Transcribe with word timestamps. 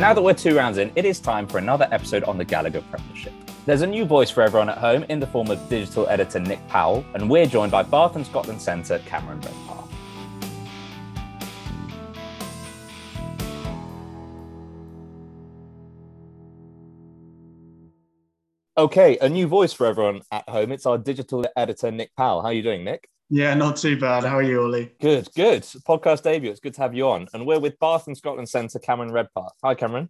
Now 0.00 0.14
that 0.14 0.22
we're 0.22 0.32
two 0.32 0.56
rounds 0.56 0.78
in, 0.78 0.90
it 0.96 1.04
is 1.04 1.20
time 1.20 1.46
for 1.46 1.58
another 1.58 1.86
episode 1.92 2.24
on 2.24 2.38
the 2.38 2.44
Gallagher 2.46 2.80
Premiership. 2.90 3.34
There's 3.66 3.82
a 3.82 3.86
new 3.86 4.06
voice 4.06 4.30
for 4.30 4.40
everyone 4.40 4.70
at 4.70 4.78
home 4.78 5.04
in 5.10 5.20
the 5.20 5.26
form 5.26 5.50
of 5.50 5.68
digital 5.68 6.08
editor 6.08 6.40
Nick 6.40 6.66
Powell, 6.68 7.04
and 7.12 7.28
we're 7.28 7.44
joined 7.44 7.70
by 7.70 7.82
Bath 7.82 8.16
and 8.16 8.24
Scotland 8.24 8.62
Centre 8.62 8.98
Cameron 9.00 9.42
Redpath. 9.42 9.92
Okay, 18.78 19.18
a 19.20 19.28
new 19.28 19.46
voice 19.46 19.74
for 19.74 19.86
everyone 19.86 20.22
at 20.32 20.48
home. 20.48 20.72
It's 20.72 20.86
our 20.86 20.96
digital 20.96 21.44
editor 21.56 21.90
Nick 21.90 22.16
Powell. 22.16 22.40
How 22.40 22.46
are 22.46 22.54
you 22.54 22.62
doing, 22.62 22.84
Nick? 22.84 23.06
Yeah, 23.32 23.54
not 23.54 23.76
too 23.76 23.96
bad. 23.96 24.24
How 24.24 24.38
are 24.38 24.42
you, 24.42 24.60
Ollie? 24.60 24.92
Good, 25.00 25.28
good. 25.36 25.62
Podcast 25.62 26.24
debut. 26.24 26.50
It's 26.50 26.58
good 26.58 26.74
to 26.74 26.80
have 26.80 26.96
you 26.96 27.08
on. 27.08 27.28
And 27.32 27.46
we're 27.46 27.60
with 27.60 27.78
Bath 27.78 28.08
and 28.08 28.16
Scotland 28.16 28.48
Centre 28.48 28.80
Cameron 28.80 29.12
Redpath. 29.12 29.52
Hi, 29.62 29.76
Cameron. 29.76 30.08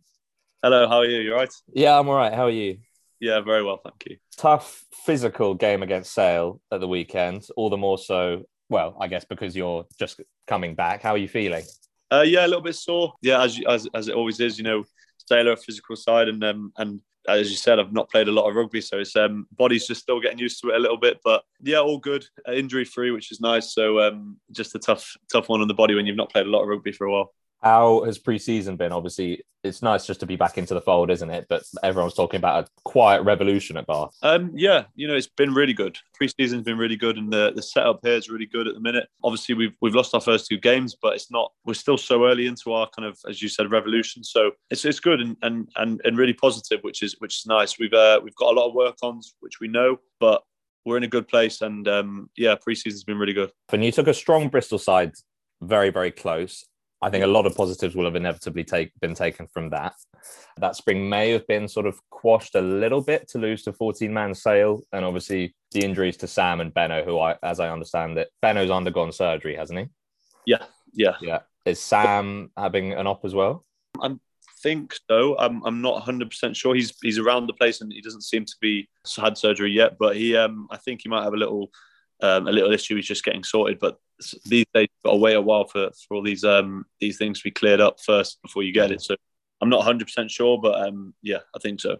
Hello, 0.63 0.89
how 0.89 1.01
are 1.01 1.05
you? 1.05 1.21
You 1.21 1.35
all 1.35 1.41
right? 1.41 1.53
Yeah, 1.75 1.99
I'm 1.99 2.09
all 2.09 2.17
right. 2.17 2.33
How 2.33 2.45
are 2.45 2.51
you? 2.51 2.79
Yeah, 3.21 3.41
very 3.41 3.63
well, 3.63 3.79
thank 3.85 4.05
you. 4.09 4.17
Tough 4.39 4.85
physical 5.05 5.53
game 5.55 5.83
against 5.83 6.15
Sale 6.15 6.63
at 6.73 6.81
the 6.81 6.89
weekend. 6.89 7.47
All 7.59 7.69
the 7.69 7.77
more 7.77 7.99
so, 7.99 8.45
well, 8.71 8.97
I 8.99 9.07
guess 9.07 9.27
because 9.27 9.55
you're 9.55 9.85
just 9.99 10.23
coming 10.47 10.75
back. 10.75 11.03
How 11.03 11.11
are 11.11 11.19
you 11.19 11.29
feeling? 11.29 11.65
Uh, 12.11 12.23
yeah, 12.23 12.47
a 12.47 12.49
little 12.49 12.63
bit 12.63 12.75
sore. 12.75 13.13
Yeah, 13.21 13.43
as, 13.43 13.61
as 13.69 13.87
as 13.93 14.09
it 14.09 14.15
always 14.15 14.41
is, 14.41 14.57
you 14.57 14.65
know, 14.65 14.85
Sale 15.29 15.51
are 15.51 15.53
a 15.53 15.57
physical 15.59 15.95
side, 15.95 16.29
and 16.29 16.43
um, 16.43 16.73
and 16.79 17.03
as 17.29 17.51
you 17.51 17.57
said, 17.57 17.79
I've 17.79 17.93
not 17.93 18.11
played 18.11 18.29
a 18.29 18.33
lot 18.33 18.49
of 18.49 18.55
rugby, 18.55 18.81
so 18.81 18.99
it's 18.99 19.15
um, 19.17 19.47
body's 19.53 19.87
just 19.87 20.01
still 20.01 20.21
getting 20.21 20.39
used 20.39 20.61
to 20.63 20.71
it 20.71 20.77
a 20.77 20.79
little 20.79 20.97
bit. 20.97 21.19
But 21.25 21.43
yeah, 21.63 21.79
all 21.79 21.99
good, 21.99 22.25
uh, 22.49 22.53
injury 22.53 22.85
free, 22.85 23.11
which 23.11 23.31
is 23.31 23.41
nice. 23.41 23.75
So 23.75 24.01
um, 24.01 24.39
just 24.53 24.75
a 24.75 24.79
tough 24.79 25.17
tough 25.33 25.49
one 25.49 25.61
on 25.61 25.69
the 25.69 25.75
body 25.75 25.95
when 25.95 26.07
you've 26.07 26.17
not 26.17 26.31
played 26.31 26.47
a 26.47 26.51
lot 26.51 26.63
of 26.63 26.69
rugby 26.69 26.93
for 26.93 27.07
a 27.07 27.13
while. 27.13 27.33
How 27.63 28.05
has 28.05 28.19
pre-season 28.19 28.77
been? 28.77 28.93
Obviously, 28.93 29.43
it's 29.63 29.83
nice 29.83 30.07
just 30.07 30.21
to 30.21 30.27
be 30.27 30.37
back 30.37 30.57
into 30.57 30.73
the 30.73 30.81
fold, 30.81 31.11
isn't 31.11 31.31
it? 31.31 31.47
But 31.49 31.63
everyone's 31.83 32.15
talking 32.15 32.39
about 32.39 32.65
a 32.65 32.71
quiet 32.85 33.23
revolution 33.23 33.77
at 33.77 33.87
Bath. 33.87 34.17
Um, 34.23 34.53
yeah, 34.55 34.85
you 34.95 35.07
know, 35.07 35.15
it's 35.15 35.27
been 35.27 35.53
really 35.53 35.75
good. 35.75 35.99
Pre-season's 36.15 36.63
been 36.63 36.79
really 36.79 36.97
good, 36.97 37.19
and 37.19 37.31
the, 37.31 37.53
the 37.55 37.63
setup 37.63 38.01
here 38.03 38.15
is 38.15 38.31
really 38.31 38.47
good 38.47 38.67
at 38.67 38.75
the 38.75 38.81
minute. 38.81 39.09
Obviously, 39.23 39.55
we've 39.55 39.77
we've 39.83 39.95
lost 39.95 40.15
our 40.15 40.21
first 40.21 40.47
two 40.47 40.59
games, 40.59 40.97
but 41.01 41.15
it's 41.15 41.31
not. 41.31 41.53
We're 41.67 41.75
still 41.75 41.99
so 41.99 42.27
early 42.27 42.47
into 42.47 42.73
our 42.73 42.89
kind 42.97 43.07
of, 43.07 43.19
as 43.29 43.43
you 43.43 43.49
said, 43.49 43.71
revolution. 43.71 44.25
So 44.25 44.53
it's 44.71 44.85
it's 44.85 45.01
good 45.01 45.21
and 45.21 45.37
and 45.43 45.69
and, 45.77 46.01
and 46.05 46.17
really 46.17 46.35
positive, 46.35 46.81
which 46.81 47.03
is 47.03 47.17
which 47.19 47.41
is 47.41 47.47
nice. 47.47 47.79
We've 47.79 47.93
uh, 47.93 48.21
we've 48.25 48.35
got 48.37 48.53
a 48.55 48.59
lot 48.59 48.69
of 48.69 48.75
work 48.75 48.97
on, 49.03 49.21
which 49.41 49.61
we 49.61 49.69
know, 49.69 49.99
but 50.19 50.43
we're 50.87 50.97
in 50.97 51.05
a 51.05 51.09
good 51.09 51.29
place. 51.29 51.61
And 51.61 51.87
um, 51.87 52.31
yeah, 52.37 52.55
pre-season's 52.55 53.05
been 53.05 53.19
really 53.19 53.35
good. 53.35 53.51
And 53.71 53.85
you 53.85 53.93
took 53.93 54.09
a 54.09 54.15
strong 54.15 54.49
Bristol 54.49 54.79
side 54.79 55.13
very, 55.61 55.91
very 55.91 56.11
close. 56.11 56.65
I 57.03 57.11
think 57.11 57.25
a 57.25 57.29
lot 57.29 57.47
of 57.47 57.55
positives 57.55 57.95
will 57.95 58.05
have 58.05 58.17
inevitably 58.17 58.65
take, 58.65 58.93
been 59.01 59.15
taken 59.15 59.47
from 59.47 59.71
that. 59.71 59.95
That 60.59 60.77
spring 60.77 61.09
may 61.09 61.31
have 61.31 61.47
been 61.47 61.67
sort 61.67 61.87
of 61.87 61.99
quashed 62.11 62.55
a 62.55 62.61
little 62.61 63.01
bit 63.01 63.29
to 63.29 63.39
lose 63.39 63.63
to 63.63 63.73
14 63.73 64.13
man 64.13 64.35
Sale. 64.35 64.83
And 64.93 65.05
obviously 65.05 65.55
the 65.73 65.85
injuries 65.85 66.19
to 66.19 66.27
Sam 66.27 66.61
and 66.61 66.75
Benno, 66.75 67.03
who 67.03 67.19
I, 67.19 67.37
as 67.43 67.59
I 67.59 67.71
understand 67.71 68.19
it, 68.19 68.29
Benno's 68.43 68.71
undergone 68.71 69.13
surgery, 69.13 69.57
hasn't 69.57 69.79
he? 69.79 69.87
Yeah, 70.47 70.65
yeah. 70.93 71.17
Yeah. 71.23 71.41
Is 71.65 71.81
Sam 71.81 72.51
having 72.57 72.93
an 72.93 73.07
op 73.07 73.25
as 73.25 73.35
well? 73.35 73.65
I 74.03 74.15
think 74.63 74.95
so. 75.11 75.39
I'm, 75.39 75.65
I'm 75.65 75.81
not 75.81 76.05
100% 76.05 76.55
sure. 76.55 76.75
He's 76.75 76.93
he's 77.03 77.19
around 77.19 77.47
the 77.47 77.55
place 77.55 77.81
and 77.81 77.93
he 77.93 78.01
doesn't 78.01 78.23
seem 78.23 78.45
to 78.45 78.55
be 78.61 78.89
had 79.17 79.39
surgery 79.39 79.71
yet, 79.71 79.97
but 79.99 80.17
he 80.17 80.37
um 80.37 80.69
I 80.71 80.77
think 80.77 81.01
he 81.03 81.09
might 81.09 81.25
have 81.25 81.35
a 81.35 81.39
little 81.39 81.71
um, 82.23 82.49
a 82.49 82.53
little 82.53 82.73
issue. 82.73 82.97
is 82.97 83.07
just 83.07 83.25
getting 83.25 83.45
sorted, 83.45 83.79
but 83.79 83.99
these 84.47 84.67
days 84.75 84.89
you've 84.91 85.05
got 85.05 85.13
to 85.13 85.17
wait 85.17 85.35
a 85.35 85.41
while 85.41 85.67
for, 85.67 85.91
for 86.07 86.17
all 86.17 86.23
these 86.23 86.45
um 86.45 86.85
these 87.01 87.17
things 87.17 87.39
to 87.39 87.45
be 87.45 87.51
cleared 87.51 87.81
up 87.81 87.99
first 88.01 88.41
before 88.43 88.63
you 88.63 88.73
get 88.73 88.91
it. 88.91 89.01
So 89.01 89.17
I'm 89.61 89.69
not 89.69 89.79
100 89.79 90.05
percent 90.05 90.31
sure, 90.31 90.59
but 90.61 90.87
um 90.87 91.15
yeah, 91.23 91.39
I 91.55 91.59
think 91.59 91.81
so. 91.81 91.97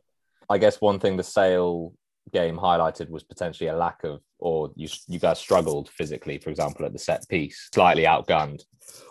I 0.49 0.59
guess 0.59 0.81
one 0.81 0.99
thing 0.99 1.17
the 1.17 1.23
sale 1.23 1.95
game 2.33 2.57
highlighted 2.57 3.11
was 3.11 3.23
potentially 3.23 3.69
a 3.69 3.77
lack 3.77 4.05
of, 4.05 4.21
or 4.39 4.71
you 4.77 4.89
you 5.09 5.19
guys 5.19 5.39
struggled 5.39 5.89
physically, 5.91 6.39
for 6.39 6.51
example, 6.51 6.85
at 6.85 6.93
the 6.93 6.99
set 6.99 7.27
piece, 7.29 7.69
slightly 7.73 8.05
outgunned. 8.05 8.63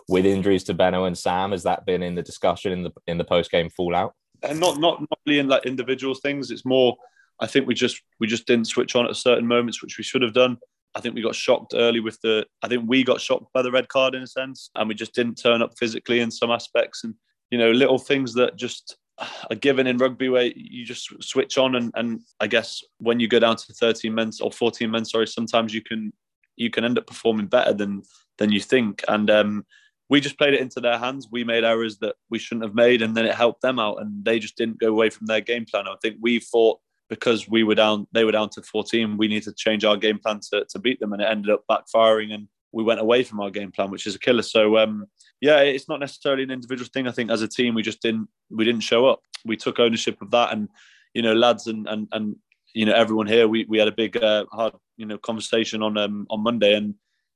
With 0.08 0.26
injuries 0.26 0.64
to 0.64 0.74
Benno 0.74 1.04
and 1.04 1.16
Sam, 1.16 1.52
has 1.52 1.62
that 1.62 1.86
been 1.86 2.02
in 2.02 2.14
the 2.14 2.22
discussion 2.22 2.72
in 2.72 2.82
the 2.82 2.92
in 3.06 3.18
the 3.18 3.24
post 3.24 3.50
game 3.50 3.70
fallout? 3.70 4.14
And 4.42 4.60
not 4.60 4.78
not 4.78 5.00
not 5.00 5.18
really 5.26 5.38
in 5.38 5.48
like 5.48 5.66
individual 5.66 6.14
things. 6.14 6.50
It's 6.50 6.64
more, 6.64 6.96
I 7.40 7.46
think 7.46 7.66
we 7.66 7.74
just 7.74 8.00
we 8.18 8.26
just 8.26 8.46
didn't 8.46 8.66
switch 8.66 8.94
on 8.94 9.06
at 9.06 9.16
certain 9.16 9.46
moments, 9.46 9.82
which 9.82 9.98
we 9.98 10.04
should 10.04 10.22
have 10.22 10.34
done. 10.34 10.58
I 10.94 11.00
think 11.00 11.14
we 11.14 11.22
got 11.22 11.34
shocked 11.34 11.74
early 11.74 12.00
with 12.00 12.20
the. 12.22 12.46
I 12.62 12.68
think 12.68 12.84
we 12.86 13.04
got 13.04 13.20
shocked 13.20 13.52
by 13.52 13.62
the 13.62 13.70
red 13.70 13.88
card 13.88 14.14
in 14.14 14.22
a 14.22 14.26
sense, 14.26 14.70
and 14.74 14.88
we 14.88 14.94
just 14.94 15.14
didn't 15.14 15.36
turn 15.36 15.62
up 15.62 15.72
physically 15.78 16.20
in 16.20 16.30
some 16.30 16.50
aspects, 16.50 17.04
and 17.04 17.14
you 17.50 17.58
know, 17.58 17.70
little 17.70 17.98
things 17.98 18.34
that 18.34 18.56
just 18.56 18.96
are 19.18 19.56
given 19.56 19.86
in 19.86 19.98
rugby 19.98 20.28
where 20.28 20.50
you 20.54 20.84
just 20.84 21.08
switch 21.22 21.58
on, 21.58 21.76
and 21.76 21.92
and 21.94 22.20
I 22.40 22.46
guess 22.46 22.82
when 22.98 23.20
you 23.20 23.28
go 23.28 23.38
down 23.38 23.56
to 23.56 23.72
13 23.72 24.12
men 24.14 24.30
or 24.40 24.50
14 24.50 24.90
men, 24.90 25.04
sorry, 25.04 25.26
sometimes 25.26 25.72
you 25.72 25.82
can 25.82 26.12
you 26.56 26.70
can 26.70 26.84
end 26.84 26.98
up 26.98 27.06
performing 27.06 27.46
better 27.46 27.72
than 27.72 28.02
than 28.38 28.50
you 28.50 28.60
think, 28.60 29.04
and 29.08 29.30
um, 29.30 29.64
we 30.08 30.20
just 30.20 30.38
played 30.38 30.54
it 30.54 30.60
into 30.60 30.80
their 30.80 30.98
hands. 30.98 31.28
We 31.30 31.44
made 31.44 31.62
errors 31.62 31.98
that 31.98 32.16
we 32.30 32.38
shouldn't 32.40 32.64
have 32.64 32.74
made, 32.74 33.00
and 33.00 33.16
then 33.16 33.26
it 33.26 33.34
helped 33.34 33.62
them 33.62 33.78
out, 33.78 34.00
and 34.00 34.24
they 34.24 34.40
just 34.40 34.56
didn't 34.56 34.80
go 34.80 34.88
away 34.88 35.10
from 35.10 35.26
their 35.26 35.40
game 35.40 35.66
plan. 35.66 35.86
I 35.86 35.94
think 36.02 36.16
we 36.20 36.40
thought 36.40 36.80
because 37.10 37.48
we 37.48 37.64
were 37.64 37.74
down, 37.74 38.06
they 38.12 38.24
were 38.24 38.32
down 38.32 38.48
to 38.50 38.62
14. 38.62 39.18
We 39.18 39.28
needed 39.28 39.44
to 39.44 39.54
change 39.54 39.84
our 39.84 39.96
game 39.96 40.18
plan 40.18 40.40
to, 40.52 40.64
to 40.70 40.78
beat 40.78 41.00
them, 41.00 41.12
and 41.12 41.20
it 41.20 41.28
ended 41.28 41.50
up 41.50 41.64
backfiring. 41.68 42.32
And 42.32 42.48
we 42.72 42.84
went 42.84 43.00
away 43.00 43.24
from 43.24 43.40
our 43.40 43.50
game 43.50 43.72
plan, 43.72 43.90
which 43.90 44.06
is 44.06 44.14
a 44.14 44.18
killer. 44.18 44.42
So 44.42 44.78
um, 44.78 45.06
yeah, 45.40 45.58
it's 45.58 45.88
not 45.88 46.00
necessarily 46.00 46.44
an 46.44 46.52
individual 46.52 46.88
thing. 46.94 47.08
I 47.08 47.10
think 47.10 47.30
as 47.30 47.42
a 47.42 47.48
team, 47.48 47.74
we 47.74 47.82
just 47.82 48.00
didn't 48.00 48.28
we 48.48 48.64
didn't 48.64 48.82
show 48.82 49.06
up. 49.06 49.20
We 49.44 49.56
took 49.56 49.80
ownership 49.80 50.22
of 50.22 50.30
that, 50.30 50.52
and 50.52 50.68
you 51.12 51.22
know, 51.22 51.34
lads 51.34 51.66
and 51.66 51.86
and 51.88 52.08
and 52.12 52.36
you 52.74 52.86
know 52.86 52.94
everyone 52.94 53.26
here, 53.26 53.48
we 53.48 53.66
we 53.68 53.78
had 53.78 53.88
a 53.88 53.92
big 53.92 54.16
uh, 54.16 54.46
hard 54.52 54.74
you 54.96 55.04
know 55.04 55.18
conversation 55.18 55.82
on 55.82 55.98
um, 55.98 56.26
on 56.30 56.42
Monday, 56.42 56.74
and 56.74 56.94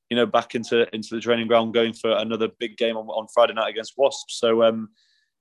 you 0.09 0.17
know 0.17 0.27
back 0.27 0.55
into 0.55 0.87
into 0.95 1.17
the 1.17 1.21
training 1.21 1.49
ground, 1.49 1.75
going 1.75 1.93
for 1.93 2.13
another 2.13 2.49
big 2.61 2.77
game 2.77 2.97
on, 2.97 3.07
on 3.07 3.27
Friday 3.35 3.55
night 3.55 3.71
against 3.71 3.95
Wasps. 3.97 4.39
So 4.39 4.63
um, 4.63 4.91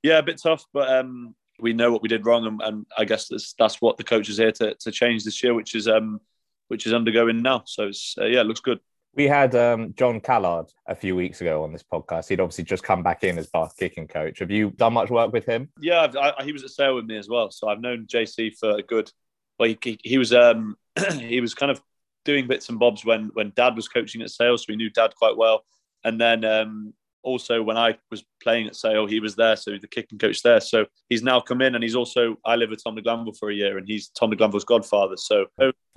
yeah, 0.01 0.17
a 0.17 0.23
bit 0.23 0.41
tough, 0.41 0.65
but 0.73 0.89
um, 0.89 1.35
we 1.59 1.73
know 1.73 1.91
what 1.91 2.01
we 2.01 2.09
did 2.09 2.25
wrong, 2.25 2.45
and, 2.45 2.61
and 2.61 2.85
I 2.97 3.05
guess 3.05 3.27
that's, 3.27 3.53
that's 3.57 3.81
what 3.81 3.97
the 3.97 4.03
coach 4.03 4.29
is 4.29 4.37
here 4.37 4.51
to, 4.53 4.75
to 4.75 4.91
change 4.91 5.23
this 5.23 5.43
year, 5.43 5.53
which 5.53 5.75
is 5.75 5.87
um, 5.87 6.19
which 6.67 6.85
is 6.85 6.93
undergoing 6.93 7.41
now. 7.41 7.63
So 7.65 7.87
it's, 7.87 8.15
uh, 8.19 8.25
yeah, 8.25 8.41
it 8.41 8.47
looks 8.47 8.59
good. 8.59 8.79
We 9.15 9.27
had 9.27 9.53
um, 9.53 9.93
John 9.95 10.19
Callard 10.19 10.67
a 10.87 10.95
few 10.95 11.15
weeks 11.15 11.39
ago 11.41 11.63
on 11.63 11.71
this 11.71 11.83
podcast. 11.83 12.29
He'd 12.29 12.39
obviously 12.39 12.63
just 12.63 12.83
come 12.83 13.03
back 13.03 13.23
in 13.23 13.37
as 13.37 13.45
Bath 13.47 13.75
kicking 13.77 14.07
coach. 14.07 14.39
Have 14.39 14.49
you 14.49 14.71
done 14.71 14.93
much 14.93 15.11
work 15.11 15.31
with 15.31 15.45
him? 15.45 15.69
Yeah, 15.79 16.07
I, 16.19 16.43
he 16.43 16.51
was 16.51 16.63
at 16.63 16.71
Sale 16.71 16.95
with 16.95 17.05
me 17.05 17.17
as 17.17 17.29
well. 17.29 17.51
So 17.51 17.67
I've 17.67 17.81
known 17.81 18.07
JC 18.07 18.57
for 18.57 18.71
a 18.71 18.81
good. 18.81 19.11
Well, 19.59 19.69
he, 19.69 19.77
he, 19.83 19.99
he 20.03 20.17
was 20.17 20.33
um, 20.33 20.77
he 21.19 21.41
was 21.41 21.53
kind 21.53 21.71
of 21.71 21.79
doing 22.25 22.47
bits 22.47 22.69
and 22.69 22.79
bobs 22.79 23.05
when 23.05 23.29
when 23.33 23.51
Dad 23.55 23.75
was 23.75 23.87
coaching 23.87 24.23
at 24.23 24.31
Sale, 24.31 24.57
so 24.57 24.65
we 24.69 24.75
knew 24.75 24.89
Dad 24.89 25.13
quite 25.15 25.37
well. 25.37 25.63
And 26.03 26.19
then 26.19 26.43
um, 26.43 26.93
also 27.23 27.63
when 27.63 27.77
I 27.77 27.97
was 28.11 28.23
playing 28.41 28.67
at 28.67 28.75
Sale, 28.75 29.07
he 29.07 29.19
was 29.19 29.35
there, 29.35 29.55
so 29.55 29.71
the 29.71 29.87
kicking 29.87 30.17
coach 30.17 30.43
there. 30.43 30.59
So 30.59 30.85
he's 31.09 31.23
now 31.23 31.39
come 31.39 31.61
in, 31.61 31.75
and 31.75 31.83
he's 31.83 31.95
also 31.95 32.37
I 32.45 32.55
live 32.55 32.69
with 32.69 32.83
Tom 32.83 32.95
de 32.95 33.01
Glanville 33.01 33.33
for 33.33 33.49
a 33.49 33.53
year, 33.55 33.77
and 33.77 33.87
he's 33.87 34.09
Tom 34.09 34.29
de 34.29 34.35
Glanville's 34.35 34.65
godfather. 34.65 35.17
So 35.17 35.45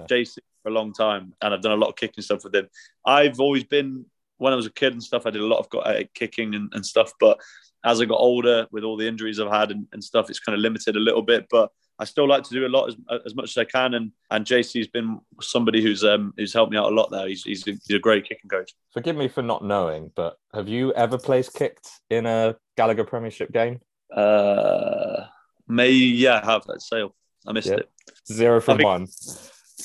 JC 0.08 0.38
for 0.62 0.70
a 0.70 0.72
long 0.72 0.92
time, 0.92 1.34
and 1.42 1.52
I've 1.52 1.62
done 1.62 1.72
a 1.72 1.76
lot 1.76 1.88
of 1.88 1.96
kicking 1.96 2.22
stuff 2.22 2.44
with 2.44 2.54
him. 2.54 2.68
I've 3.04 3.40
always 3.40 3.64
been 3.64 4.06
when 4.38 4.52
I 4.52 4.56
was 4.56 4.66
a 4.66 4.72
kid 4.72 4.92
and 4.92 5.02
stuff. 5.02 5.26
I 5.26 5.30
did 5.30 5.42
a 5.42 5.46
lot 5.46 5.66
of 5.66 5.80
uh, 5.84 6.04
kicking 6.14 6.54
and, 6.54 6.72
and 6.74 6.84
stuff, 6.84 7.12
but 7.20 7.38
as 7.84 8.00
I 8.00 8.04
got 8.04 8.18
older, 8.18 8.66
with 8.72 8.84
all 8.84 8.96
the 8.96 9.06
injuries 9.06 9.38
I've 9.38 9.52
had 9.52 9.70
and, 9.70 9.86
and 9.92 10.02
stuff, 10.02 10.28
it's 10.28 10.40
kind 10.40 10.54
of 10.54 10.60
limited 10.60 10.96
a 10.96 11.00
little 11.00 11.22
bit. 11.22 11.46
But 11.50 11.70
I 11.98 12.04
still 12.04 12.28
like 12.28 12.42
to 12.44 12.54
do 12.54 12.66
a 12.66 12.68
lot 12.68 12.88
as, 12.88 12.96
as 13.24 13.34
much 13.34 13.50
as 13.50 13.58
I 13.58 13.64
can. 13.64 13.94
And 13.94 14.12
and 14.30 14.44
JC's 14.44 14.88
been 14.88 15.20
somebody 15.40 15.82
who's 15.82 16.04
um 16.04 16.34
who's 16.36 16.52
helped 16.52 16.72
me 16.72 16.78
out 16.78 16.92
a 16.92 16.94
lot 16.94 17.10
there. 17.10 17.28
He's 17.28 17.42
he's 17.42 17.66
a, 17.66 17.72
he's 17.72 17.96
a 17.96 17.98
great 17.98 18.28
kicking 18.28 18.48
coach. 18.50 18.72
Forgive 18.92 19.16
me 19.16 19.28
for 19.28 19.42
not 19.42 19.64
knowing, 19.64 20.12
but 20.14 20.36
have 20.54 20.68
you 20.68 20.92
ever 20.92 21.18
placed 21.18 21.54
kicked 21.54 21.88
in 22.10 22.26
a 22.26 22.56
Gallagher 22.76 23.04
Premiership 23.04 23.52
game? 23.52 23.80
Uh, 24.14 25.26
may 25.68 25.90
yeah, 25.90 26.40
I 26.42 26.52
have 26.52 26.62
at 26.68 26.82
Sale. 26.82 27.14
I 27.46 27.52
missed 27.52 27.68
yeah. 27.68 27.76
it. 27.76 27.90
Zero 28.30 28.60
from 28.60 28.78
one. 28.78 29.08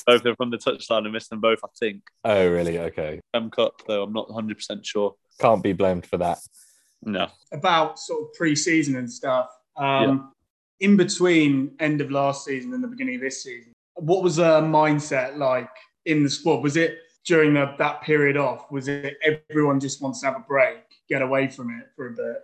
Both 0.06 0.22
from 0.36 0.50
the 0.50 0.58
touchline. 0.58 1.06
I 1.06 1.10
missed 1.10 1.30
them 1.30 1.40
both. 1.40 1.60
I 1.64 1.68
think. 1.78 2.02
Oh 2.24 2.48
really? 2.48 2.78
Okay. 2.78 3.20
M 3.34 3.50
Cup 3.50 3.82
though. 3.86 4.02
I'm 4.02 4.12
not 4.12 4.28
100 4.28 4.56
percent 4.56 4.84
sure. 4.84 5.14
Can't 5.38 5.62
be 5.62 5.72
blamed 5.72 6.06
for 6.06 6.18
that. 6.18 6.38
No. 7.02 7.28
About 7.52 7.98
sort 7.98 8.22
of 8.22 8.34
pre-season 8.34 8.96
and 8.96 9.10
stuff. 9.10 9.48
Um, 9.76 9.84
yeah. 9.86 10.18
In 10.80 10.96
between 10.96 11.74
end 11.80 12.00
of 12.00 12.10
last 12.10 12.44
season 12.44 12.74
and 12.74 12.82
the 12.82 12.88
beginning 12.88 13.16
of 13.16 13.20
this 13.20 13.42
season, 13.42 13.72
what 13.94 14.22
was 14.22 14.38
a 14.38 14.60
mindset 14.62 15.36
like 15.36 15.70
in 16.06 16.22
the 16.22 16.30
squad? 16.30 16.62
Was 16.62 16.76
it 16.76 16.98
during 17.24 17.54
the, 17.54 17.74
that 17.78 18.02
period 18.02 18.36
off? 18.36 18.70
Was 18.70 18.88
it 18.88 19.16
everyone 19.50 19.80
just 19.80 20.02
wants 20.02 20.20
to 20.20 20.26
have 20.26 20.36
a 20.36 20.40
break, 20.40 20.82
get 21.08 21.22
away 21.22 21.48
from 21.48 21.70
it 21.70 21.86
for 21.94 22.08
a 22.08 22.10
bit? 22.12 22.42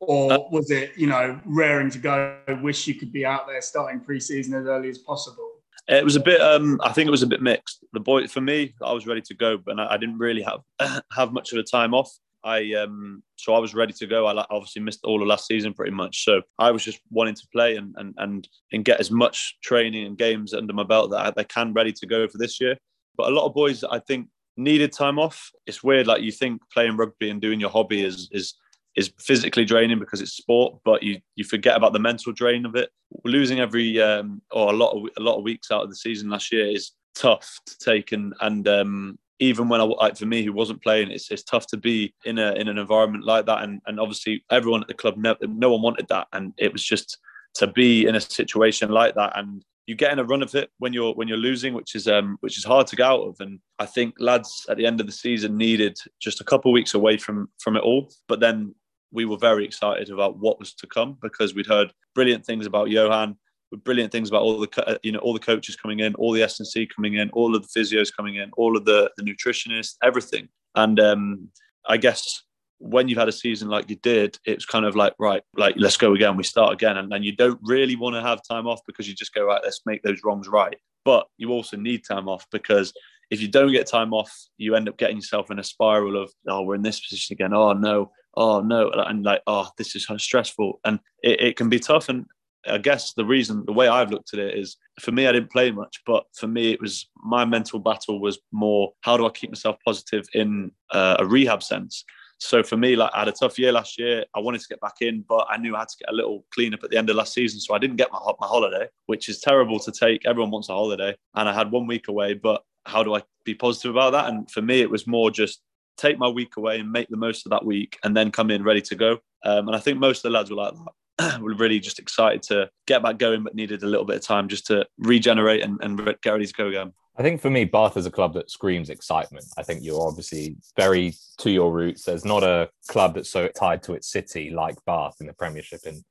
Or 0.00 0.32
uh, 0.32 0.38
was 0.50 0.70
it, 0.70 0.92
you 0.96 1.06
know, 1.06 1.38
raring 1.44 1.90
to 1.90 1.98
go, 1.98 2.38
wish 2.62 2.86
you 2.86 2.94
could 2.94 3.12
be 3.12 3.26
out 3.26 3.46
there 3.46 3.60
starting 3.60 4.00
pre-season 4.00 4.54
as 4.54 4.66
early 4.66 4.88
as 4.88 4.98
possible? 4.98 5.50
It 5.88 6.04
was 6.04 6.16
a 6.16 6.20
bit. 6.20 6.40
Um, 6.40 6.80
I 6.82 6.92
think 6.92 7.08
it 7.08 7.10
was 7.10 7.22
a 7.22 7.26
bit 7.26 7.42
mixed. 7.42 7.84
The 7.92 8.00
boy, 8.00 8.26
for 8.28 8.40
me, 8.40 8.74
I 8.82 8.92
was 8.92 9.06
ready 9.06 9.20
to 9.22 9.34
go, 9.34 9.58
but 9.58 9.78
I, 9.78 9.94
I 9.94 9.96
didn't 9.96 10.18
really 10.18 10.42
have 10.42 11.02
have 11.12 11.32
much 11.32 11.52
of 11.52 11.58
a 11.58 11.62
time 11.62 11.94
off. 11.94 12.10
I 12.44 12.72
um, 12.74 13.22
so 13.36 13.54
I 13.54 13.58
was 13.58 13.74
ready 13.74 13.92
to 13.94 14.06
go. 14.06 14.26
I 14.26 14.44
obviously 14.50 14.82
missed 14.82 15.00
all 15.04 15.20
of 15.20 15.28
last 15.28 15.46
season 15.46 15.74
pretty 15.74 15.92
much, 15.92 16.24
so 16.24 16.42
I 16.58 16.70
was 16.70 16.84
just 16.84 17.00
wanting 17.10 17.34
to 17.34 17.46
play 17.52 17.76
and 17.76 17.94
and 17.98 18.14
and, 18.18 18.48
and 18.72 18.84
get 18.84 19.00
as 19.00 19.10
much 19.10 19.58
training 19.62 20.06
and 20.06 20.16
games 20.16 20.54
under 20.54 20.72
my 20.72 20.84
belt 20.84 21.10
that 21.10 21.38
I, 21.38 21.40
I 21.40 21.44
can 21.44 21.72
ready 21.72 21.92
to 21.92 22.06
go 22.06 22.28
for 22.28 22.38
this 22.38 22.60
year. 22.60 22.76
But 23.16 23.28
a 23.28 23.34
lot 23.34 23.46
of 23.46 23.54
boys, 23.54 23.84
I 23.84 23.98
think, 23.98 24.28
needed 24.56 24.92
time 24.92 25.18
off. 25.18 25.50
It's 25.66 25.82
weird, 25.82 26.06
like 26.06 26.22
you 26.22 26.32
think 26.32 26.62
playing 26.72 26.96
rugby 26.96 27.30
and 27.30 27.40
doing 27.40 27.60
your 27.60 27.70
hobby 27.70 28.04
is 28.04 28.28
is 28.32 28.54
is 28.96 29.12
physically 29.18 29.64
draining 29.64 29.98
because 29.98 30.20
it's 30.20 30.32
sport, 30.32 30.80
but 30.84 31.02
you 31.02 31.20
you 31.36 31.44
forget 31.44 31.76
about 31.76 31.92
the 31.92 31.98
mental 31.98 32.32
drain 32.32 32.66
of 32.66 32.74
it. 32.74 32.90
Losing 33.24 33.60
every 33.60 34.00
um, 34.00 34.42
or 34.50 34.72
a 34.72 34.76
lot 34.76 34.92
of 34.92 35.08
a 35.16 35.20
lot 35.20 35.36
of 35.36 35.44
weeks 35.44 35.70
out 35.70 35.82
of 35.82 35.90
the 35.90 35.96
season 35.96 36.30
last 36.30 36.52
year 36.52 36.66
is 36.66 36.92
tough 37.14 37.58
to 37.66 37.78
take, 37.78 38.12
and 38.12 38.34
and 38.40 38.66
um, 38.68 39.18
even 39.40 39.68
when 39.68 39.80
I 39.80 39.84
like 39.84 40.16
for 40.16 40.26
me 40.26 40.44
who 40.44 40.52
wasn't 40.52 40.82
playing, 40.82 41.10
it's 41.10 41.30
it's 41.30 41.42
tough 41.42 41.66
to 41.68 41.76
be 41.76 42.14
in 42.24 42.38
a 42.38 42.52
in 42.52 42.68
an 42.68 42.78
environment 42.78 43.24
like 43.24 43.46
that, 43.46 43.62
and 43.62 43.80
and 43.86 43.98
obviously 43.98 44.44
everyone 44.50 44.82
at 44.82 44.88
the 44.88 44.94
club, 44.94 45.16
no, 45.16 45.36
no 45.42 45.72
one 45.72 45.82
wanted 45.82 46.06
that, 46.08 46.28
and 46.32 46.52
it 46.58 46.72
was 46.72 46.84
just 46.84 47.18
to 47.54 47.66
be 47.66 48.06
in 48.06 48.14
a 48.14 48.20
situation 48.20 48.90
like 48.90 49.16
that 49.16 49.36
and 49.36 49.64
you 49.90 49.96
get 49.96 50.12
in 50.12 50.20
a 50.20 50.24
run 50.24 50.40
of 50.40 50.54
it 50.54 50.70
when 50.78 50.92
you're 50.92 51.12
when 51.14 51.26
you're 51.26 51.36
losing, 51.36 51.74
which 51.74 51.96
is 51.96 52.06
um, 52.06 52.36
which 52.42 52.56
is 52.56 52.64
hard 52.64 52.86
to 52.86 52.94
get 52.94 53.06
out 53.06 53.22
of. 53.22 53.40
And 53.40 53.58
I 53.80 53.86
think 53.86 54.14
lads 54.20 54.64
at 54.68 54.76
the 54.76 54.86
end 54.86 55.00
of 55.00 55.06
the 55.06 55.12
season 55.12 55.56
needed 55.56 55.98
just 56.20 56.40
a 56.40 56.44
couple 56.44 56.70
of 56.70 56.74
weeks 56.74 56.94
away 56.94 57.16
from 57.16 57.48
from 57.58 57.76
it 57.76 57.82
all. 57.82 58.08
But 58.28 58.38
then 58.38 58.72
we 59.10 59.24
were 59.24 59.36
very 59.36 59.64
excited 59.64 60.08
about 60.10 60.38
what 60.38 60.60
was 60.60 60.74
to 60.74 60.86
come 60.86 61.18
because 61.20 61.56
we'd 61.56 61.66
heard 61.66 61.92
brilliant 62.14 62.46
things 62.46 62.66
about 62.66 62.90
Johan, 62.90 63.36
with 63.70 63.84
brilliant 63.84 64.12
things 64.12 64.28
about 64.28 64.42
all 64.42 64.58
the 64.58 65.00
you 65.02 65.12
know 65.12 65.20
all 65.20 65.32
the 65.32 65.38
coaches 65.38 65.76
coming 65.76 66.00
in, 66.00 66.14
all 66.14 66.32
the 66.32 66.42
S 66.42 66.58
and 66.60 66.66
C 66.66 66.88
coming 66.94 67.14
in, 67.14 67.30
all 67.30 67.54
of 67.54 67.62
the 67.62 67.80
physios 67.80 68.10
coming 68.14 68.36
in, 68.36 68.50
all 68.56 68.76
of 68.76 68.84
the 68.84 69.10
the 69.16 69.22
nutritionists, 69.22 69.96
everything. 70.02 70.48
And 70.74 70.98
um, 71.00 71.48
I 71.88 71.96
guess 71.96 72.42
when 72.80 73.08
you've 73.08 73.18
had 73.18 73.28
a 73.28 73.32
season 73.32 73.68
like 73.68 73.90
you 73.90 73.96
did, 73.96 74.38
it's 74.46 74.64
kind 74.64 74.86
of 74.86 74.96
like, 74.96 75.12
right, 75.18 75.42
like, 75.54 75.74
let's 75.76 75.98
go 75.98 76.14
again. 76.14 76.36
We 76.36 76.44
start 76.44 76.72
again. 76.72 76.96
And 76.96 77.12
then 77.12 77.22
you 77.22 77.36
don't 77.36 77.60
really 77.62 77.94
want 77.94 78.16
to 78.16 78.22
have 78.22 78.40
time 78.42 78.66
off 78.66 78.80
because 78.86 79.06
you 79.06 79.14
just 79.14 79.34
go, 79.34 79.44
right, 79.44 79.60
let's 79.62 79.82
make 79.84 80.02
those 80.02 80.20
wrongs 80.24 80.48
right. 80.48 80.76
But 81.04 81.26
you 81.36 81.50
also 81.50 81.76
need 81.76 82.04
time 82.04 82.26
off 82.26 82.46
because 82.50 82.92
if 83.30 83.42
you 83.42 83.48
don't 83.48 83.70
get 83.70 83.86
time 83.86 84.14
off, 84.14 84.34
you 84.56 84.74
end 84.74 84.88
up 84.88 84.96
getting 84.96 85.16
yourself 85.16 85.50
in 85.50 85.58
a 85.58 85.64
spiral 85.64 86.20
of, 86.20 86.32
oh, 86.48 86.62
we're 86.62 86.74
in 86.74 86.82
this 86.82 87.00
position 87.00 87.34
again. 87.34 87.52
Oh, 87.52 87.74
no. 87.74 88.12
Oh, 88.34 88.60
no. 88.60 88.90
And 88.90 89.24
like, 89.24 89.42
oh, 89.46 89.68
this 89.76 89.94
is 89.94 90.08
stressful. 90.16 90.80
And 90.84 91.00
it, 91.22 91.40
it 91.40 91.56
can 91.56 91.68
be 91.68 91.80
tough. 91.80 92.08
And 92.08 92.24
I 92.66 92.78
guess 92.78 93.14
the 93.14 93.24
reason, 93.24 93.64
the 93.66 93.72
way 93.72 93.88
I've 93.88 94.10
looked 94.10 94.34
at 94.34 94.40
it 94.40 94.56
is 94.56 94.76
for 95.00 95.12
me, 95.12 95.26
I 95.26 95.32
didn't 95.32 95.50
play 95.50 95.70
much, 95.70 96.02
but 96.06 96.24
for 96.34 96.46
me, 96.46 96.72
it 96.72 96.80
was 96.80 97.08
my 97.22 97.44
mental 97.44 97.78
battle 97.78 98.20
was 98.20 98.38
more 98.52 98.92
how 99.00 99.16
do 99.16 99.26
I 99.26 99.30
keep 99.30 99.50
myself 99.50 99.76
positive 99.84 100.26
in 100.34 100.70
uh, 100.92 101.16
a 101.18 101.26
rehab 101.26 101.62
sense? 101.62 102.04
So 102.38 102.62
for 102.62 102.78
me, 102.78 102.96
like 102.96 103.10
I 103.14 103.20
had 103.20 103.28
a 103.28 103.32
tough 103.32 103.58
year 103.58 103.70
last 103.70 103.98
year. 103.98 104.24
I 104.34 104.40
wanted 104.40 104.62
to 104.62 104.68
get 104.68 104.80
back 104.80 104.96
in, 105.02 105.24
but 105.28 105.46
I 105.50 105.58
knew 105.58 105.76
I 105.76 105.80
had 105.80 105.88
to 105.88 105.96
get 105.98 106.10
a 106.10 106.14
little 106.14 106.44
clean 106.52 106.72
up 106.72 106.82
at 106.82 106.90
the 106.90 106.96
end 106.96 107.10
of 107.10 107.16
last 107.16 107.34
season. 107.34 107.60
So 107.60 107.74
I 107.74 107.78
didn't 107.78 107.96
get 107.96 108.10
my 108.10 108.18
my 108.40 108.46
holiday, 108.46 108.88
which 109.06 109.28
is 109.28 109.40
terrible 109.40 109.78
to 109.80 109.92
take. 109.92 110.26
Everyone 110.26 110.50
wants 110.50 110.70
a 110.70 110.72
holiday, 110.72 111.14
and 111.34 111.48
I 111.48 111.52
had 111.52 111.70
one 111.70 111.86
week 111.86 112.08
away. 112.08 112.34
But 112.34 112.62
how 112.86 113.02
do 113.02 113.14
I 113.14 113.22
be 113.44 113.54
positive 113.54 113.90
about 113.90 114.12
that? 114.12 114.28
And 114.28 114.50
for 114.50 114.62
me, 114.62 114.80
it 114.80 114.90
was 114.90 115.06
more 115.06 115.30
just 115.30 115.60
take 115.98 116.18
my 116.18 116.28
week 116.28 116.56
away 116.56 116.80
and 116.80 116.90
make 116.90 117.08
the 117.08 117.16
most 117.18 117.44
of 117.44 117.50
that 117.50 117.64
week, 117.64 117.98
and 118.04 118.16
then 118.16 118.30
come 118.30 118.50
in 118.50 118.64
ready 118.64 118.80
to 118.82 118.94
go. 118.94 119.18
Um, 119.44 119.68
and 119.68 119.76
I 119.76 119.78
think 119.78 119.98
most 119.98 120.18
of 120.18 120.22
the 120.24 120.30
lads 120.30 120.50
were 120.50 120.56
like 120.56 120.72
that. 120.74 120.92
were 121.40 121.54
really 121.54 121.80
just 121.80 121.98
excited 121.98 122.42
to 122.44 122.70
get 122.86 123.02
back 123.02 123.18
going, 123.18 123.42
but 123.42 123.54
needed 123.54 123.82
a 123.82 123.86
little 123.86 124.06
bit 124.06 124.16
of 124.16 124.22
time 124.22 124.48
just 124.48 124.66
to 124.66 124.86
regenerate 124.98 125.62
and, 125.62 125.78
and 125.82 125.98
get 126.22 126.30
ready 126.30 126.46
to 126.46 126.52
go 126.52 126.68
again. 126.68 126.92
I 127.16 127.22
think 127.22 127.40
for 127.40 127.50
me, 127.50 127.64
Bath 127.64 127.96
is 127.96 128.06
a 128.06 128.10
club 128.10 128.32
that 128.34 128.50
screams 128.50 128.88
excitement. 128.88 129.44
I 129.58 129.62
think 129.62 129.80
you're 129.82 130.06
obviously 130.06 130.56
very 130.76 131.14
to 131.38 131.50
your 131.50 131.72
roots. 131.72 132.04
There's 132.04 132.24
not 132.24 132.42
a 132.42 132.70
club 132.88 133.14
that's 133.14 133.28
so 133.28 133.48
tied 133.48 133.82
to 133.84 133.94
its 133.94 134.10
city 134.10 134.50
like 134.50 134.76
Bath 134.86 135.16
in 135.20 135.26
the 135.26 135.34
Premiership, 135.34 135.80
in 135.84 136.02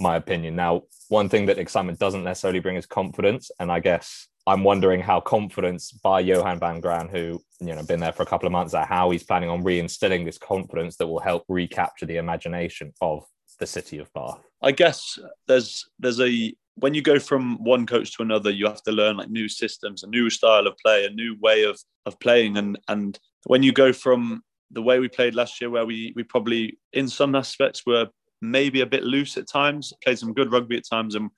my 0.00 0.16
opinion. 0.16 0.56
Now, 0.56 0.82
one 1.08 1.28
thing 1.28 1.46
that 1.46 1.58
excitement 1.58 1.98
doesn't 1.98 2.24
necessarily 2.24 2.60
bring 2.60 2.76
is 2.76 2.84
confidence. 2.84 3.50
And 3.58 3.72
I 3.72 3.80
guess 3.80 4.28
I'm 4.46 4.64
wondering 4.64 5.00
how 5.00 5.20
confidence 5.20 5.92
by 5.92 6.20
Johan 6.20 6.58
van 6.58 6.80
Graan, 6.80 7.08
who 7.08 7.40
you 7.60 7.74
know 7.74 7.82
been 7.82 8.00
there 8.00 8.12
for 8.12 8.22
a 8.22 8.26
couple 8.26 8.46
of 8.46 8.52
months, 8.52 8.74
how 8.74 9.10
he's 9.10 9.22
planning 9.22 9.48
on 9.48 9.62
reinstilling 9.62 10.24
this 10.24 10.38
confidence 10.38 10.96
that 10.96 11.06
will 11.06 11.20
help 11.20 11.44
recapture 11.48 12.06
the 12.06 12.16
imagination 12.16 12.92
of 13.00 13.24
the 13.58 13.66
city 13.66 13.98
of 13.98 14.12
Bath. 14.12 14.49
I 14.62 14.72
guess 14.72 15.18
there's 15.46 15.88
there's 15.98 16.20
a 16.20 16.54
when 16.76 16.94
you 16.94 17.02
go 17.02 17.18
from 17.18 17.62
one 17.62 17.86
coach 17.86 18.16
to 18.16 18.22
another, 18.22 18.50
you 18.50 18.66
have 18.66 18.82
to 18.84 18.92
learn 18.92 19.16
like 19.16 19.28
new 19.28 19.48
systems, 19.48 20.02
a 20.02 20.06
new 20.06 20.30
style 20.30 20.66
of 20.66 20.76
play, 20.78 21.04
a 21.04 21.10
new 21.10 21.36
way 21.40 21.64
of 21.64 21.78
of 22.06 22.18
playing. 22.20 22.56
And 22.56 22.78
and 22.88 23.18
when 23.46 23.62
you 23.62 23.72
go 23.72 23.92
from 23.92 24.42
the 24.70 24.82
way 24.82 24.98
we 24.98 25.08
played 25.08 25.34
last 25.34 25.60
year, 25.60 25.70
where 25.70 25.86
we 25.86 26.12
we 26.16 26.22
probably 26.22 26.78
in 26.92 27.08
some 27.08 27.34
aspects 27.34 27.84
were 27.86 28.08
maybe 28.42 28.80
a 28.80 28.86
bit 28.86 29.04
loose 29.04 29.36
at 29.36 29.48
times, 29.48 29.92
played 30.02 30.18
some 30.18 30.32
good 30.32 30.52
rugby 30.52 30.76
at 30.76 30.88
times, 30.88 31.14
and 31.14 31.30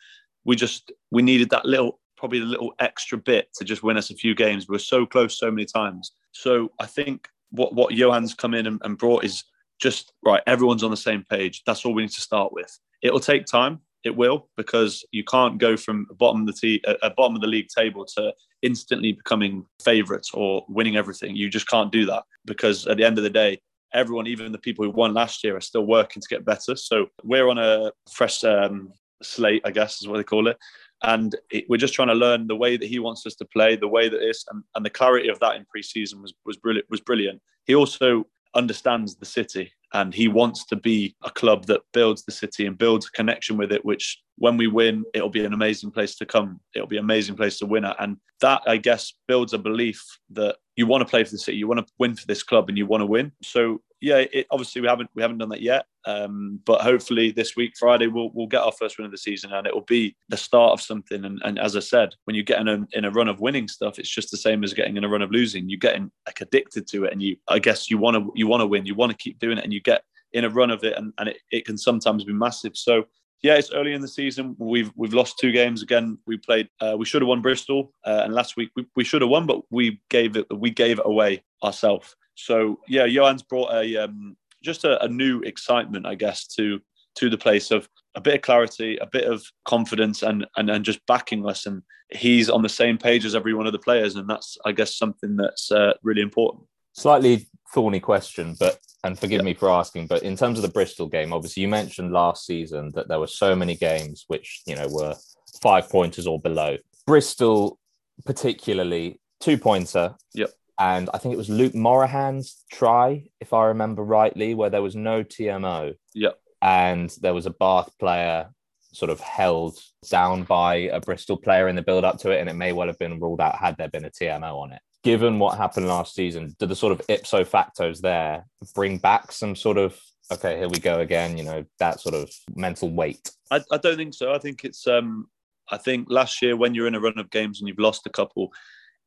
we 0.44 0.56
just 0.56 0.92
we 1.10 1.22
needed 1.22 1.50
that 1.50 1.64
little 1.64 2.00
probably 2.16 2.40
a 2.40 2.44
little 2.44 2.72
extra 2.78 3.18
bit 3.18 3.48
to 3.52 3.64
just 3.64 3.82
win 3.82 3.96
us 3.96 4.10
a 4.10 4.14
few 4.14 4.34
games. 4.34 4.68
We 4.68 4.74
were 4.74 4.78
so 4.78 5.04
close 5.04 5.38
so 5.38 5.50
many 5.50 5.64
times. 5.64 6.12
So 6.32 6.70
I 6.80 6.86
think 6.86 7.28
what 7.50 7.74
what 7.74 7.92
Johan's 7.92 8.34
come 8.34 8.54
in 8.54 8.66
and, 8.66 8.80
and 8.84 8.98
brought 8.98 9.24
is 9.24 9.44
just 9.80 10.12
right. 10.24 10.42
Everyone's 10.46 10.84
on 10.84 10.90
the 10.90 10.96
same 10.96 11.24
page. 11.28 11.62
That's 11.66 11.84
all 11.84 11.94
we 11.94 12.02
need 12.02 12.12
to 12.12 12.20
start 12.20 12.52
with. 12.52 12.78
It'll 13.02 13.20
take 13.20 13.46
time 13.46 13.80
it 14.04 14.16
will 14.16 14.48
because 14.56 15.04
you 15.12 15.24
can't 15.24 15.58
go 15.58 15.76
from 15.76 16.06
bottom 16.18 16.48
of 16.48 16.60
the 16.60 16.82
bottom 17.16 17.34
of 17.34 17.40
the 17.40 17.46
league 17.46 17.68
table 17.68 18.04
to 18.16 18.32
instantly 18.62 19.12
becoming 19.12 19.64
favourites 19.84 20.30
or 20.34 20.64
winning 20.68 20.96
everything. 20.96 21.36
You 21.36 21.48
just 21.48 21.68
can't 21.68 21.92
do 21.92 22.06
that 22.06 22.24
because 22.44 22.86
at 22.86 22.96
the 22.96 23.04
end 23.04 23.18
of 23.18 23.24
the 23.24 23.30
day, 23.30 23.60
everyone, 23.94 24.26
even 24.26 24.52
the 24.52 24.58
people 24.58 24.84
who 24.84 24.90
won 24.90 25.14
last 25.14 25.44
year, 25.44 25.56
are 25.56 25.60
still 25.60 25.86
working 25.86 26.20
to 26.20 26.28
get 26.28 26.44
better. 26.44 26.74
So 26.76 27.06
we're 27.22 27.48
on 27.48 27.58
a 27.58 27.92
fresh 28.10 28.42
um, 28.44 28.92
slate, 29.22 29.62
I 29.64 29.70
guess 29.70 30.00
is 30.00 30.08
what 30.08 30.16
they 30.16 30.24
call 30.24 30.48
it. 30.48 30.56
And 31.04 31.34
it, 31.50 31.64
we're 31.68 31.76
just 31.76 31.94
trying 31.94 32.08
to 32.08 32.14
learn 32.14 32.46
the 32.46 32.56
way 32.56 32.76
that 32.76 32.88
he 32.88 33.00
wants 33.00 33.26
us 33.26 33.34
to 33.36 33.44
play, 33.44 33.76
the 33.76 33.88
way 33.88 34.08
that 34.08 34.22
is, 34.22 34.44
and, 34.50 34.62
and 34.74 34.84
the 34.84 34.90
clarity 34.90 35.28
of 35.28 35.40
that 35.40 35.56
in 35.56 35.64
pre-season 35.66 36.22
was 36.22 36.32
was 36.46 36.56
brilliant. 36.56 36.88
Was 36.90 37.00
brilliant. 37.00 37.40
He 37.66 37.74
also 37.74 38.24
understands 38.54 39.16
the 39.16 39.26
city 39.26 39.72
and 39.94 40.14
he 40.14 40.28
wants 40.28 40.64
to 40.66 40.76
be 40.76 41.14
a 41.22 41.30
club 41.30 41.66
that 41.66 41.82
builds 41.92 42.24
the 42.24 42.32
city 42.32 42.66
and 42.66 42.78
builds 42.78 43.06
a 43.06 43.10
connection 43.10 43.56
with 43.56 43.72
it 43.72 43.84
which 43.84 44.20
when 44.36 44.56
we 44.56 44.66
win 44.66 45.04
it'll 45.14 45.28
be 45.28 45.44
an 45.44 45.52
amazing 45.52 45.90
place 45.90 46.14
to 46.16 46.26
come. 46.26 46.60
It'll 46.74 46.88
be 46.88 46.96
an 46.96 47.04
amazing 47.04 47.36
place 47.36 47.58
to 47.58 47.66
win 47.66 47.84
at. 47.84 47.96
And 47.98 48.16
that 48.40 48.62
i 48.66 48.76
guess 48.76 49.12
builds 49.28 49.52
a 49.52 49.58
belief 49.58 50.02
that 50.30 50.56
you 50.74 50.86
want 50.86 51.02
to 51.02 51.08
play 51.08 51.22
for 51.22 51.30
the 51.30 51.38
city 51.38 51.58
you 51.58 51.68
want 51.68 51.86
to 51.86 51.92
win 51.98 52.16
for 52.16 52.26
this 52.26 52.42
club 52.42 52.68
and 52.68 52.78
you 52.78 52.86
want 52.86 53.02
to 53.02 53.06
win. 53.06 53.32
So 53.42 53.82
yeah 54.02 54.24
it, 54.32 54.46
obviously 54.50 54.82
we 54.82 54.88
haven't 54.88 55.08
we 55.14 55.22
haven't 55.22 55.38
done 55.38 55.48
that 55.48 55.62
yet 55.62 55.86
um, 56.04 56.60
but 56.66 56.80
hopefully 56.80 57.30
this 57.30 57.56
week 57.56 57.72
friday 57.78 58.08
we'll, 58.08 58.30
we'll 58.34 58.46
get 58.46 58.62
our 58.62 58.72
first 58.72 58.98
win 58.98 59.06
of 59.06 59.12
the 59.12 59.18
season 59.18 59.52
and 59.52 59.66
it 59.66 59.72
will 59.72 59.82
be 59.82 60.14
the 60.28 60.36
start 60.36 60.72
of 60.72 60.80
something 60.80 61.24
and, 61.24 61.40
and 61.44 61.58
as 61.58 61.76
i 61.76 61.80
said 61.80 62.10
when 62.24 62.36
you 62.36 62.42
get 62.42 62.60
in 62.60 62.68
a, 62.68 62.86
in 62.92 63.04
a 63.04 63.10
run 63.10 63.28
of 63.28 63.40
winning 63.40 63.68
stuff 63.68 63.98
it's 63.98 64.14
just 64.14 64.30
the 64.30 64.36
same 64.36 64.64
as 64.64 64.74
getting 64.74 64.96
in 64.96 65.04
a 65.04 65.08
run 65.08 65.22
of 65.22 65.30
losing 65.30 65.68
you're 65.68 65.78
getting 65.78 66.10
like 66.26 66.40
addicted 66.40 66.86
to 66.86 67.04
it 67.04 67.12
and 67.12 67.22
you 67.22 67.36
i 67.48 67.58
guess 67.58 67.90
you 67.90 67.96
want 67.96 68.16
to 68.16 68.30
you 68.34 68.46
want 68.46 68.60
to 68.60 68.66
win 68.66 68.84
you 68.84 68.94
want 68.94 69.10
to 69.10 69.16
keep 69.16 69.38
doing 69.38 69.56
it 69.56 69.64
and 69.64 69.72
you 69.72 69.80
get 69.80 70.02
in 70.32 70.44
a 70.44 70.50
run 70.50 70.70
of 70.70 70.82
it, 70.84 70.96
and, 70.96 71.12
and 71.18 71.28
it, 71.28 71.38
it 71.50 71.64
can 71.64 71.78
sometimes 71.78 72.24
be 72.24 72.32
massive. 72.32 72.76
So 72.76 73.04
yeah, 73.42 73.54
it's 73.54 73.72
early 73.72 73.92
in 73.92 74.00
the 74.00 74.08
season. 74.08 74.54
We've 74.58 74.92
we've 74.94 75.14
lost 75.14 75.38
two 75.38 75.52
games 75.52 75.82
again. 75.82 76.18
We 76.26 76.36
played. 76.36 76.68
Uh, 76.80 76.94
we 76.96 77.04
should 77.04 77.22
have 77.22 77.28
won 77.28 77.42
Bristol, 77.42 77.92
uh, 78.04 78.22
and 78.24 78.34
last 78.34 78.56
week 78.56 78.70
we, 78.76 78.86
we 78.94 79.04
should 79.04 79.22
have 79.22 79.30
won, 79.30 79.46
but 79.46 79.62
we 79.70 80.00
gave 80.10 80.36
it 80.36 80.46
we 80.54 80.70
gave 80.70 80.98
it 80.98 81.06
away 81.06 81.42
ourselves. 81.62 82.14
So 82.34 82.80
yeah, 82.88 83.06
Johan's 83.06 83.42
brought 83.42 83.72
a 83.72 84.04
um, 84.04 84.36
just 84.62 84.84
a, 84.84 85.02
a, 85.02 85.08
new 85.08 85.40
excitement, 85.40 86.06
I 86.06 86.14
guess, 86.14 86.46
to 86.48 86.80
to 87.16 87.28
the 87.28 87.38
place 87.38 87.70
of 87.70 87.88
a 88.14 88.20
bit 88.20 88.36
of 88.36 88.42
clarity, 88.42 88.96
a 88.98 89.06
bit 89.06 89.24
of 89.24 89.44
confidence, 89.64 90.22
and 90.22 90.46
and 90.56 90.70
and 90.70 90.84
just 90.84 91.04
backing 91.06 91.46
us. 91.46 91.66
And 91.66 91.82
he's 92.10 92.48
on 92.48 92.62
the 92.62 92.68
same 92.68 92.98
page 92.98 93.24
as 93.24 93.34
every 93.34 93.54
one 93.54 93.66
of 93.66 93.72
the 93.72 93.78
players, 93.78 94.16
and 94.16 94.28
that's 94.28 94.56
I 94.64 94.72
guess 94.72 94.96
something 94.96 95.36
that's 95.36 95.70
uh, 95.70 95.94
really 96.02 96.22
important. 96.22 96.64
Slightly 96.94 97.46
thorny 97.72 98.00
question, 98.00 98.56
but 98.58 98.78
and 99.04 99.18
forgive 99.18 99.42
me 99.42 99.54
for 99.54 99.68
asking, 99.68 100.06
but 100.06 100.22
in 100.22 100.36
terms 100.36 100.58
of 100.58 100.62
the 100.62 100.68
Bristol 100.68 101.08
game, 101.08 101.32
obviously 101.32 101.62
you 101.62 101.68
mentioned 101.68 102.12
last 102.12 102.46
season 102.46 102.92
that 102.94 103.08
there 103.08 103.18
were 103.18 103.26
so 103.26 103.56
many 103.56 103.74
games 103.74 104.24
which 104.28 104.62
you 104.66 104.76
know 104.76 104.86
were 104.88 105.16
five 105.60 105.88
pointers 105.88 106.26
or 106.26 106.40
below. 106.40 106.76
Bristol, 107.06 107.78
particularly 108.24 109.20
two 109.40 109.58
pointer. 109.58 110.14
Yep. 110.34 110.50
And 110.82 111.08
I 111.14 111.18
think 111.18 111.32
it 111.32 111.38
was 111.38 111.48
Luke 111.48 111.74
Morahan's 111.74 112.64
try, 112.72 113.28
if 113.40 113.52
I 113.52 113.66
remember 113.66 114.02
rightly, 114.02 114.54
where 114.54 114.70
there 114.70 114.82
was 114.82 114.96
no 114.96 115.22
TMO. 115.22 115.94
Yep. 116.14 116.38
And 116.60 117.08
there 117.20 117.34
was 117.34 117.46
a 117.46 117.50
Bath 117.50 117.90
player 118.00 118.50
sort 118.92 119.10
of 119.10 119.20
held 119.20 119.78
down 120.10 120.42
by 120.42 120.74
a 120.74 121.00
Bristol 121.00 121.36
player 121.36 121.68
in 121.68 121.76
the 121.76 121.82
build 121.82 122.04
up 122.04 122.18
to 122.18 122.30
it, 122.30 122.40
and 122.40 122.50
it 122.50 122.54
may 122.54 122.72
well 122.72 122.88
have 122.88 122.98
been 122.98 123.20
ruled 123.20 123.40
out 123.40 123.56
had 123.56 123.76
there 123.76 123.88
been 123.88 124.04
a 124.04 124.10
TMO 124.10 124.60
on 124.62 124.72
it 124.72 124.82
given 125.02 125.38
what 125.38 125.58
happened 125.58 125.88
last 125.88 126.14
season, 126.14 126.54
do 126.58 126.66
the 126.66 126.76
sort 126.76 126.92
of 126.92 127.02
ipso 127.08 127.44
factos 127.44 128.00
there 128.00 128.46
bring 128.74 128.98
back 128.98 129.32
some 129.32 129.56
sort 129.56 129.76
of 129.76 129.98
okay, 130.30 130.56
here 130.56 130.68
we 130.68 130.78
go 130.78 131.00
again, 131.00 131.36
you 131.36 131.44
know, 131.44 131.64
that 131.78 132.00
sort 132.00 132.14
of 132.14 132.30
mental 132.54 132.90
weight? 132.90 133.30
I, 133.50 133.60
I 133.70 133.76
don't 133.76 133.96
think 133.96 134.14
so. 134.14 134.32
I 134.32 134.38
think 134.38 134.64
it's 134.64 134.86
um 134.86 135.28
I 135.70 135.78
think 135.78 136.06
last 136.08 136.42
year 136.42 136.56
when 136.56 136.74
you're 136.74 136.86
in 136.86 136.94
a 136.94 137.00
run 137.00 137.18
of 137.18 137.30
games 137.30 137.60
and 137.60 137.68
you've 137.68 137.78
lost 137.78 138.06
a 138.06 138.10
couple, 138.10 138.52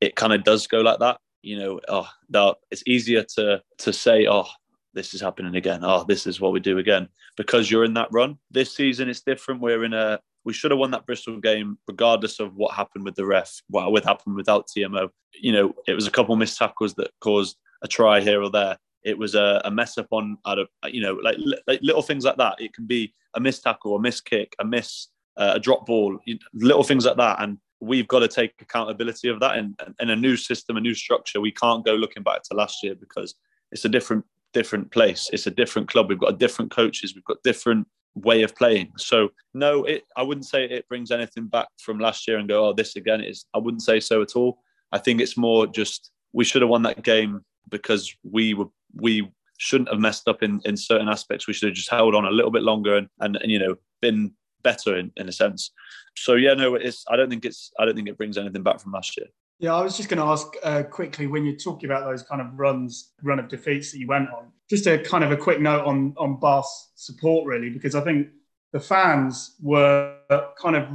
it 0.02 0.16
kind 0.16 0.34
of 0.34 0.44
does 0.44 0.68
go 0.68 0.82
like 0.82 1.00
that. 1.00 1.20
You 1.46 1.60
know, 1.60 1.80
oh, 1.88 2.08
that 2.30 2.56
it's 2.72 2.82
easier 2.88 3.24
to 3.36 3.62
to 3.78 3.94
say, 3.94 4.28
oh, 4.28 4.48
this 4.96 5.14
is 5.14 5.22
happening 5.22 5.56
again. 5.56 5.82
Oh, 5.84 6.04
this 6.04 6.26
is 6.26 6.42
what 6.42 6.54
we 6.54 6.60
do 6.60 6.80
again 6.80 7.08
because 7.38 7.70
you're 7.70 7.84
in 7.84 7.94
that 7.94 8.08
run. 8.12 8.40
This 8.50 8.76
season 8.76 9.10
it's 9.10 9.22
different. 9.22 9.62
We're 9.62 9.84
in 9.84 9.94
a 9.94 10.20
we 10.44 10.54
should 10.54 10.72
have 10.72 10.80
won 10.80 10.90
that 10.92 11.06
Bristol 11.06 11.40
game 11.40 11.78
regardless 11.88 12.40
of 12.40 12.56
what 12.56 12.74
happened 12.74 13.06
with 13.06 13.14
the 13.14 13.26
ref, 13.26 13.62
what 13.70 13.92
would 13.92 14.04
happen 14.04 14.34
without 14.34 14.68
TMO. 14.68 15.10
You 15.34 15.52
know, 15.52 15.76
it 15.88 15.94
was 15.94 16.08
a 16.08 16.12
couple 16.12 16.34
of 16.34 16.40
missed 16.40 16.58
tackles 16.58 16.96
that 16.96 17.12
caused 17.22 17.58
a 17.84 17.88
try 17.88 18.22
here 18.22 18.42
or 18.42 18.50
there. 18.50 18.78
It 19.04 19.16
was 19.16 19.36
a, 19.36 19.62
a 19.66 19.70
mess 19.70 20.00
up 20.00 20.08
on 20.10 20.40
out 20.48 20.58
of 20.58 20.68
you 20.88 21.02
know 21.02 21.14
like, 21.22 21.38
like 21.68 21.80
little 21.84 22.02
things 22.02 22.26
like 22.26 22.38
that. 22.38 22.60
It 22.60 22.74
can 22.74 22.88
be 22.88 23.14
a 23.36 23.40
missed 23.40 23.62
tackle, 23.62 23.96
a 23.96 24.02
missed 24.02 24.26
kick, 24.26 24.56
a 24.58 24.66
miss, 24.66 25.10
uh, 25.38 25.54
a 25.56 25.60
drop 25.60 25.86
ball, 25.86 26.18
little 26.56 26.84
things 26.84 27.06
like 27.06 27.18
that, 27.18 27.44
and 27.44 27.60
we've 27.86 28.08
got 28.08 28.20
to 28.20 28.28
take 28.28 28.54
accountability 28.60 29.30
of 29.30 29.40
that. 29.40 29.58
And 29.58 29.76
in 30.00 30.10
a 30.10 30.16
new 30.16 30.36
system, 30.36 30.78
a 30.78 30.82
new 30.82 30.96
structure, 30.96 31.40
we 31.40 31.52
can't 31.52 31.86
go 31.86 31.94
looking 31.94 32.24
back 32.24 32.44
to 32.44 32.56
last 32.56 32.84
year 32.84 32.96
because 32.96 33.36
it's 33.72 33.86
a 33.86 33.90
different 33.90 34.26
different 34.54 34.90
place. 34.92 35.30
It's 35.34 35.48
a 35.48 35.52
different 35.52 35.90
club. 35.90 36.10
We've 36.10 36.20
got 36.20 36.40
different 36.40 36.72
coaches. 36.72 37.14
We've 37.14 37.26
got 37.26 37.44
different 37.44 37.88
way 38.16 38.44
of 38.44 38.56
playing. 38.56 38.92
So 38.98 39.30
no, 39.54 39.84
it 39.84 40.04
I 40.16 40.24
wouldn't 40.24 40.46
say 40.46 40.66
it 40.66 40.88
brings 40.88 41.12
anything 41.12 41.48
back 41.48 41.68
from 41.80 42.00
last 42.00 42.28
year 42.28 42.38
and 42.38 42.48
go, 42.48 42.68
oh, 42.68 42.74
this 42.74 42.96
again 42.96 43.22
is. 43.22 43.46
I 43.54 43.60
wouldn't 43.60 43.84
say 43.84 44.00
so 44.00 44.22
at 44.22 44.36
all. 44.36 44.60
I 44.92 44.98
think 44.98 45.22
it's 45.22 45.38
more 45.38 45.68
just 45.68 46.12
we 46.34 46.46
should 46.46 46.62
have 46.62 46.70
won 46.70 46.84
that 46.84 47.04
game 47.04 47.42
because 47.70 48.14
we 48.24 48.54
were 48.54 48.70
we 48.96 49.30
shouldn't 49.58 49.90
have 49.90 50.00
messed 50.00 50.28
up 50.28 50.44
in, 50.44 50.62
in 50.66 50.76
certain 50.76 51.08
aspects. 51.08 51.48
We 51.48 51.54
should 51.54 51.70
have 51.70 51.76
just 51.76 51.92
held 51.92 52.16
on 52.16 52.26
a 52.26 52.32
little 52.32 52.52
bit 52.52 52.64
longer 52.64 52.98
and, 52.98 53.08
and, 53.20 53.36
and 53.38 53.52
you 53.52 53.60
know 53.60 53.76
been 54.02 54.32
better 54.66 54.98
in, 54.98 55.14
in 55.16 55.30
a 55.30 55.32
sense. 55.32 55.72
So 56.18 56.36
yeah, 56.36 56.56
no, 56.56 56.76
it's 56.76 57.06
I 57.10 57.16
don't 57.16 57.30
think 57.30 57.46
it's 57.46 57.72
I 57.80 57.86
don't 57.86 57.96
think 57.96 58.10
it 58.10 58.18
brings 58.18 58.38
anything 58.38 58.64
back 58.64 58.82
from 58.82 58.92
last 58.92 59.16
year. 59.18 59.28
Yeah, 59.60 59.74
I 59.74 59.82
was 59.82 59.96
just 59.96 60.10
going 60.10 60.20
to 60.20 60.26
ask 60.26 60.48
uh, 60.64 60.84
quickly 60.84 61.28
when 61.28 61.46
you're 61.46 61.56
talking 61.56 61.90
about 61.90 62.04
those 62.04 62.24
kind 62.24 62.42
of 62.42 62.48
runs, 62.60 63.14
run 63.24 63.40
of 63.40 63.48
defeats 63.48 63.92
that 63.92 64.00
you 64.00 64.08
went 64.08 64.30
on. 64.30 64.52
Just 64.70 64.86
a 64.86 64.98
kind 64.98 65.24
of 65.24 65.32
a 65.32 65.38
quick 65.38 65.62
note 65.62 65.86
on 65.86 66.14
on 66.18 66.40
Bath's 66.40 66.92
support, 66.96 67.46
really, 67.46 67.70
because 67.70 67.96
I 67.96 68.02
think 68.02 68.28
the 68.74 68.80
fans 68.80 69.56
were 69.62 70.18
kind 70.62 70.76
of 70.76 70.90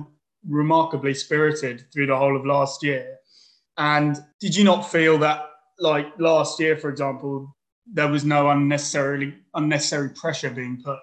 remarkably 0.46 1.14
spirited 1.14 1.86
through 1.92 2.06
the 2.06 2.16
whole 2.16 2.36
of 2.36 2.44
last 2.44 2.82
year. 2.82 3.16
And 3.78 4.18
did 4.40 4.54
you 4.54 4.64
not 4.64 4.82
feel 4.82 5.16
that, 5.18 5.46
like 5.78 6.06
last 6.18 6.60
year, 6.60 6.76
for 6.76 6.90
example, 6.90 7.56
there 7.86 8.08
was 8.08 8.24
no 8.24 8.50
unnecessarily 8.50 9.34
unnecessary 9.54 10.10
pressure 10.10 10.50
being 10.50 10.82
put 10.84 10.98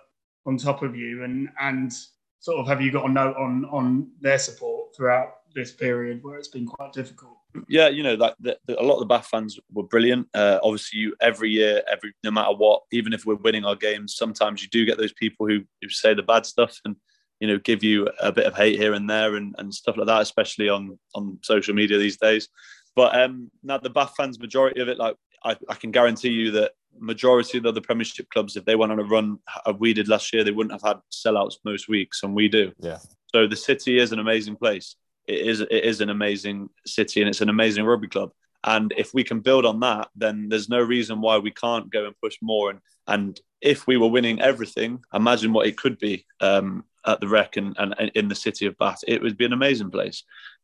on 0.45 0.57
top 0.57 0.83
of 0.83 0.95
you, 0.95 1.23
and 1.23 1.49
and 1.59 1.91
sort 2.39 2.59
of 2.59 2.67
have 2.67 2.81
you 2.81 2.91
got 2.91 3.09
a 3.09 3.11
note 3.11 3.35
on 3.37 3.65
on 3.65 4.09
their 4.21 4.39
support 4.39 4.95
throughout 4.95 5.29
this 5.55 5.71
period 5.71 6.23
where 6.23 6.37
it's 6.37 6.49
been 6.49 6.65
quite 6.65 6.93
difficult? 6.93 7.37
yeah, 7.67 7.87
you 7.87 8.03
know 8.03 8.15
that, 8.15 8.59
a 8.67 8.83
lot 8.83 8.95
of 8.95 8.99
the 8.99 9.05
Bath 9.05 9.27
fans 9.27 9.59
were 9.71 9.83
brilliant. 9.83 10.27
Uh, 10.33 10.59
obviously, 10.63 10.99
you 10.99 11.15
every 11.21 11.49
year, 11.49 11.81
every 11.91 12.13
no 12.23 12.31
matter 12.31 12.53
what, 12.53 12.83
even 12.91 13.13
if 13.13 13.25
we're 13.25 13.35
winning 13.35 13.65
our 13.65 13.75
games, 13.75 14.15
sometimes 14.15 14.61
you 14.61 14.69
do 14.69 14.85
get 14.85 14.97
those 14.97 15.13
people 15.13 15.47
who 15.47 15.61
who 15.81 15.89
say 15.89 16.13
the 16.13 16.23
bad 16.23 16.45
stuff 16.45 16.79
and 16.85 16.95
you 17.39 17.47
know 17.47 17.57
give 17.57 17.83
you 17.83 18.07
a 18.21 18.31
bit 18.31 18.45
of 18.45 18.55
hate 18.55 18.77
here 18.77 18.93
and 18.93 19.09
there 19.09 19.35
and, 19.35 19.55
and 19.57 19.73
stuff 19.73 19.97
like 19.97 20.07
that, 20.07 20.21
especially 20.21 20.69
on 20.69 20.97
on 21.15 21.39
social 21.41 21.73
media 21.73 21.97
these 21.97 22.17
days. 22.17 22.49
But 22.95 23.19
um, 23.19 23.51
now 23.63 23.77
the 23.77 23.89
Bath 23.89 24.13
fans, 24.17 24.39
majority 24.39 24.81
of 24.81 24.87
it, 24.87 24.97
like 24.97 25.15
I, 25.43 25.55
I 25.69 25.75
can 25.75 25.91
guarantee 25.91 26.29
you 26.29 26.51
that 26.51 26.71
majority 26.97 27.57
of 27.57 27.63
the 27.63 27.69
other 27.69 27.81
Premiership 27.81 28.29
clubs, 28.29 28.55
if 28.55 28.65
they 28.65 28.75
went 28.75 28.91
on 28.91 28.99
a 28.99 29.03
run 29.03 29.39
as 29.65 29.75
we 29.75 29.93
did 29.93 30.07
last 30.07 30.33
year, 30.33 30.43
they 30.43 30.51
wouldn't 30.51 30.73
have 30.73 30.87
had 30.87 31.01
sellouts 31.11 31.55
most 31.63 31.87
weeks, 31.87 32.23
and 32.23 32.35
we 32.35 32.47
do. 32.47 32.71
Yeah. 32.79 32.99
So 33.33 33.47
the 33.47 33.55
city 33.55 33.99
is 33.99 34.11
an 34.11 34.19
amazing 34.19 34.55
place 34.55 34.95
it 35.27 35.41
is 35.41 35.61
it 35.61 35.83
is 35.83 36.01
an 36.01 36.09
amazing 36.09 36.69
city 36.85 37.21
and 37.21 37.29
it's 37.29 37.41
an 37.41 37.49
amazing 37.49 37.85
rugby 37.85 38.07
club. 38.07 38.31
And 38.63 38.93
if 38.97 39.13
we 39.13 39.23
can 39.23 39.41
build 39.41 39.65
on 39.65 39.79
that, 39.81 40.09
then 40.15 40.49
there's 40.49 40.69
no 40.69 40.81
reason 40.81 41.21
why 41.21 41.37
we 41.37 41.51
can't 41.51 41.91
go 41.91 42.05
and 42.05 42.19
push 42.21 42.37
more. 42.41 42.71
And 42.71 42.79
and 43.07 43.39
if 43.61 43.87
we 43.87 43.97
were 43.97 44.07
winning 44.07 44.41
everything, 44.41 45.03
imagine 45.13 45.53
what 45.53 45.67
it 45.67 45.77
could 45.77 45.97
be 45.99 46.25
um, 46.41 46.83
at 47.05 47.19
the 47.21 47.27
Rec 47.27 47.57
and, 47.57 47.75
and, 47.77 47.95
and 47.97 48.11
in 48.15 48.27
the 48.27 48.35
city 48.35 48.65
of 48.65 48.77
Bath. 48.77 49.03
It 49.07 49.21
would 49.21 49.37
be 49.37 49.45
an 49.45 49.53
amazing 49.53 49.91
place. 49.91 50.23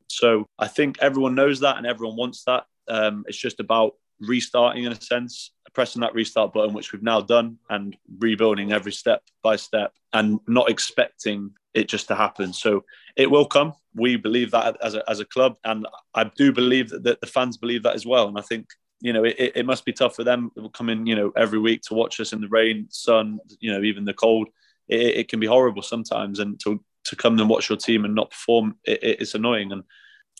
So 0.10 0.46
I 0.60 0.68
think 0.68 0.98
everyone 1.00 1.36
knows 1.36 1.62
that 1.62 1.78
and 1.78 1.88
everyone 1.88 2.18
wants 2.18 2.44
that. 2.46 2.66
Um, 2.88 3.24
it's 3.28 3.38
just 3.38 3.60
about 3.60 3.94
restarting 4.20 4.84
in 4.84 4.92
a 4.92 5.02
sense, 5.02 5.52
pressing 5.74 6.02
that 6.02 6.14
restart 6.14 6.54
button, 6.54 6.74
which 6.74 6.92
we've 6.92 7.04
now 7.04 7.22
done, 7.22 7.58
and 7.70 7.98
rebuilding 8.20 8.72
every 8.72 8.92
step 8.92 9.24
by 9.42 9.56
step 9.56 9.94
and 10.14 10.40
not 10.48 10.70
expecting 10.70 11.52
it 11.74 11.88
just 11.88 12.08
to 12.08 12.16
happen. 12.16 12.54
So 12.54 12.84
it 13.16 13.30
will 13.30 13.46
come. 13.46 13.74
We 13.96 14.16
believe 14.16 14.52
that 14.52 14.78
as 14.82 14.96
a, 14.96 15.10
as 15.10 15.20
a 15.20 15.26
club, 15.26 15.58
and 15.64 15.88
I 16.14 16.26
do 16.26 16.52
believe 16.52 16.90
that, 16.90 17.20
the 17.20 17.28
fans 17.28 17.58
believe 17.58 17.84
that 17.84 17.96
as 17.96 18.06
well. 18.06 18.28
And 18.28 18.38
I 18.38 18.42
think 18.42 18.68
you 19.02 19.12
know 19.12 19.24
it, 19.24 19.36
it 19.38 19.66
must 19.66 19.86
be 19.86 19.94
tough 19.94 20.16
for 20.16 20.24
them 20.24 20.52
coming 20.74 21.06
you 21.06 21.16
know 21.16 21.32
every 21.36 21.60
week 21.60 21.82
to 21.84 21.94
watch 21.94 22.20
us 22.20 22.34
in 22.34 22.42
the 22.42 22.48
rain, 22.48 22.88
sun, 22.90 23.40
you 23.60 23.72
know 23.72 23.84
even 23.84 24.06
the 24.06 24.14
cold. 24.14 24.50
It, 24.88 25.18
it 25.18 25.28
can 25.30 25.40
be 25.40 25.48
horrible 25.48 25.82
sometimes, 25.82 26.40
and 26.40 26.60
to 26.62 26.84
to 27.06 27.16
come 27.16 27.38
and 27.38 27.50
watch 27.50 27.70
your 27.70 27.78
team 27.78 28.06
and 28.06 28.16
not 28.16 28.32
perform, 28.32 28.78
it, 28.86 29.00
it's 29.04 29.36
annoying. 29.36 29.72
And 29.72 29.84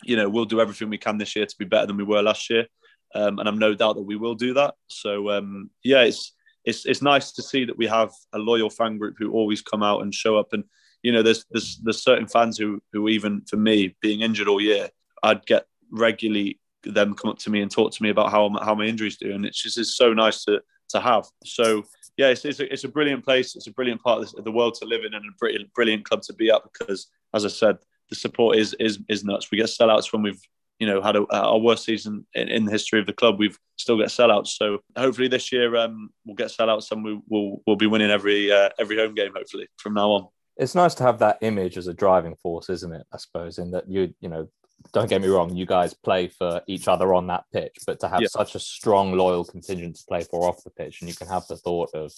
you 0.02 0.16
know 0.16 0.28
we'll 0.28 0.44
do 0.44 0.60
everything 0.60 0.88
we 0.88 0.98
can 0.98 1.18
this 1.18 1.36
year 1.36 1.46
to 1.46 1.58
be 1.58 1.64
better 1.64 1.86
than 1.86 1.96
we 1.96 2.04
were 2.04 2.22
last 2.22 2.50
year, 2.50 2.66
um, 3.14 3.38
and 3.38 3.48
I'm 3.48 3.58
no 3.58 3.74
doubt 3.74 3.96
that 3.96 4.02
we 4.02 4.16
will 4.16 4.34
do 4.34 4.54
that. 4.54 4.74
So 4.88 5.30
um, 5.30 5.70
yeah, 5.82 6.02
it's 6.02 6.32
it's 6.64 6.86
it's 6.86 7.02
nice 7.02 7.32
to 7.32 7.42
see 7.42 7.64
that 7.64 7.76
we 7.76 7.86
have 7.86 8.10
a 8.32 8.38
loyal 8.38 8.70
fan 8.70 8.98
group 8.98 9.16
who 9.18 9.32
always 9.32 9.62
come 9.62 9.82
out 9.82 10.02
and 10.02 10.14
show 10.14 10.36
up 10.36 10.52
and 10.52 10.64
you 11.04 11.12
know, 11.12 11.22
there's 11.22 11.44
there's 11.50 11.78
there's 11.84 12.02
certain 12.02 12.26
fans 12.26 12.58
who 12.58 12.82
who 12.92 13.08
even 13.08 13.42
for 13.42 13.56
me 13.56 13.94
being 14.00 14.22
injured 14.22 14.48
all 14.48 14.60
year, 14.60 14.88
I'd 15.22 15.44
get 15.46 15.66
regularly 15.92 16.58
them 16.82 17.14
come 17.14 17.30
up 17.30 17.38
to 17.38 17.50
me 17.50 17.60
and 17.60 17.70
talk 17.70 17.92
to 17.92 18.02
me 18.02 18.08
about 18.08 18.30
how 18.30 18.48
how 18.62 18.74
my 18.74 18.86
injuries 18.86 19.18
do, 19.18 19.32
and 19.32 19.44
it's 19.44 19.62
just 19.62 19.78
it's 19.78 19.96
so 19.96 20.14
nice 20.14 20.44
to 20.46 20.62
to 20.88 21.00
have. 21.00 21.26
So 21.44 21.84
yeah, 22.16 22.28
it's, 22.28 22.44
it's, 22.44 22.60
a, 22.60 22.72
it's 22.72 22.84
a 22.84 22.88
brilliant 22.88 23.24
place. 23.24 23.54
It's 23.54 23.66
a 23.66 23.72
brilliant 23.72 24.00
part 24.00 24.22
of, 24.22 24.44
the 24.44 24.52
world 24.52 24.74
to 24.76 24.86
live 24.86 25.04
in, 25.04 25.12
and 25.12 25.24
a 25.26 25.36
brilliant 25.38 25.72
brilliant 25.74 26.06
club 26.06 26.22
to 26.22 26.32
be 26.32 26.50
at 26.50 26.62
because, 26.62 27.08
as 27.34 27.44
I 27.44 27.48
said, 27.48 27.76
the 28.08 28.16
support 28.16 28.56
is 28.56 28.74
is 28.80 28.98
is 29.06 29.24
nuts. 29.24 29.50
We 29.50 29.58
get 29.58 29.66
sellouts 29.66 30.10
when 30.10 30.22
we've 30.22 30.40
you 30.78 30.86
know 30.86 31.00
had 31.00 31.16
a, 31.16 31.24
our 31.30 31.58
worst 31.58 31.84
season 31.84 32.26
in, 32.34 32.48
in, 32.48 32.64
the 32.64 32.72
history 32.72 33.00
of 33.00 33.06
the 33.06 33.12
club. 33.12 33.38
We've 33.38 33.58
still 33.76 33.98
got 33.98 34.08
sellouts. 34.08 34.48
So 34.48 34.78
hopefully 34.96 35.28
this 35.28 35.52
year 35.52 35.76
um, 35.76 36.10
we'll 36.24 36.36
get 36.36 36.48
sellouts 36.48 36.90
and 36.90 37.04
we 37.04 37.20
will 37.28 37.62
we'll 37.66 37.76
be 37.76 37.86
winning 37.86 38.10
every 38.10 38.52
uh, 38.52 38.70
every 38.78 38.96
home 38.96 39.14
game 39.14 39.32
hopefully 39.34 39.68
from 39.78 39.94
now 39.94 40.10
on 40.10 40.28
it's 40.56 40.74
nice 40.74 40.94
to 40.94 41.02
have 41.02 41.18
that 41.18 41.38
image 41.40 41.76
as 41.76 41.88
a 41.88 41.94
driving 41.94 42.36
force, 42.36 42.70
isn't 42.70 42.92
it? 42.92 43.06
I 43.12 43.16
suppose 43.18 43.58
in 43.58 43.70
that 43.72 43.88
you 43.88 44.14
you 44.20 44.28
know 44.28 44.48
don't 44.92 45.08
get 45.08 45.22
me 45.22 45.28
wrong, 45.28 45.54
you 45.56 45.66
guys 45.66 45.94
play 45.94 46.28
for 46.28 46.60
each 46.66 46.88
other 46.88 47.14
on 47.14 47.26
that 47.28 47.44
pitch, 47.52 47.78
but 47.86 47.98
to 48.00 48.08
have 48.08 48.20
yeah. 48.20 48.28
such 48.28 48.54
a 48.54 48.60
strong, 48.60 49.12
loyal 49.12 49.44
contingent 49.44 49.96
to 49.96 50.04
play 50.06 50.22
for 50.22 50.46
off 50.48 50.62
the 50.62 50.70
pitch, 50.70 51.00
and 51.00 51.08
you 51.08 51.16
can 51.16 51.26
have 51.26 51.46
the 51.48 51.56
thought 51.56 51.90
of 51.94 52.12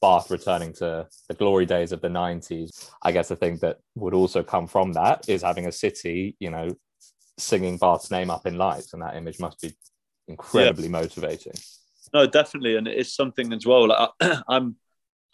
Bath 0.00 0.30
returning 0.30 0.72
to 0.74 1.08
the 1.28 1.34
glory 1.34 1.66
days 1.66 1.92
of 1.92 2.00
the 2.00 2.08
90s. 2.08 2.90
I 3.02 3.10
guess 3.10 3.28
the 3.28 3.36
thing 3.36 3.56
that 3.58 3.78
would 3.94 4.14
also 4.14 4.42
come 4.42 4.66
from 4.66 4.92
that 4.92 5.28
is 5.28 5.42
having 5.42 5.66
a 5.66 5.72
city, 5.72 6.36
you 6.38 6.50
know, 6.50 6.68
singing 7.38 7.76
Bath's 7.78 8.10
name 8.10 8.30
up 8.30 8.46
in 8.46 8.56
lights, 8.56 8.92
and 8.92 9.02
that 9.02 9.16
image 9.16 9.40
must 9.40 9.60
be 9.60 9.74
incredibly 10.28 10.84
yeah. 10.84 10.90
motivating. 10.90 11.54
No, 12.12 12.26
definitely, 12.26 12.76
and 12.76 12.86
it's 12.86 13.14
something 13.14 13.52
as 13.52 13.66
well. 13.66 13.88
Like, 13.88 14.10
I, 14.20 14.42
I'm 14.48 14.76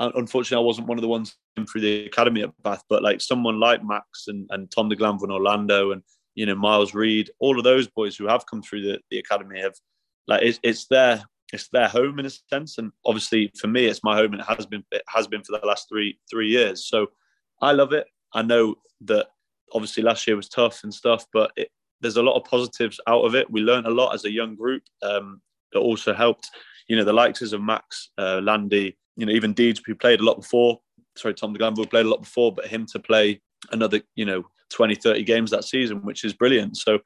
unfortunately, 0.00 0.62
I 0.62 0.66
wasn't 0.66 0.86
one 0.86 0.98
of 0.98 1.02
the 1.02 1.08
ones 1.08 1.36
through 1.70 1.82
the 1.82 2.06
academy 2.06 2.42
at 2.42 2.62
Bath, 2.62 2.82
but 2.88 3.02
like 3.02 3.20
someone 3.20 3.60
like 3.60 3.84
Max 3.84 4.28
and, 4.28 4.48
and 4.50 4.70
Tom 4.70 4.88
de 4.88 4.96
Glanville 4.96 5.26
in 5.26 5.30
Orlando 5.30 5.92
and 5.92 6.02
you 6.34 6.46
know 6.46 6.54
Miles 6.54 6.94
Reid, 6.94 7.30
all 7.38 7.58
of 7.58 7.64
those 7.64 7.86
boys 7.88 8.16
who 8.16 8.26
have 8.26 8.46
come 8.46 8.62
through 8.62 8.82
the, 8.82 9.00
the 9.10 9.18
academy 9.18 9.60
have 9.60 9.74
like 10.26 10.42
it's, 10.42 10.58
it's 10.62 10.86
their 10.86 11.22
it's 11.52 11.68
their 11.68 11.88
home 11.88 12.18
in 12.18 12.26
a 12.26 12.30
sense, 12.30 12.78
and 12.78 12.92
obviously 13.04 13.50
for 13.58 13.66
me 13.66 13.86
it's 13.86 14.04
my 14.04 14.16
home 14.16 14.32
and 14.32 14.40
it 14.40 14.46
has 14.48 14.66
been 14.66 14.84
it 14.90 15.02
has 15.08 15.26
been 15.26 15.42
for 15.42 15.58
the 15.58 15.66
last 15.66 15.88
three 15.88 16.18
three 16.30 16.48
years. 16.48 16.86
So 16.86 17.08
I 17.60 17.72
love 17.72 17.92
it. 17.92 18.06
I 18.32 18.42
know 18.42 18.76
that 19.02 19.26
obviously 19.72 20.02
last 20.02 20.26
year 20.26 20.36
was 20.36 20.48
tough 20.48 20.82
and 20.82 20.94
stuff, 20.94 21.26
but 21.32 21.50
it, 21.56 21.68
there's 22.00 22.16
a 22.16 22.22
lot 22.22 22.36
of 22.36 22.44
positives 22.44 23.00
out 23.06 23.22
of 23.22 23.34
it. 23.34 23.50
We 23.50 23.60
learned 23.60 23.86
a 23.86 23.90
lot 23.90 24.14
as 24.14 24.24
a 24.24 24.30
young 24.30 24.54
group. 24.54 24.82
Um, 25.02 25.40
that 25.72 25.80
also 25.80 26.12
helped, 26.12 26.50
you 26.88 26.96
know, 26.96 27.04
the 27.04 27.12
likes 27.12 27.42
of 27.42 27.62
Max, 27.62 28.10
uh, 28.18 28.40
Landy, 28.42 28.96
you 29.16 29.26
know, 29.26 29.32
even 29.32 29.52
Deeds, 29.52 29.80
who 29.84 29.94
played 29.94 30.20
a 30.20 30.24
lot 30.24 30.40
before. 30.40 30.80
Sorry, 31.16 31.34
Tom 31.34 31.52
Glanville 31.52 31.86
played 31.86 32.06
a 32.06 32.08
lot 32.08 32.22
before, 32.22 32.52
but 32.52 32.66
him 32.66 32.86
to 32.86 32.98
play 32.98 33.40
another, 33.72 34.00
you 34.14 34.24
know, 34.24 34.44
20, 34.70 34.94
30 34.94 35.22
games 35.24 35.50
that 35.50 35.64
season, 35.64 36.02
which 36.02 36.24
is 36.24 36.32
brilliant. 36.32 36.76
So, 36.76 37.00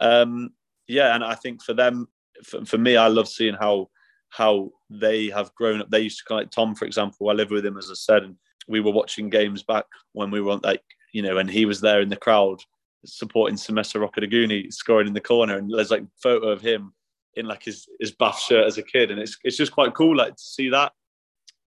um, 0.00 0.50
yeah, 0.88 1.14
and 1.14 1.24
I 1.24 1.34
think 1.34 1.62
for 1.62 1.74
them, 1.74 2.08
for, 2.42 2.64
for 2.64 2.78
me, 2.78 2.96
I 2.96 3.08
love 3.08 3.28
seeing 3.28 3.54
how 3.54 3.90
how 4.30 4.68
they 4.90 5.28
have 5.28 5.54
grown 5.54 5.80
up. 5.80 5.88
They 5.90 6.00
used 6.00 6.20
to 6.26 6.34
like 6.34 6.50
Tom, 6.50 6.74
for 6.74 6.86
example. 6.86 7.30
I 7.30 7.34
live 7.34 7.52
with 7.52 7.64
him, 7.64 7.78
as 7.78 7.88
I 7.88 7.94
said, 7.94 8.24
and 8.24 8.36
we 8.66 8.80
were 8.80 8.90
watching 8.90 9.30
games 9.30 9.62
back 9.62 9.84
when 10.12 10.32
we 10.32 10.40
were 10.40 10.56
like, 10.56 10.82
you 11.12 11.22
know, 11.22 11.38
and 11.38 11.48
he 11.48 11.66
was 11.66 11.80
there 11.80 12.00
in 12.00 12.08
the 12.08 12.16
crowd 12.16 12.60
supporting 13.04 13.56
Semesa 13.56 13.96
Rokoduguni 13.96 14.72
scoring 14.72 15.06
in 15.06 15.14
the 15.14 15.20
corner, 15.20 15.58
and 15.58 15.70
there's 15.70 15.90
like 15.90 16.04
photo 16.22 16.48
of 16.48 16.60
him 16.60 16.92
in 17.34 17.46
like 17.46 17.62
his 17.62 17.86
his 18.00 18.12
Bath 18.12 18.40
shirt 18.40 18.66
as 18.66 18.78
a 18.78 18.82
kid, 18.82 19.10
and 19.10 19.20
it's 19.20 19.38
it's 19.44 19.56
just 19.56 19.72
quite 19.72 19.94
cool 19.94 20.16
like 20.16 20.36
to 20.36 20.42
see 20.42 20.70
that 20.70 20.92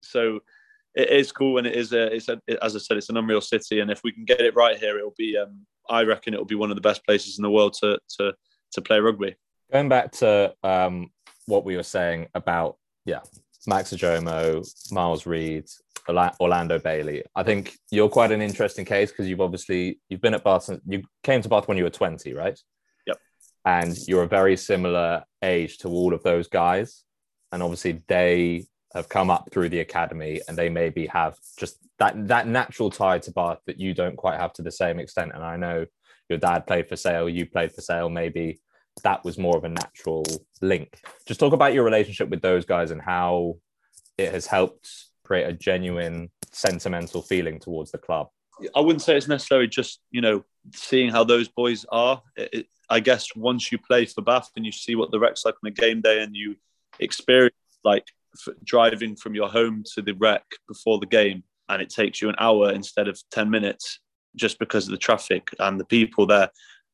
so 0.06 0.40
it 0.94 1.10
is 1.10 1.32
cool, 1.32 1.58
and 1.58 1.68
it 1.68 1.76
is 1.76 1.92
a, 1.92 2.14
it's 2.14 2.30
a, 2.30 2.40
as 2.62 2.76
I 2.76 2.80
said, 2.80 2.98
it's 2.98 3.10
an 3.10 3.18
unreal 3.18 3.42
city, 3.42 3.82
and 3.82 3.92
if 3.92 4.02
we 4.04 4.14
can 4.14 4.24
get 4.24 4.40
it 4.40 4.56
right 4.56 4.78
here, 4.78 4.98
it'll 4.98 5.16
be. 5.18 5.38
Um, 5.38 5.66
I 5.88 6.02
reckon 6.04 6.34
it'll 6.34 6.46
be 6.46 6.56
one 6.56 6.72
of 6.72 6.76
the 6.76 6.82
best 6.82 7.06
places 7.06 7.38
in 7.38 7.44
the 7.44 7.52
world 7.52 7.74
to 7.82 8.00
to 8.18 8.34
to 8.72 8.82
play 8.82 9.00
rugby. 9.00 9.36
Going 9.72 9.90
back 9.90 10.12
to 10.14 10.56
um, 10.64 11.12
what 11.48 11.66
we 11.66 11.76
were 11.76 11.84
saying 11.84 12.28
about 12.34 12.78
yeah 13.04 13.20
Max 13.68 13.94
Ojomo, 13.94 14.66
Miles 14.92 15.26
Reid, 15.26 15.66
Orlando 16.08 16.80
Bailey. 16.80 17.24
I 17.36 17.44
think 17.44 17.78
you're 17.92 18.10
quite 18.10 18.32
an 18.32 18.42
interesting 18.42 18.86
case 18.86 19.12
because 19.12 19.28
you've 19.28 19.42
obviously 19.42 20.00
you've 20.10 20.22
been 20.22 20.34
at 20.34 20.44
Bath. 20.44 20.70
You 20.88 21.04
came 21.24 21.42
to 21.42 21.50
Bath 21.50 21.68
when 21.68 21.78
you 21.78 21.84
were 21.84 21.90
20, 21.90 22.34
right? 22.34 22.60
Yep. 23.08 23.18
And 23.66 23.98
you're 24.08 24.24
a 24.24 24.28
very 24.28 24.58
similar 24.58 25.24
age 25.42 25.78
to 25.80 25.90
all 25.90 26.14
of 26.14 26.24
those 26.24 26.48
guys, 26.48 27.04
and 27.52 27.64
obviously 27.64 28.04
they 28.08 28.66
have 28.94 29.10
come 29.10 29.30
up 29.30 29.50
through 29.52 29.70
the 29.70 29.82
academy 29.82 30.40
and 30.48 30.58
they 30.58 30.70
maybe 30.70 31.06
have 31.08 31.36
just 31.60 31.78
that 32.00 32.28
that 32.28 32.48
natural 32.48 32.90
tie 32.90 33.20
to 33.20 33.32
Bath 33.32 33.60
that 33.68 33.80
you 33.80 33.94
don't 33.94 34.16
quite 34.16 34.40
have 34.40 34.54
to 34.54 34.62
the 34.62 34.72
same 34.72 35.00
extent. 35.00 35.32
And 35.34 35.44
I 35.44 35.58
know 35.58 35.86
your 36.30 36.40
dad 36.40 36.66
played 36.66 36.88
for 36.88 36.96
Sale, 36.96 37.30
you 37.30 37.46
played 37.46 37.72
for 37.72 37.82
Sale, 37.82 38.10
maybe 38.10 38.60
that 39.04 39.24
was 39.24 39.38
more 39.38 39.58
of 39.58 39.64
a 39.64 39.70
natural 39.70 40.26
link. 40.62 41.00
Just 41.26 41.40
talk 41.40 41.54
about 41.54 41.74
your 41.74 41.84
relationship 41.84 42.30
with 42.30 42.42
those 42.42 42.66
guys 42.66 42.92
and 42.92 43.02
how 43.02 43.56
it 44.18 44.32
has 44.32 44.46
helped 44.48 45.05
create 45.26 45.48
a 45.48 45.54
genuine 45.54 46.30
sentimental 46.52 47.22
feeling 47.22 47.60
towards 47.60 47.92
the 47.92 47.98
club. 47.98 48.30
I 48.74 48.80
wouldn't 48.80 49.02
say 49.02 49.18
it's 49.18 49.28
necessarily 49.28 49.68
just 49.68 50.00
you 50.12 50.22
know 50.22 50.46
seeing 50.74 51.10
how 51.10 51.24
those 51.24 51.48
boys 51.48 51.86
are. 51.92 52.22
It, 52.38 52.50
it, 52.54 52.68
I 52.90 53.00
guess 53.00 53.36
once 53.36 53.72
you 53.72 53.78
play 53.78 54.06
for 54.06 54.22
Bath 54.22 54.52
and 54.56 54.66
you 54.66 54.72
see 54.72 54.96
what 54.96 55.12
the 55.12 55.20
Rec's 55.20 55.44
like 55.44 55.56
on 55.64 55.68
a 55.68 55.72
game 55.72 56.02
day 56.02 56.22
and 56.22 56.36
you 56.36 56.56
experience 57.00 57.56
like 57.84 58.06
driving 58.64 59.16
from 59.16 59.36
your 59.36 59.50
home 59.50 59.84
to 59.96 60.02
the 60.02 60.14
Rec 60.14 60.44
before 60.68 61.00
the 61.00 61.06
game 61.06 61.44
and 61.70 61.82
it 61.82 61.90
takes 61.90 62.22
you 62.22 62.30
an 62.30 62.36
hour 62.38 62.72
instead 62.72 63.08
of 63.08 63.20
10 63.32 63.50
minutes 63.50 64.00
just 64.36 64.60
because 64.60 64.86
of 64.86 64.92
the 64.92 64.98
traffic 64.98 65.50
and 65.60 65.80
the 65.80 65.86
people 65.86 66.26
there. 66.28 66.50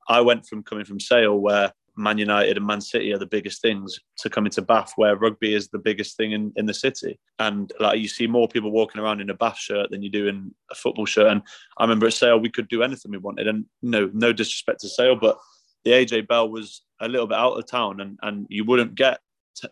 I 0.07 0.21
went 0.21 0.45
from 0.45 0.63
coming 0.63 0.85
from 0.85 0.99
Sale 0.99 1.37
where 1.37 1.73
Man 2.01 2.17
United 2.17 2.57
and 2.57 2.65
Man 2.65 2.81
City 2.81 3.13
are 3.13 3.17
the 3.17 3.25
biggest 3.25 3.61
things 3.61 3.99
to 4.17 4.29
come 4.29 4.45
into 4.45 4.61
Bath, 4.61 4.93
where 4.95 5.15
rugby 5.15 5.53
is 5.53 5.69
the 5.69 5.79
biggest 5.79 6.17
thing 6.17 6.31
in, 6.31 6.51
in 6.55 6.65
the 6.65 6.73
city. 6.73 7.19
And 7.39 7.71
like 7.79 7.99
you 7.99 8.07
see 8.07 8.27
more 8.27 8.47
people 8.47 8.71
walking 8.71 9.01
around 9.01 9.21
in 9.21 9.29
a 9.29 9.33
Bath 9.33 9.57
shirt 9.57 9.91
than 9.91 10.01
you 10.01 10.09
do 10.09 10.27
in 10.27 10.53
a 10.71 10.75
football 10.75 11.05
shirt. 11.05 11.31
And 11.31 11.41
I 11.77 11.83
remember 11.83 12.07
at 12.07 12.13
Sale, 12.13 12.39
we 12.39 12.49
could 12.49 12.67
do 12.67 12.83
anything 12.83 13.11
we 13.11 13.17
wanted. 13.17 13.47
And 13.47 13.65
no, 13.81 14.09
no 14.13 14.33
disrespect 14.33 14.81
to 14.81 14.89
Sale, 14.89 15.17
but 15.17 15.37
the 15.83 15.91
AJ 15.91 16.27
Bell 16.27 16.49
was 16.49 16.81
a 16.99 17.07
little 17.07 17.27
bit 17.27 17.37
out 17.37 17.53
of 17.53 17.65
town 17.65 18.01
and, 18.01 18.17
and 18.21 18.45
you 18.49 18.63
wouldn't 18.63 18.95
get 18.95 19.19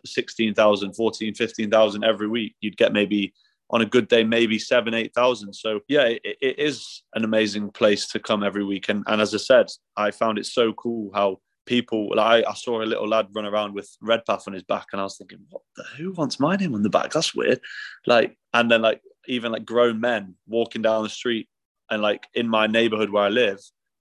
16,000, 0.04 0.94
14, 0.94 1.34
15,000 1.34 2.04
every 2.04 2.28
week. 2.28 2.54
You'd 2.60 2.76
get 2.76 2.92
maybe 2.92 3.32
on 3.70 3.80
a 3.80 3.86
good 3.86 4.08
day, 4.08 4.24
maybe 4.24 4.58
seven, 4.58 4.94
8,000. 4.94 5.52
So 5.52 5.80
yeah, 5.88 6.02
it, 6.02 6.22
it 6.24 6.58
is 6.58 7.02
an 7.14 7.24
amazing 7.24 7.70
place 7.70 8.08
to 8.08 8.18
come 8.18 8.42
every 8.42 8.64
week. 8.64 8.88
And, 8.88 9.04
and 9.06 9.20
as 9.20 9.32
I 9.34 9.38
said, 9.38 9.66
I 9.96 10.10
found 10.10 10.38
it 10.38 10.46
so 10.46 10.72
cool 10.72 11.10
how 11.14 11.38
people 11.70 12.08
like 12.16 12.44
I, 12.44 12.50
I, 12.50 12.54
saw 12.54 12.82
a 12.82 12.84
little 12.84 13.06
lad 13.06 13.28
run 13.32 13.46
around 13.46 13.74
with 13.74 13.96
red 14.02 14.22
Redpath 14.26 14.48
on 14.48 14.54
his 14.54 14.64
back 14.64 14.88
and 14.90 15.00
I 15.00 15.04
was 15.04 15.16
thinking 15.16 15.38
what 15.50 15.62
the, 15.76 15.84
who 15.96 16.10
wants 16.10 16.40
my 16.40 16.56
name 16.56 16.74
on 16.74 16.82
the 16.82 16.90
back? 16.90 17.12
That's 17.12 17.32
weird. 17.32 17.60
Like 18.08 18.36
and 18.52 18.68
then 18.68 18.82
like 18.82 19.00
even 19.28 19.52
like 19.52 19.64
grown 19.64 20.00
men 20.00 20.34
walking 20.48 20.82
down 20.82 21.04
the 21.04 21.08
street 21.08 21.48
and 21.88 22.02
like 22.02 22.26
in 22.34 22.48
my 22.48 22.66
neighborhood 22.66 23.10
where 23.10 23.22
I 23.22 23.28
live 23.28 23.60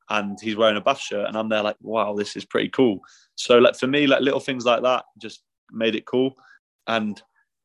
and 0.09 0.35
he's 0.41 0.55
wearing 0.55 0.77
a 0.77 0.81
Bath 0.81 0.99
shirt 0.99 1.27
and 1.27 1.37
I'm 1.37 1.47
there 1.47 1.61
like 1.61 1.75
wow 1.79 2.15
this 2.15 2.35
is 2.35 2.43
pretty 2.43 2.69
cool. 2.69 3.01
So 3.35 3.59
like 3.59 3.75
for 3.75 3.85
me 3.85 4.07
like 4.07 4.21
little 4.21 4.39
things 4.39 4.65
like 4.65 4.81
that 4.81 5.05
just 5.21 5.43
made 5.71 5.93
it 5.93 6.07
cool 6.07 6.33
and 6.87 7.21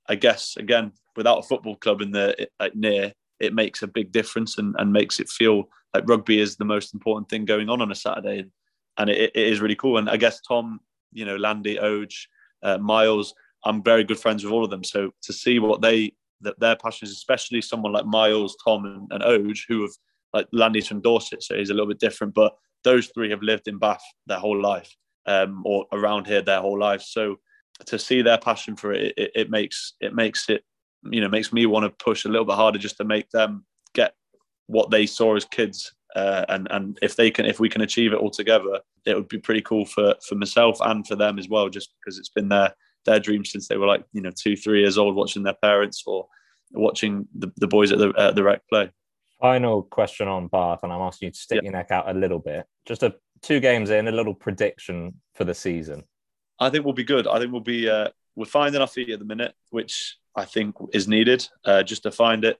I 0.07 0.17
guess 0.17 0.59
again 0.59 0.93
without 1.17 1.39
a 1.39 1.49
football 1.49 1.77
club 1.77 2.03
in 2.03 2.11
the 2.11 2.47
like, 2.61 2.77
near 2.77 3.15
it 3.41 3.55
makes 3.55 3.83
a 3.83 3.87
big 3.87 4.13
difference 4.13 4.59
and, 4.59 4.77
and 4.79 4.93
makes 4.93 5.19
it 5.19 5.31
feel 5.31 5.65
like 5.95 6.07
rugby 6.07 6.41
is 6.41 6.57
the 6.57 6.65
most 6.67 6.93
important 6.93 7.31
thing 7.31 7.47
going 7.47 7.71
on 7.71 7.81
on 7.81 7.91
a 7.91 7.95
Saturday 7.95 8.45
and 8.99 9.11
it, 9.11 9.33
it 9.35 9.47
is 9.49 9.61
really 9.61 9.77
cool. 9.77 9.99
And 9.99 10.09
I 10.09 10.17
guess 10.17 10.41
Tom, 10.41 10.81
you 11.13 11.25
know, 11.25 11.37
Landy, 11.37 11.79
Oge, 11.79 12.29
uh, 12.63 12.79
Miles, 12.79 13.35
I'm 13.65 13.83
very 13.83 14.05
good 14.05 14.19
friends 14.19 14.45
with 14.45 14.53
all 14.53 14.65
of 14.65 14.71
them. 14.71 14.85
So 14.85 15.13
to 15.23 15.33
see 15.33 15.59
what 15.59 15.81
they 15.81 16.13
that 16.43 16.59
their 16.61 16.77
passions, 16.77 17.11
especially 17.11 17.63
someone 17.63 17.93
like 17.93 18.07
Miles, 18.07 18.57
Tom, 18.63 18.85
and, 18.85 19.09
and 19.11 19.23
Oj, 19.23 19.61
who 19.69 19.83
have 19.83 19.93
like 20.33 20.47
Landy's 20.53 20.89
from 20.89 21.01
Dorset, 21.01 21.43
so 21.43 21.57
he's 21.57 21.71
a 21.71 21.75
little 21.75 21.89
bit 21.89 22.01
different, 22.01 22.35
but 22.35 22.55
those 22.83 23.07
three 23.09 23.31
have 23.31 23.43
lived 23.43 23.69
in 23.69 23.79
Bath 23.79 24.03
their 24.27 24.39
whole 24.39 24.61
life, 24.61 24.95
um, 25.27 25.63
or 25.65 25.87
around 25.93 26.27
here 26.27 26.43
their 26.43 26.61
whole 26.61 26.79
life. 26.79 27.03
So 27.03 27.37
to 27.87 27.99
see 27.99 28.21
their 28.23 28.39
passion 28.39 28.77
for 28.77 28.93
it, 28.93 29.15
it, 29.17 29.31
it 29.35 29.51
makes 29.51 29.95
it 30.01 30.15
makes 30.15 30.49
it 30.49 30.65
you 31.03 31.21
know 31.21 31.29
makes 31.29 31.53
me 31.53 31.67
want 31.67 31.85
to 31.85 32.05
push 32.05 32.25
a 32.25 32.29
little 32.29 32.45
bit 32.45 32.57
harder 32.57 32.79
just 32.79 32.97
to 32.99 33.05
make 33.05 33.31
them 33.31 33.65
get 33.95 34.15
what 34.67 34.91
they 34.91 35.07
saw 35.07 35.37
as 35.37 35.45
kids 35.45 35.93
uh, 36.15 36.45
and 36.49 36.69
and 36.71 36.99
if 37.03 37.17
they 37.17 37.31
can 37.31 37.45
if 37.45 37.59
we 37.59 37.69
can 37.69 37.83
achieve 37.83 38.13
it 38.13 38.19
all 38.19 38.31
together 38.31 38.81
it 39.05 39.15
would 39.15 39.29
be 39.29 39.39
pretty 39.39 39.63
cool 39.63 39.85
for 39.85 40.15
for 40.27 40.35
myself 40.37 40.79
and 40.83 41.07
for 41.07 41.17
them 41.17 41.39
as 41.39 41.49
well 41.49 41.69
just 41.69 41.93
because 41.99 42.19
it's 42.19 42.29
been 42.29 42.49
their 42.49 42.73
their 43.05 43.21
dream 43.21 43.45
since 43.45 43.69
they 43.69 43.77
were 43.77 43.87
like 43.87 44.05
you 44.13 44.21
know 44.21 44.31
two 44.31 44.57
three 44.57 44.81
years 44.81 44.97
old 44.99 45.15
watching 45.15 45.43
their 45.43 45.57
parents 45.63 46.03
or 46.07 46.27
watching 46.73 47.27
the, 47.35 47.53
the 47.57 47.67
boys 47.67 47.93
at 47.93 47.99
the 47.99 48.13
at 48.19 48.35
the 48.35 48.43
rec 48.43 48.67
play. 48.69 48.91
Final 49.41 49.83
question 49.83 50.29
on 50.29 50.49
bath 50.49 50.81
and 50.83 50.93
i'm 50.93 51.01
asking 51.01 51.27
you 51.27 51.33
to 51.33 51.39
stick 51.39 51.63
your 51.63 51.73
neck 51.73 51.91
out 51.91 52.09
a 52.09 52.15
little 52.15 52.39
bit. 52.39 52.65
Just 52.87 53.03
a 53.03 53.15
two 53.43 53.61
games 53.61 53.91
in 53.91 54.09
a 54.09 54.13
little 54.13 54.35
prediction 54.35 55.21
for 55.35 55.45
the 55.45 55.55
season. 55.55 56.03
I 56.59 56.71
think 56.71 56.85
we'll 56.85 56.95
be 56.95 57.05
good. 57.05 57.27
I 57.27 57.39
think 57.39 57.53
we'll 57.53 57.61
be 57.61 57.89
uh, 57.89 58.09
we're 58.37 58.47
finding 58.47 58.81
our 58.81 58.87
feet 58.87 59.11
at 59.11 59.19
the 59.19 59.25
minute 59.25 59.55
which 59.71 60.17
i 60.37 60.45
think 60.45 60.75
is 60.93 61.07
needed 61.07 61.47
uh, 61.65 61.83
just 61.83 62.05
to 62.05 62.11
find 62.11 62.45
it. 62.45 62.59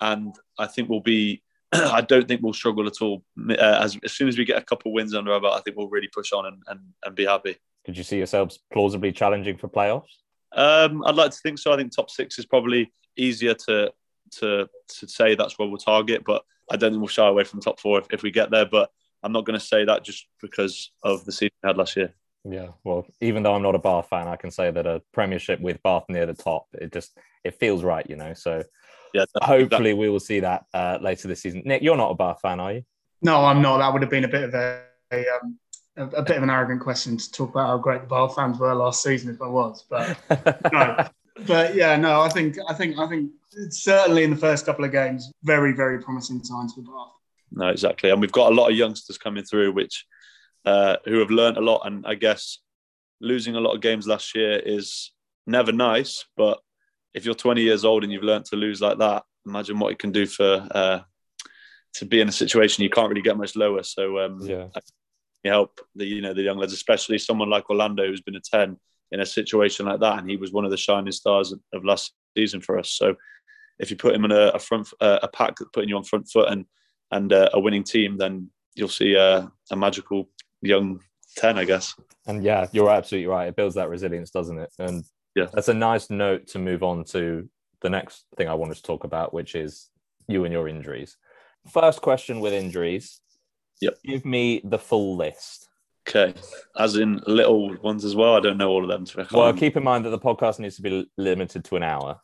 And 0.00 0.34
i 0.58 0.66
think 0.66 0.88
we'll 0.88 1.00
be 1.00 1.43
I 1.92 2.00
don't 2.00 2.28
think 2.28 2.42
we'll 2.42 2.52
struggle 2.52 2.86
at 2.86 3.00
all. 3.00 3.24
Uh, 3.50 3.54
as, 3.82 3.98
as 4.04 4.12
soon 4.12 4.28
as 4.28 4.38
we 4.38 4.44
get 4.44 4.58
a 4.58 4.64
couple 4.64 4.92
wins 4.92 5.14
under 5.14 5.32
our 5.32 5.40
belt, 5.40 5.54
I 5.54 5.60
think 5.60 5.76
we'll 5.76 5.88
really 5.88 6.08
push 6.08 6.32
on 6.32 6.46
and, 6.46 6.62
and, 6.68 6.80
and 7.04 7.14
be 7.14 7.26
happy. 7.26 7.56
Could 7.84 7.96
you 7.96 8.04
see 8.04 8.18
yourselves 8.18 8.60
plausibly 8.72 9.12
challenging 9.12 9.56
for 9.56 9.68
playoffs? 9.68 10.04
Um, 10.52 11.04
I'd 11.04 11.16
like 11.16 11.32
to 11.32 11.38
think 11.42 11.58
so. 11.58 11.72
I 11.72 11.76
think 11.76 11.94
top 11.94 12.10
six 12.10 12.38
is 12.38 12.46
probably 12.46 12.92
easier 13.16 13.54
to 13.54 13.92
to 14.38 14.68
to 14.88 15.08
say 15.08 15.34
that's 15.34 15.58
where 15.58 15.68
we'll 15.68 15.78
target, 15.78 16.22
but 16.24 16.44
I 16.70 16.76
don't 16.76 16.92
think 16.92 17.00
we'll 17.00 17.08
shy 17.08 17.26
away 17.26 17.44
from 17.44 17.60
top 17.60 17.80
four 17.80 17.98
if, 17.98 18.06
if 18.10 18.22
we 18.22 18.30
get 18.30 18.50
there. 18.50 18.64
But 18.64 18.90
I'm 19.22 19.32
not 19.32 19.44
going 19.44 19.58
to 19.58 19.64
say 19.64 19.84
that 19.84 20.04
just 20.04 20.26
because 20.40 20.92
of 21.02 21.24
the 21.24 21.32
season 21.32 21.52
we 21.62 21.68
had 21.68 21.76
last 21.76 21.96
year. 21.96 22.14
Yeah, 22.44 22.68
well, 22.84 23.06
even 23.20 23.42
though 23.42 23.54
I'm 23.54 23.62
not 23.62 23.74
a 23.74 23.78
Bath 23.78 24.08
fan, 24.10 24.28
I 24.28 24.36
can 24.36 24.50
say 24.50 24.70
that 24.70 24.86
a 24.86 25.00
Premiership 25.12 25.60
with 25.60 25.82
Bath 25.82 26.04
near 26.08 26.26
the 26.26 26.34
top, 26.34 26.66
it 26.74 26.92
just 26.92 27.16
it 27.42 27.58
feels 27.58 27.82
right, 27.82 28.08
you 28.08 28.16
know. 28.16 28.34
So 28.34 28.62
yeah, 29.14 29.24
hopefully 29.36 29.92
that. 29.92 29.96
we 29.96 30.08
will 30.08 30.20
see 30.20 30.40
that 30.40 30.66
uh, 30.74 30.98
later 31.00 31.28
this 31.28 31.40
season. 31.40 31.62
Nick, 31.64 31.82
you're 31.82 31.96
not 31.96 32.10
a 32.10 32.14
Bath 32.14 32.40
fan, 32.42 32.60
are 32.60 32.72
you? 32.72 32.82
No, 33.22 33.44
I'm 33.44 33.62
not. 33.62 33.78
That 33.78 33.92
would 33.92 34.02
have 34.02 34.10
been 34.10 34.24
a 34.24 34.28
bit 34.28 34.42
of 34.42 34.54
a, 34.54 34.82
a, 35.12 35.20
um, 35.20 35.58
a, 35.96 36.04
a 36.16 36.22
bit 36.22 36.36
of 36.36 36.42
an 36.42 36.50
arrogant 36.50 36.80
question 36.80 37.16
to 37.16 37.32
talk 37.32 37.50
about 37.50 37.68
how 37.68 37.78
great 37.78 38.02
the 38.02 38.08
Bath 38.08 38.34
fans 38.34 38.58
were 38.58 38.74
last 38.74 39.02
season 39.02 39.32
if 39.32 39.40
I 39.40 39.46
was, 39.46 39.84
but 39.88 40.18
no. 40.72 41.08
But 41.46 41.74
yeah, 41.74 41.96
no, 41.96 42.20
I 42.20 42.28
think 42.28 42.56
I 42.68 42.74
think 42.74 42.98
I 42.98 43.08
think 43.08 43.32
certainly 43.70 44.24
in 44.24 44.30
the 44.30 44.36
first 44.36 44.66
couple 44.66 44.84
of 44.84 44.92
games, 44.92 45.32
very 45.42 45.72
very 45.72 46.00
promising 46.00 46.42
signs 46.44 46.74
for 46.74 46.82
Bath. 46.82 47.12
No, 47.50 47.68
exactly, 47.68 48.10
and 48.10 48.20
we've 48.20 48.32
got 48.32 48.52
a 48.52 48.54
lot 48.54 48.70
of 48.70 48.76
youngsters 48.76 49.18
coming 49.18 49.44
through, 49.44 49.72
which 49.72 50.04
uh, 50.64 50.96
who 51.04 51.18
have 51.18 51.30
learned 51.30 51.56
a 51.56 51.60
lot, 51.60 51.82
and 51.86 52.06
I 52.06 52.14
guess 52.14 52.58
losing 53.20 53.56
a 53.56 53.60
lot 53.60 53.74
of 53.74 53.80
games 53.80 54.06
last 54.06 54.34
year 54.34 54.58
is 54.58 55.12
never 55.46 55.72
nice, 55.72 56.24
but 56.36 56.60
if 57.14 57.24
you're 57.24 57.34
20 57.34 57.62
years 57.62 57.84
old 57.84 58.02
and 58.02 58.12
you've 58.12 58.22
learned 58.22 58.44
to 58.46 58.56
lose 58.56 58.80
like 58.80 58.98
that, 58.98 59.22
imagine 59.46 59.78
what 59.78 59.92
it 59.92 59.98
can 59.98 60.12
do 60.12 60.26
for 60.26 60.66
uh, 60.70 61.00
to 61.94 62.04
be 62.04 62.20
in 62.20 62.28
a 62.28 62.32
situation 62.32 62.82
you 62.82 62.90
can't 62.90 63.08
really 63.08 63.22
get 63.22 63.38
much 63.38 63.56
lower. 63.56 63.82
So 63.82 64.18
um, 64.18 64.40
yeah, 64.40 64.68
help 65.44 65.80
the 65.94 66.04
you 66.04 66.20
know 66.20 66.34
the 66.34 66.42
young 66.42 66.58
lads, 66.58 66.72
especially 66.72 67.18
someone 67.18 67.50
like 67.50 67.70
Orlando 67.70 68.06
who's 68.06 68.22
been 68.22 68.36
a 68.36 68.40
10 68.40 68.76
in 69.12 69.20
a 69.20 69.26
situation 69.26 69.86
like 69.86 70.00
that, 70.00 70.18
and 70.18 70.28
he 70.28 70.36
was 70.36 70.52
one 70.52 70.64
of 70.64 70.70
the 70.70 70.76
shining 70.76 71.12
stars 71.12 71.54
of 71.72 71.84
last 71.84 72.12
season 72.36 72.60
for 72.60 72.78
us. 72.78 72.90
So 72.90 73.14
if 73.78 73.90
you 73.90 73.96
put 73.96 74.14
him 74.14 74.24
in 74.24 74.32
a, 74.32 74.48
a 74.48 74.58
front 74.58 74.88
uh, 75.00 75.20
a 75.22 75.28
pack 75.28 75.56
putting 75.72 75.88
you 75.88 75.96
on 75.96 76.04
front 76.04 76.28
foot 76.28 76.50
and 76.50 76.64
and 77.10 77.32
uh, 77.32 77.50
a 77.52 77.60
winning 77.60 77.84
team, 77.84 78.16
then 78.16 78.50
you'll 78.74 78.88
see 78.88 79.14
a 79.14 79.50
magical 79.76 80.28
young 80.62 81.00
10, 81.36 81.58
I 81.58 81.64
guess. 81.64 81.94
And 82.26 82.42
yeah, 82.42 82.66
you're 82.72 82.90
absolutely 82.90 83.26
right. 83.26 83.48
It 83.48 83.56
builds 83.56 83.74
that 83.76 83.88
resilience, 83.88 84.30
doesn't 84.30 84.58
it? 84.58 84.70
And 84.78 85.04
yeah, 85.34 85.46
that's 85.52 85.68
a 85.68 85.74
nice 85.74 86.10
note 86.10 86.48
to 86.48 86.58
move 86.58 86.82
on 86.82 87.04
to 87.06 87.48
the 87.82 87.90
next 87.90 88.24
thing 88.36 88.48
I 88.48 88.54
wanted 88.54 88.76
to 88.76 88.82
talk 88.82 89.04
about, 89.04 89.34
which 89.34 89.54
is 89.54 89.90
you 90.28 90.44
and 90.44 90.52
your 90.52 90.68
injuries. 90.68 91.16
First 91.70 92.00
question 92.00 92.40
with 92.40 92.52
injuries. 92.52 93.20
Yep. 93.80 93.98
Give 94.04 94.24
me 94.24 94.60
the 94.64 94.78
full 94.78 95.16
list. 95.16 95.68
Okay, 96.06 96.34
as 96.78 96.96
in 96.96 97.22
little 97.26 97.76
ones 97.78 98.04
as 98.04 98.14
well. 98.14 98.34
I 98.36 98.40
don't 98.40 98.58
know 98.58 98.68
all 98.68 98.82
of 98.82 98.88
them. 98.88 99.26
Well, 99.32 99.54
keep 99.54 99.76
in 99.76 99.82
mind 99.82 100.04
that 100.04 100.10
the 100.10 100.18
podcast 100.18 100.58
needs 100.58 100.76
to 100.76 100.82
be 100.82 101.10
limited 101.16 101.64
to 101.64 101.76
an 101.76 101.82
hour. 101.82 102.20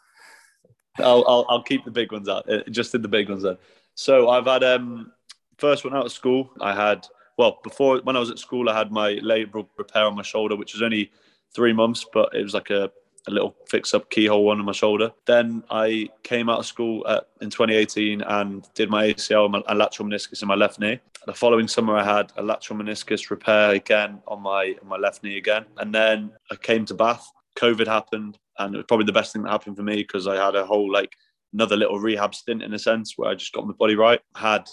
I'll, 0.99 1.25
I'll, 1.27 1.47
I'll 1.49 1.63
keep 1.63 1.85
the 1.87 1.91
big 1.91 2.13
ones 2.13 2.29
out. 2.29 2.51
Uh, 2.51 2.63
just 2.71 2.93
did 2.93 3.03
the 3.03 3.09
big 3.09 3.31
ones 3.31 3.43
then. 3.43 3.57
So 3.95 4.29
I've 4.29 4.47
had 4.47 4.65
um 4.65 5.13
first 5.59 5.85
one 5.85 5.97
out 5.97 6.07
of 6.07 6.13
school. 6.13 6.51
I 6.61 6.75
had 6.75 7.07
well 7.39 7.59
before 7.65 8.01
when 8.03 8.17
I 8.17 8.21
was 8.21 8.31
at 8.31 8.39
school, 8.39 8.69
I 8.69 8.77
had 8.77 8.93
my 8.93 9.15
labral 9.17 9.67
repair 9.79 10.05
on 10.05 10.15
my 10.15 10.23
shoulder, 10.23 10.57
which 10.57 10.75
was 10.75 10.83
only 10.83 11.11
three 11.55 11.73
months, 11.73 12.05
but 12.13 12.35
it 12.35 12.43
was 12.43 12.55
like 12.55 12.71
a, 12.71 12.91
a 13.29 13.31
little 13.31 13.55
fix 13.69 13.95
up 13.95 14.11
keyhole 14.11 14.45
one 14.45 14.59
on 14.59 14.65
my 14.65 14.73
shoulder. 14.73 15.13
Then 15.27 15.63
I 15.71 16.09
came 16.23 16.49
out 16.49 16.61
of 16.61 16.67
school 16.67 17.07
at, 17.07 17.29
in 17.41 17.51
2018 17.51 18.23
and 18.23 18.69
did 18.75 18.91
my 18.91 19.09
ACL 19.13 19.47
and, 19.55 19.79
lateral 19.79 20.09
meniscus 20.09 20.43
in 20.43 20.49
my 20.49 20.55
left 20.55 20.79
knee. 20.79 21.01
The 21.27 21.35
following 21.35 21.69
summer, 21.69 21.97
I 21.97 22.05
had 22.05 22.33
a 22.37 22.43
lateral 22.43 22.81
meniscus 22.81 23.31
repair 23.31 23.71
again 23.73 24.21
on 24.27 24.43
my 24.43 24.75
on 24.81 24.89
my 24.89 24.97
left 24.97 25.23
knee 25.23 25.37
again, 25.37 25.67
and 25.77 25.95
then 25.95 26.33
I 26.51 26.57
came 26.57 26.87
to 26.87 26.95
Bath. 26.95 27.31
COVID 27.59 27.87
happened, 27.87 28.39
and 28.59 28.75
it 28.75 28.79
was 28.79 28.87
probably 28.87 29.07
the 29.07 29.13
best 29.13 29.33
thing 29.33 29.43
that 29.43 29.51
happened 29.51 29.77
for 29.77 29.83
me 29.83 29.97
because 29.97 30.27
I 30.27 30.43
had 30.43 30.55
a 30.55 30.65
whole 30.65 30.91
like 30.91 31.15
another 31.53 31.77
little 31.77 31.99
rehab 31.99 32.35
stint 32.35 32.63
in 32.63 32.73
a 32.73 32.79
sense 32.79 33.15
where 33.17 33.29
I 33.29 33.35
just 33.35 33.53
got 33.53 33.67
my 33.67 33.75
body 33.75 33.97
right. 33.97 34.21
Had 34.35 34.69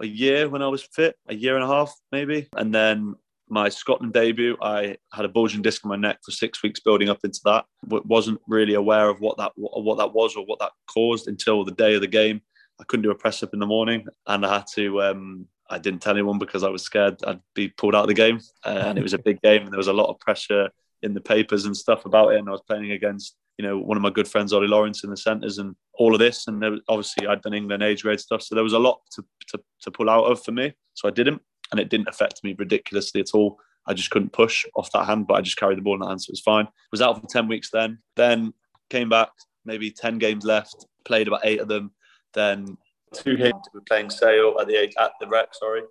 a 0.00 0.06
year 0.06 0.48
when 0.48 0.62
I 0.62 0.68
was 0.68 0.82
fit, 0.82 1.16
a 1.28 1.34
year 1.34 1.56
and 1.56 1.64
a 1.64 1.68
half 1.68 1.92
maybe, 2.12 2.48
and 2.56 2.72
then 2.72 3.16
my 3.50 3.68
Scotland 3.68 4.12
debut, 4.12 4.56
I 4.62 4.96
had 5.12 5.24
a 5.24 5.28
bulging 5.28 5.62
disc 5.62 5.84
in 5.84 5.88
my 5.88 5.96
neck 5.96 6.18
for 6.24 6.30
six 6.30 6.62
weeks 6.62 6.80
building 6.80 7.08
up 7.08 7.18
into 7.24 7.40
that. 7.44 7.64
wasn't 7.88 8.40
really 8.46 8.74
aware 8.74 9.08
of 9.08 9.20
what 9.20 9.36
that 9.38 9.52
what 9.56 9.98
that 9.98 10.12
was 10.12 10.36
or 10.36 10.46
what 10.46 10.60
that 10.60 10.72
caused 10.86 11.28
until 11.28 11.64
the 11.64 11.72
day 11.72 11.94
of 11.94 12.00
the 12.00 12.06
game. 12.06 12.40
I 12.80 12.84
couldn't 12.84 13.02
do 13.02 13.10
a 13.10 13.14
press 13.14 13.42
up 13.42 13.52
in 13.52 13.60
the 13.60 13.66
morning, 13.66 14.06
and 14.26 14.46
I 14.46 14.54
had 14.54 14.64
to. 14.74 15.02
Um, 15.02 15.46
I 15.68 15.78
didn't 15.78 16.00
tell 16.00 16.14
anyone 16.14 16.38
because 16.38 16.64
I 16.64 16.68
was 16.68 16.82
scared 16.82 17.22
I'd 17.24 17.40
be 17.54 17.68
pulled 17.68 17.94
out 17.94 18.02
of 18.02 18.08
the 18.08 18.14
game, 18.14 18.40
uh, 18.64 18.84
and 18.86 18.98
it 18.98 19.02
was 19.02 19.14
a 19.14 19.18
big 19.18 19.40
game, 19.42 19.62
and 19.62 19.72
there 19.72 19.78
was 19.78 19.88
a 19.88 19.92
lot 19.92 20.08
of 20.08 20.18
pressure 20.18 20.68
in 21.02 21.14
the 21.14 21.20
papers 21.20 21.64
and 21.64 21.76
stuff 21.76 22.06
about 22.06 22.32
it. 22.32 22.38
And 22.38 22.48
I 22.48 22.52
was 22.52 22.62
playing 22.66 22.92
against, 22.92 23.36
you 23.58 23.64
know, 23.64 23.78
one 23.78 23.96
of 23.96 24.02
my 24.02 24.10
good 24.10 24.28
friends, 24.28 24.52
Ollie 24.52 24.68
Lawrence, 24.68 25.04
in 25.04 25.10
the 25.10 25.16
centres, 25.16 25.58
and 25.58 25.74
all 25.94 26.14
of 26.14 26.18
this. 26.18 26.46
And 26.46 26.60
was, 26.60 26.80
obviously, 26.88 27.26
I'd 27.26 27.42
done 27.42 27.54
England 27.54 27.82
age 27.82 28.02
grade 28.02 28.20
stuff, 28.20 28.42
so 28.42 28.54
there 28.54 28.64
was 28.64 28.72
a 28.72 28.78
lot 28.78 29.00
to, 29.12 29.24
to 29.48 29.60
to 29.82 29.90
pull 29.90 30.10
out 30.10 30.24
of 30.24 30.42
for 30.42 30.52
me. 30.52 30.72
So 30.94 31.08
I 31.08 31.12
didn't, 31.12 31.40
and 31.70 31.80
it 31.80 31.88
didn't 31.88 32.08
affect 32.08 32.42
me 32.44 32.54
ridiculously 32.58 33.20
at 33.20 33.34
all. 33.34 33.58
I 33.86 33.94
just 33.94 34.10
couldn't 34.10 34.32
push 34.32 34.66
off 34.74 34.92
that 34.92 35.06
hand, 35.06 35.26
but 35.26 35.34
I 35.34 35.40
just 35.40 35.56
carried 35.56 35.78
the 35.78 35.82
ball 35.82 35.94
in 35.94 36.00
the 36.00 36.06
hand, 36.06 36.22
so 36.22 36.30
it 36.30 36.34
was 36.34 36.40
fine. 36.40 36.68
Was 36.92 37.02
out 37.02 37.20
for 37.20 37.26
ten 37.26 37.48
weeks 37.48 37.70
then. 37.70 37.98
Then 38.16 38.52
came 38.88 39.08
back, 39.08 39.30
maybe 39.64 39.90
ten 39.90 40.18
games 40.18 40.44
left, 40.44 40.86
played 41.04 41.28
about 41.28 41.40
eight 41.44 41.60
of 41.60 41.68
them. 41.68 41.92
Then 42.34 42.76
two 43.14 43.36
games 43.36 43.54
we 43.72 43.78
were 43.78 43.84
playing 43.84 44.10
Sale 44.10 44.56
at 44.60 44.66
the 44.66 44.92
at 44.98 45.12
the 45.20 45.26
rec, 45.26 45.54
sorry, 45.54 45.82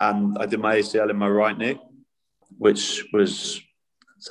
and 0.00 0.36
I 0.38 0.46
did 0.46 0.60
my 0.60 0.76
ACL 0.76 1.10
in 1.10 1.16
my 1.16 1.28
right 1.28 1.56
knee, 1.56 1.80
which 2.58 3.06
was 3.12 3.60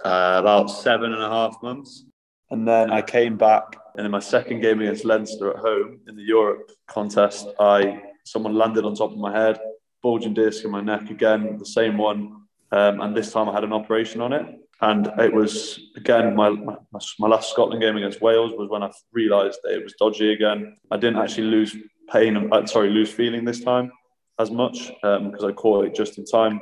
uh, 0.05 0.37
about 0.39 0.67
seven 0.67 1.13
and 1.13 1.23
a 1.23 1.29
half 1.29 1.61
months. 1.63 2.05
And 2.51 2.67
then 2.67 2.89
I 2.89 3.01
came 3.01 3.37
back, 3.37 3.75
and 3.95 4.05
in 4.05 4.11
my 4.11 4.19
second 4.19 4.61
game 4.61 4.81
against 4.81 5.05
Leinster 5.05 5.51
at 5.51 5.57
home 5.57 5.99
in 6.07 6.15
the 6.15 6.23
Europe 6.23 6.71
contest, 6.87 7.47
I 7.59 8.01
someone 8.23 8.55
landed 8.55 8.85
on 8.85 8.95
top 8.95 9.11
of 9.11 9.17
my 9.17 9.31
head, 9.31 9.59
bulging 10.01 10.33
disc 10.33 10.63
in 10.63 10.71
my 10.71 10.81
neck 10.81 11.09
again, 11.09 11.57
the 11.57 11.65
same 11.65 11.97
one, 11.97 12.43
um, 12.71 13.01
and 13.01 13.15
this 13.15 13.31
time 13.31 13.49
I 13.49 13.53
had 13.53 13.63
an 13.63 13.73
operation 13.73 14.21
on 14.21 14.33
it. 14.33 14.45
And 14.81 15.07
it 15.17 15.33
was 15.33 15.79
again 15.97 16.35
my, 16.35 16.49
my, 16.49 16.75
my 17.19 17.27
last 17.27 17.51
Scotland 17.51 17.81
game 17.81 17.97
against 17.97 18.21
Wales 18.21 18.53
was 18.57 18.69
when 18.69 18.83
I 18.83 18.91
realised 19.11 19.59
that 19.63 19.73
it 19.73 19.83
was 19.83 19.93
dodgy 19.99 20.31
again. 20.31 20.77
I 20.89 20.97
didn't 20.97 21.19
actually 21.19 21.47
lose 21.47 21.75
pain, 22.09 22.49
uh, 22.51 22.65
sorry, 22.65 22.89
lose 22.89 23.11
feeling 23.11 23.43
this 23.43 23.63
time 23.63 23.91
as 24.39 24.49
much 24.51 24.87
because 25.01 25.43
um, 25.43 25.49
I 25.49 25.51
caught 25.51 25.85
it 25.85 25.95
just 25.95 26.17
in 26.17 26.25
time. 26.25 26.61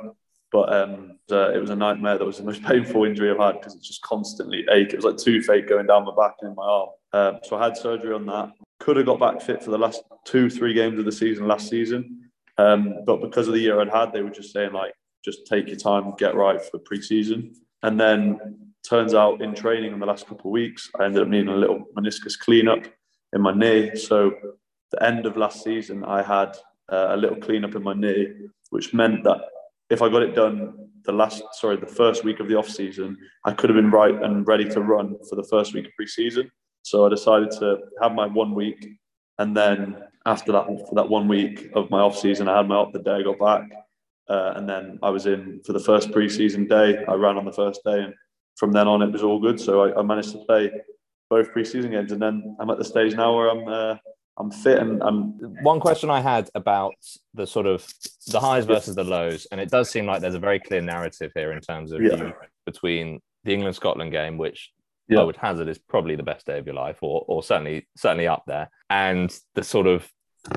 But 0.50 0.72
um, 0.72 1.18
uh, 1.30 1.52
it 1.52 1.60
was 1.60 1.70
a 1.70 1.76
nightmare. 1.76 2.18
That 2.18 2.24
was 2.24 2.38
the 2.38 2.44
most 2.44 2.62
painful 2.64 3.04
injury 3.04 3.30
I've 3.30 3.38
had 3.38 3.60
because 3.60 3.74
it 3.74 3.82
just 3.82 4.02
constantly 4.02 4.64
ached. 4.70 4.92
It 4.92 4.96
was 4.96 5.04
like 5.04 5.16
toothache 5.16 5.68
going 5.68 5.86
down 5.86 6.04
my 6.04 6.14
back 6.16 6.36
and 6.40 6.50
in 6.50 6.56
my 6.56 6.64
arm. 6.64 6.88
Um, 7.12 7.38
so 7.42 7.56
I 7.56 7.64
had 7.64 7.76
surgery 7.76 8.14
on 8.14 8.26
that. 8.26 8.52
Could 8.80 8.96
have 8.96 9.06
got 9.06 9.20
back 9.20 9.42
fit 9.42 9.62
for 9.62 9.70
the 9.70 9.78
last 9.78 10.02
two, 10.24 10.50
three 10.50 10.74
games 10.74 10.98
of 10.98 11.04
the 11.04 11.12
season 11.12 11.46
last 11.46 11.68
season. 11.68 12.27
Um, 12.58 13.04
but 13.06 13.20
because 13.20 13.48
of 13.48 13.54
the 13.54 13.60
year 13.60 13.80
I'd 13.80 13.88
had, 13.88 14.12
they 14.12 14.22
were 14.22 14.30
just 14.30 14.52
saying 14.52 14.72
like, 14.72 14.92
just 15.24 15.46
take 15.46 15.68
your 15.68 15.76
time, 15.76 16.14
get 16.18 16.34
right 16.34 16.60
for 16.60 16.78
pre-season. 16.78 17.54
And 17.82 17.98
then 18.00 18.72
turns 18.88 19.14
out 19.14 19.40
in 19.42 19.54
training 19.54 19.92
in 19.92 20.00
the 20.00 20.06
last 20.06 20.26
couple 20.26 20.50
of 20.50 20.52
weeks, 20.52 20.90
I 20.98 21.04
ended 21.04 21.22
up 21.22 21.28
needing 21.28 21.48
a 21.48 21.56
little 21.56 21.84
meniscus 21.96 22.38
cleanup 22.38 22.84
in 23.32 23.40
my 23.40 23.52
knee. 23.52 23.94
So 23.96 24.32
the 24.90 25.02
end 25.02 25.26
of 25.26 25.36
last 25.36 25.62
season, 25.62 26.04
I 26.04 26.22
had 26.22 26.56
uh, 26.90 27.08
a 27.10 27.16
little 27.16 27.36
cleanup 27.36 27.74
in 27.74 27.82
my 27.82 27.94
knee, 27.94 28.28
which 28.70 28.94
meant 28.94 29.24
that 29.24 29.40
if 29.90 30.02
I 30.02 30.08
got 30.08 30.22
it 30.22 30.34
done 30.34 30.74
the 31.04 31.12
last, 31.12 31.42
sorry, 31.52 31.76
the 31.76 31.86
first 31.86 32.24
week 32.24 32.40
of 32.40 32.48
the 32.48 32.56
off 32.56 32.68
season, 32.68 33.16
I 33.44 33.52
could 33.52 33.70
have 33.70 33.76
been 33.76 33.90
right 33.90 34.14
and 34.14 34.46
ready 34.46 34.68
to 34.70 34.80
run 34.80 35.16
for 35.28 35.36
the 35.36 35.44
first 35.44 35.74
week 35.74 35.86
of 35.86 35.92
pre-season. 35.96 36.50
So 36.82 37.06
I 37.06 37.08
decided 37.08 37.50
to 37.52 37.78
have 38.02 38.12
my 38.12 38.26
one 38.26 38.54
week, 38.54 38.86
and 39.38 39.56
then 39.56 40.02
after 40.28 40.52
that, 40.52 40.66
for 40.66 40.94
that 40.94 41.08
one 41.08 41.26
week 41.26 41.70
of 41.74 41.90
my 41.90 42.00
off 42.00 42.18
season, 42.18 42.48
I 42.48 42.56
had 42.58 42.68
my 42.68 42.76
op 42.76 42.92
the 42.92 42.98
day 42.98 43.16
I 43.16 43.22
got 43.22 43.38
back, 43.38 43.70
uh, 44.28 44.52
and 44.56 44.68
then 44.68 44.98
I 45.02 45.10
was 45.10 45.26
in 45.26 45.60
for 45.64 45.72
the 45.72 45.80
first 45.80 46.12
pre-season 46.12 46.66
day. 46.66 47.02
I 47.06 47.14
ran 47.14 47.38
on 47.38 47.46
the 47.46 47.52
first 47.52 47.80
day, 47.84 48.02
and 48.04 48.14
from 48.56 48.72
then 48.72 48.86
on, 48.86 49.02
it 49.02 49.10
was 49.10 49.22
all 49.22 49.40
good. 49.40 49.58
So 49.58 49.84
I, 49.84 49.98
I 49.98 50.02
managed 50.02 50.32
to 50.32 50.44
play 50.46 50.70
both 51.30 51.50
pre-season 51.52 51.90
games, 51.92 52.12
and 52.12 52.20
then 52.20 52.56
I'm 52.60 52.68
at 52.70 52.78
the 52.78 52.84
stage 52.84 53.14
now 53.14 53.34
where 53.34 53.48
I'm 53.48 53.66
uh, 53.68 53.96
I'm 54.38 54.50
fit 54.50 54.78
and 54.78 55.02
I'm. 55.02 55.32
One 55.62 55.80
question 55.80 56.10
I 56.10 56.20
had 56.20 56.50
about 56.54 56.94
the 57.34 57.46
sort 57.46 57.66
of 57.66 57.86
the 58.26 58.40
highs 58.40 58.66
versus 58.66 58.94
the 58.94 59.04
lows, 59.04 59.46
and 59.50 59.60
it 59.60 59.70
does 59.70 59.90
seem 59.90 60.04
like 60.06 60.20
there's 60.20 60.34
a 60.34 60.40
very 60.40 60.60
clear 60.60 60.82
narrative 60.82 61.32
here 61.34 61.52
in 61.52 61.60
terms 61.60 61.92
of 61.92 62.02
yeah. 62.02 62.32
between 62.66 63.20
the 63.44 63.54
England 63.54 63.76
Scotland 63.76 64.12
game, 64.12 64.36
which 64.36 64.70
yeah. 65.08 65.20
I 65.20 65.24
would 65.24 65.36
hazard 65.36 65.68
is 65.68 65.78
probably 65.78 66.16
the 66.16 66.22
best 66.22 66.46
day 66.46 66.58
of 66.58 66.66
your 66.66 66.76
life, 66.76 66.98
or 67.00 67.24
or 67.26 67.42
certainly 67.42 67.88
certainly 67.96 68.28
up 68.28 68.44
there, 68.46 68.68
and 68.90 69.34
the 69.54 69.64
sort 69.64 69.86
of 69.86 70.06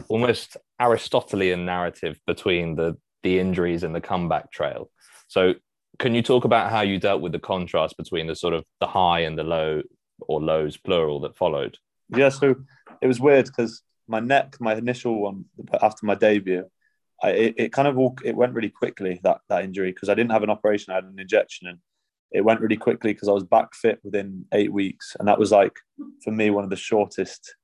almost 0.07 0.57
Aristotelian 0.79 1.65
narrative 1.65 2.19
between 2.25 2.75
the 2.75 2.97
the 3.23 3.39
injuries 3.39 3.83
and 3.83 3.93
the 3.93 4.01
comeback 4.01 4.51
trail. 4.51 4.89
So, 5.27 5.53
can 5.99 6.15
you 6.15 6.23
talk 6.23 6.43
about 6.45 6.71
how 6.71 6.81
you 6.81 6.99
dealt 6.99 7.21
with 7.21 7.31
the 7.31 7.39
contrast 7.39 7.97
between 7.97 8.27
the 8.27 8.35
sort 8.35 8.53
of 8.53 8.65
the 8.79 8.87
high 8.87 9.19
and 9.19 9.37
the 9.37 9.43
low, 9.43 9.81
or 10.21 10.41
lows 10.41 10.77
plural 10.77 11.19
that 11.21 11.37
followed? 11.37 11.77
Yeah, 12.09 12.29
so 12.29 12.55
it 13.01 13.07
was 13.07 13.19
weird 13.19 13.45
because 13.45 13.83
my 14.07 14.19
neck, 14.19 14.57
my 14.59 14.75
initial 14.75 15.21
one 15.21 15.45
after 15.81 16.05
my 16.05 16.15
debut, 16.15 16.65
I, 17.23 17.29
it, 17.31 17.55
it 17.57 17.73
kind 17.73 17.87
of 17.87 17.97
all, 17.97 18.17
it 18.25 18.35
went 18.35 18.53
really 18.53 18.69
quickly 18.69 19.19
that 19.23 19.41
that 19.49 19.63
injury 19.63 19.91
because 19.91 20.09
I 20.09 20.15
didn't 20.15 20.31
have 20.31 20.43
an 20.43 20.49
operation, 20.49 20.91
I 20.91 20.95
had 20.95 21.05
an 21.05 21.19
injection, 21.19 21.67
and 21.67 21.79
it 22.31 22.41
went 22.41 22.61
really 22.61 22.77
quickly 22.77 23.13
because 23.13 23.27
I 23.27 23.33
was 23.33 23.43
back 23.43 23.75
fit 23.75 23.99
within 24.03 24.45
eight 24.53 24.73
weeks, 24.73 25.15
and 25.19 25.27
that 25.27 25.39
was 25.39 25.51
like 25.51 25.77
for 26.23 26.31
me 26.31 26.49
one 26.49 26.63
of 26.63 26.69
the 26.69 26.75
shortest 26.75 27.55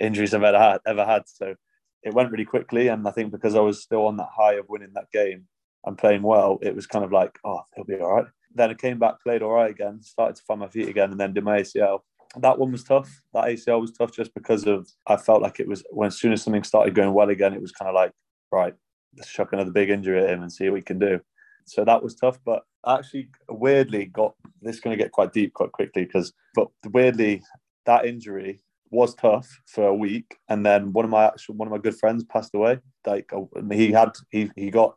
injuries 0.00 0.34
I've 0.34 0.42
ever 0.42 0.58
had. 0.58 0.78
Ever 0.86 1.04
had. 1.04 1.22
So 1.26 1.54
it 2.02 2.14
went 2.14 2.30
really 2.30 2.44
quickly, 2.44 2.88
and 2.88 3.06
I 3.06 3.10
think 3.10 3.32
because 3.32 3.54
I 3.54 3.60
was 3.60 3.82
still 3.82 4.06
on 4.06 4.16
that 4.18 4.28
high 4.34 4.54
of 4.54 4.68
winning 4.68 4.92
that 4.94 5.10
game 5.12 5.46
and 5.84 5.98
playing 5.98 6.22
well, 6.22 6.58
it 6.62 6.74
was 6.74 6.86
kind 6.86 7.04
of 7.04 7.12
like, 7.12 7.38
oh, 7.44 7.62
he'll 7.74 7.84
be 7.84 7.94
all 7.94 8.16
right. 8.16 8.26
Then 8.54 8.70
I 8.70 8.74
came 8.74 8.98
back, 8.98 9.22
played 9.22 9.42
all 9.42 9.52
right 9.52 9.70
again, 9.70 10.02
started 10.02 10.36
to 10.36 10.42
find 10.42 10.60
my 10.60 10.68
feet 10.68 10.88
again, 10.88 11.10
and 11.10 11.20
then 11.20 11.34
did 11.34 11.44
my 11.44 11.60
ACL 11.60 12.00
that 12.40 12.58
one 12.58 12.72
was 12.72 12.84
tough. 12.84 13.22
That 13.32 13.46
ACL 13.46 13.80
was 13.80 13.92
tough 13.92 14.12
just 14.12 14.34
because 14.34 14.66
of 14.66 14.88
I 15.06 15.16
felt 15.16 15.42
like 15.42 15.60
it 15.60 15.68
was 15.68 15.84
when 15.90 16.08
as 16.08 16.18
soon 16.18 16.32
as 16.32 16.42
something 16.42 16.62
started 16.62 16.94
going 16.94 17.12
well 17.12 17.30
again, 17.30 17.54
it 17.54 17.62
was 17.62 17.72
kind 17.72 17.88
of 17.88 17.94
like 17.94 18.12
right, 18.52 18.74
let's 19.16 19.30
chuck 19.30 19.52
another 19.52 19.70
big 19.70 19.90
injury 19.90 20.22
at 20.22 20.30
him 20.30 20.42
and 20.42 20.52
see 20.52 20.64
what 20.64 20.74
we 20.74 20.82
can 20.82 20.98
do. 20.98 21.20
So 21.66 21.84
that 21.84 22.02
was 22.02 22.14
tough, 22.14 22.38
but 22.44 22.62
actually 22.86 23.28
weirdly 23.48 24.06
got 24.06 24.34
this 24.62 24.80
going 24.80 24.96
to 24.96 25.02
get 25.02 25.12
quite 25.12 25.32
deep 25.32 25.52
quite 25.54 25.72
quickly 25.72 26.04
because 26.04 26.32
but 26.54 26.68
weirdly 26.92 27.42
that 27.84 28.06
injury 28.06 28.60
was 28.90 29.14
tough 29.14 29.48
for 29.66 29.86
a 29.86 29.94
week, 29.94 30.36
and 30.48 30.64
then 30.64 30.92
one 30.92 31.04
of 31.04 31.10
my 31.10 31.26
actual 31.26 31.54
one 31.56 31.68
of 31.68 31.72
my 31.72 31.78
good 31.78 31.98
friends 31.98 32.24
passed 32.24 32.54
away. 32.54 32.78
Like 33.06 33.32
uh, 33.32 33.42
he 33.72 33.92
had 33.92 34.12
he 34.30 34.50
he 34.56 34.70
got 34.70 34.96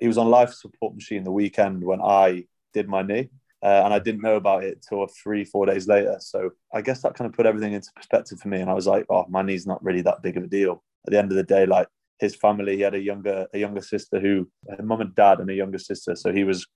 he 0.00 0.08
was 0.08 0.18
on 0.18 0.28
life 0.28 0.52
support 0.52 0.94
machine 0.94 1.24
the 1.24 1.32
weekend 1.32 1.84
when 1.84 2.00
I 2.00 2.44
did 2.72 2.88
my 2.88 3.02
knee 3.02 3.28
uh, 3.62 3.82
and 3.84 3.92
I 3.92 3.98
didn't 3.98 4.22
know 4.22 4.36
about 4.36 4.64
it 4.64 4.84
till 4.86 5.06
three, 5.06 5.44
four 5.44 5.66
days 5.66 5.86
later. 5.86 6.16
So 6.20 6.50
I 6.72 6.80
guess 6.80 7.02
that 7.02 7.14
kind 7.14 7.28
of 7.28 7.36
put 7.36 7.46
everything 7.46 7.74
into 7.74 7.90
perspective 7.94 8.40
for 8.40 8.48
me. 8.48 8.60
And 8.60 8.70
I 8.70 8.74
was 8.74 8.86
like, 8.86 9.04
oh, 9.10 9.26
my 9.28 9.42
knee's 9.42 9.66
not 9.66 9.84
really 9.84 10.00
that 10.02 10.22
big 10.22 10.36
of 10.36 10.44
a 10.44 10.46
deal. 10.46 10.82
At 11.06 11.12
the 11.12 11.18
end 11.18 11.30
of 11.30 11.36
the 11.36 11.42
day, 11.42 11.66
like 11.66 11.88
his 12.18 12.34
family, 12.34 12.76
he 12.76 12.82
had 12.82 12.94
a 12.94 13.00
younger, 13.00 13.46
a 13.52 13.58
younger 13.58 13.82
sister 13.82 14.18
who, 14.18 14.48
a 14.78 14.82
mum 14.82 15.02
and 15.02 15.14
dad, 15.14 15.40
and 15.40 15.50
a 15.50 15.54
younger 15.54 15.78
sister. 15.78 16.16
So 16.16 16.32
he 16.32 16.44
was, 16.44 16.66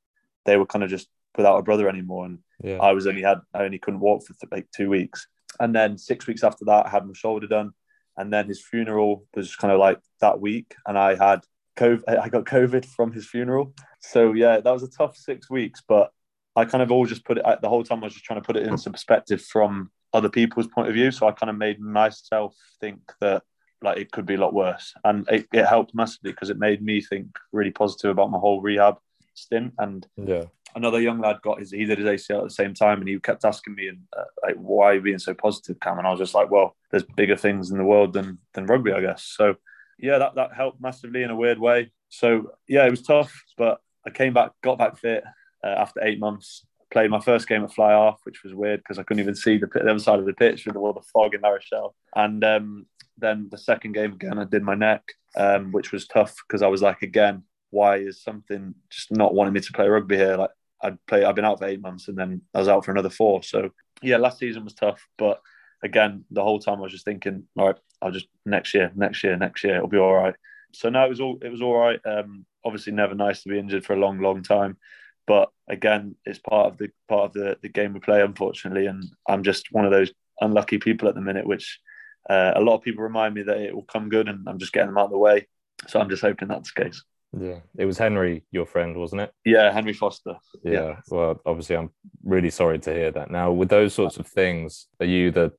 they 0.44 0.58
were 0.58 0.66
kind 0.66 0.82
of 0.82 0.90
just 0.90 1.08
without 1.36 1.56
a 1.56 1.62
brother 1.62 1.88
anymore. 1.88 2.26
And 2.26 2.38
yeah. 2.62 2.78
I 2.78 2.92
was 2.92 3.06
only 3.06 3.22
had, 3.22 3.38
I 3.54 3.64
only 3.64 3.78
couldn't 3.78 4.00
walk 4.00 4.26
for 4.26 4.34
like 4.52 4.66
two 4.76 4.90
weeks. 4.90 5.26
And 5.60 5.74
then 5.74 5.98
six 5.98 6.26
weeks 6.26 6.44
after 6.44 6.64
that, 6.66 6.86
I 6.86 6.88
had 6.90 7.06
my 7.06 7.12
shoulder 7.14 7.46
done. 7.46 7.72
And 8.16 8.32
then 8.32 8.46
his 8.46 8.62
funeral 8.62 9.26
was 9.34 9.56
kind 9.56 9.72
of 9.72 9.80
like 9.80 9.98
that 10.20 10.40
week. 10.40 10.74
And 10.86 10.96
I 10.98 11.16
had 11.16 11.40
COVID, 11.76 12.02
I 12.06 12.28
got 12.28 12.44
COVID 12.44 12.84
from 12.84 13.12
his 13.12 13.26
funeral. 13.26 13.74
So 14.00 14.32
yeah, 14.32 14.60
that 14.60 14.72
was 14.72 14.82
a 14.82 14.88
tough 14.90 15.16
six 15.16 15.50
weeks, 15.50 15.82
but 15.86 16.12
I 16.56 16.64
kind 16.64 16.82
of 16.82 16.92
all 16.92 17.06
just 17.06 17.24
put 17.24 17.38
it 17.38 17.44
the 17.60 17.68
whole 17.68 17.82
time. 17.82 18.02
I 18.02 18.06
was 18.06 18.14
just 18.14 18.24
trying 18.24 18.40
to 18.40 18.46
put 18.46 18.56
it 18.56 18.66
into 18.66 18.90
perspective 18.90 19.42
from 19.42 19.90
other 20.12 20.28
people's 20.28 20.68
point 20.68 20.88
of 20.88 20.94
view. 20.94 21.10
So 21.10 21.26
I 21.26 21.32
kind 21.32 21.50
of 21.50 21.56
made 21.56 21.80
myself 21.80 22.54
think 22.80 23.00
that 23.20 23.42
like 23.82 23.98
it 23.98 24.12
could 24.12 24.24
be 24.24 24.34
a 24.34 24.38
lot 24.38 24.54
worse, 24.54 24.94
and 25.04 25.28
it, 25.28 25.46
it 25.52 25.66
helped 25.66 25.94
massively 25.94 26.30
because 26.30 26.48
it 26.48 26.58
made 26.58 26.82
me 26.82 27.00
think 27.02 27.26
really 27.52 27.70
positive 27.70 28.10
about 28.10 28.30
my 28.30 28.38
whole 28.38 28.62
rehab 28.62 28.96
stint. 29.34 29.74
And 29.78 30.06
yeah, 30.16 30.44
another 30.74 31.00
young 31.00 31.20
lad 31.20 31.40
got 31.42 31.60
his 31.60 31.70
he 31.70 31.84
did 31.84 31.98
his 31.98 32.06
ACL 32.06 32.38
at 32.38 32.44
the 32.44 32.50
same 32.50 32.74
time, 32.74 33.00
and 33.00 33.08
he 33.08 33.18
kept 33.18 33.44
asking 33.44 33.74
me 33.74 33.88
and 33.88 34.00
uh, 34.16 34.24
like 34.42 34.56
why 34.56 34.86
are 34.86 34.94
you 34.94 35.00
being 35.00 35.18
so 35.18 35.34
positive, 35.34 35.80
Cam? 35.80 35.98
And 35.98 36.06
I 36.06 36.10
was 36.10 36.20
just 36.20 36.34
like, 36.34 36.50
well, 36.50 36.76
there's 36.90 37.04
bigger 37.16 37.36
things 37.36 37.70
in 37.70 37.78
the 37.78 37.84
world 37.84 38.12
than 38.12 38.38
than 38.52 38.66
rugby, 38.66 38.92
I 38.92 39.00
guess. 39.00 39.22
So 39.24 39.56
yeah, 39.98 40.18
that 40.18 40.34
that 40.36 40.54
helped 40.54 40.80
massively 40.80 41.22
in 41.22 41.30
a 41.30 41.36
weird 41.36 41.58
way. 41.58 41.92
So 42.08 42.52
yeah, 42.68 42.86
it 42.86 42.90
was 42.90 43.02
tough, 43.02 43.42
but 43.56 43.80
I 44.06 44.10
came 44.10 44.32
back, 44.32 44.52
got 44.62 44.78
back 44.78 44.98
fit, 44.98 45.24
uh, 45.64 45.68
after 45.68 46.04
eight 46.04 46.20
months. 46.20 46.66
Played 46.90 47.10
my 47.10 47.20
first 47.20 47.48
game 47.48 47.64
at 47.64 47.72
Fly 47.72 47.92
off, 47.92 48.20
which 48.24 48.44
was 48.44 48.54
weird 48.54 48.80
because 48.80 48.98
I 48.98 49.02
couldn't 49.02 49.22
even 49.22 49.34
see 49.34 49.56
the, 49.58 49.66
the, 49.66 49.90
other 49.90 49.98
side 49.98 50.20
of 50.20 50.26
the 50.26 50.32
pitch 50.32 50.66
with 50.66 50.76
all 50.76 50.92
the 50.92 51.00
fog 51.12 51.34
in 51.34 51.40
La 51.40 51.48
Rochelle. 51.48 51.94
And 52.14 52.44
um, 52.44 52.86
then 53.18 53.48
the 53.50 53.58
second 53.58 53.92
game 53.92 54.12
again, 54.12 54.38
I 54.38 54.44
did 54.44 54.62
my 54.62 54.76
neck, 54.76 55.02
um, 55.36 55.72
which 55.72 55.90
was 55.90 56.06
tough 56.06 56.36
because 56.46 56.62
I 56.62 56.68
was 56.68 56.82
like, 56.82 57.02
again, 57.02 57.42
why 57.70 57.96
is 57.96 58.22
something 58.22 58.74
just 58.90 59.10
not 59.10 59.34
wanting 59.34 59.54
me 59.54 59.60
to 59.60 59.72
play 59.72 59.88
rugby 59.88 60.16
here? 60.16 60.36
Like 60.36 60.50
I'd 60.84 61.06
play. 61.06 61.24
I've 61.24 61.34
been 61.34 61.44
out 61.44 61.58
for 61.58 61.66
eight 61.66 61.80
months, 61.80 62.08
and 62.08 62.16
then 62.16 62.42
I 62.54 62.58
was 62.58 62.68
out 62.68 62.84
for 62.84 62.90
another 62.92 63.10
four. 63.10 63.42
So 63.42 63.70
yeah, 64.02 64.18
last 64.18 64.38
season 64.38 64.64
was 64.64 64.74
tough, 64.74 65.06
but 65.18 65.40
again, 65.82 66.24
the 66.30 66.42
whole 66.42 66.58
time 66.58 66.78
I 66.78 66.82
was 66.82 66.92
just 66.92 67.04
thinking, 67.04 67.44
all 67.56 67.66
right, 67.66 67.76
I'll 68.02 68.10
just 68.10 68.28
next 68.44 68.74
year, 68.74 68.92
next 68.94 69.24
year, 69.24 69.36
next 69.36 69.64
year, 69.64 69.76
it'll 69.76 69.88
be 69.88 69.98
all 69.98 70.14
right. 70.14 70.34
So 70.72 70.90
no, 70.90 71.04
it 71.04 71.08
was 71.08 71.20
all 71.20 71.38
it 71.42 71.50
was 71.50 71.62
all 71.62 71.76
right. 71.76 72.00
Um, 72.04 72.44
obviously, 72.64 72.92
never 72.92 73.14
nice 73.14 73.42
to 73.42 73.48
be 73.48 73.58
injured 73.58 73.84
for 73.84 73.94
a 73.94 73.98
long, 73.98 74.20
long 74.20 74.42
time, 74.42 74.76
but 75.26 75.48
again, 75.68 76.16
it's 76.24 76.38
part 76.38 76.72
of 76.72 76.78
the 76.78 76.90
part 77.08 77.26
of 77.26 77.32
the 77.32 77.58
the 77.62 77.68
game 77.68 77.94
we 77.94 78.00
play, 78.00 78.20
unfortunately. 78.20 78.86
And 78.86 79.04
I'm 79.28 79.42
just 79.42 79.72
one 79.72 79.84
of 79.84 79.90
those 79.90 80.12
unlucky 80.40 80.78
people 80.78 81.08
at 81.08 81.14
the 81.14 81.20
minute, 81.20 81.46
which 81.46 81.80
uh, 82.28 82.52
a 82.54 82.60
lot 82.60 82.74
of 82.74 82.82
people 82.82 83.04
remind 83.04 83.34
me 83.34 83.42
that 83.42 83.58
it 83.58 83.74
will 83.74 83.84
come 83.84 84.08
good, 84.08 84.28
and 84.28 84.48
I'm 84.48 84.58
just 84.58 84.72
getting 84.72 84.88
them 84.88 84.98
out 84.98 85.06
of 85.06 85.12
the 85.12 85.18
way. 85.18 85.46
So 85.86 86.00
I'm 86.00 86.10
just 86.10 86.22
hoping 86.22 86.48
that's 86.48 86.72
the 86.72 86.84
case. 86.84 87.02
Yeah, 87.40 87.60
it 87.76 87.84
was 87.84 87.98
Henry, 87.98 88.44
your 88.50 88.66
friend, 88.66 88.96
wasn't 88.96 89.22
it? 89.22 89.32
Yeah, 89.44 89.72
Henry 89.72 89.92
Foster. 89.92 90.36
Yeah. 90.62 90.72
yeah. 90.72 90.96
Well, 91.08 91.40
obviously, 91.44 91.76
I'm 91.76 91.90
really 92.22 92.50
sorry 92.50 92.78
to 92.80 92.92
hear 92.92 93.10
that. 93.12 93.30
Now, 93.30 93.52
with 93.52 93.68
those 93.68 93.94
sorts 93.94 94.16
of 94.18 94.26
things, 94.26 94.86
are 95.00 95.06
you 95.06 95.30
the 95.30 95.52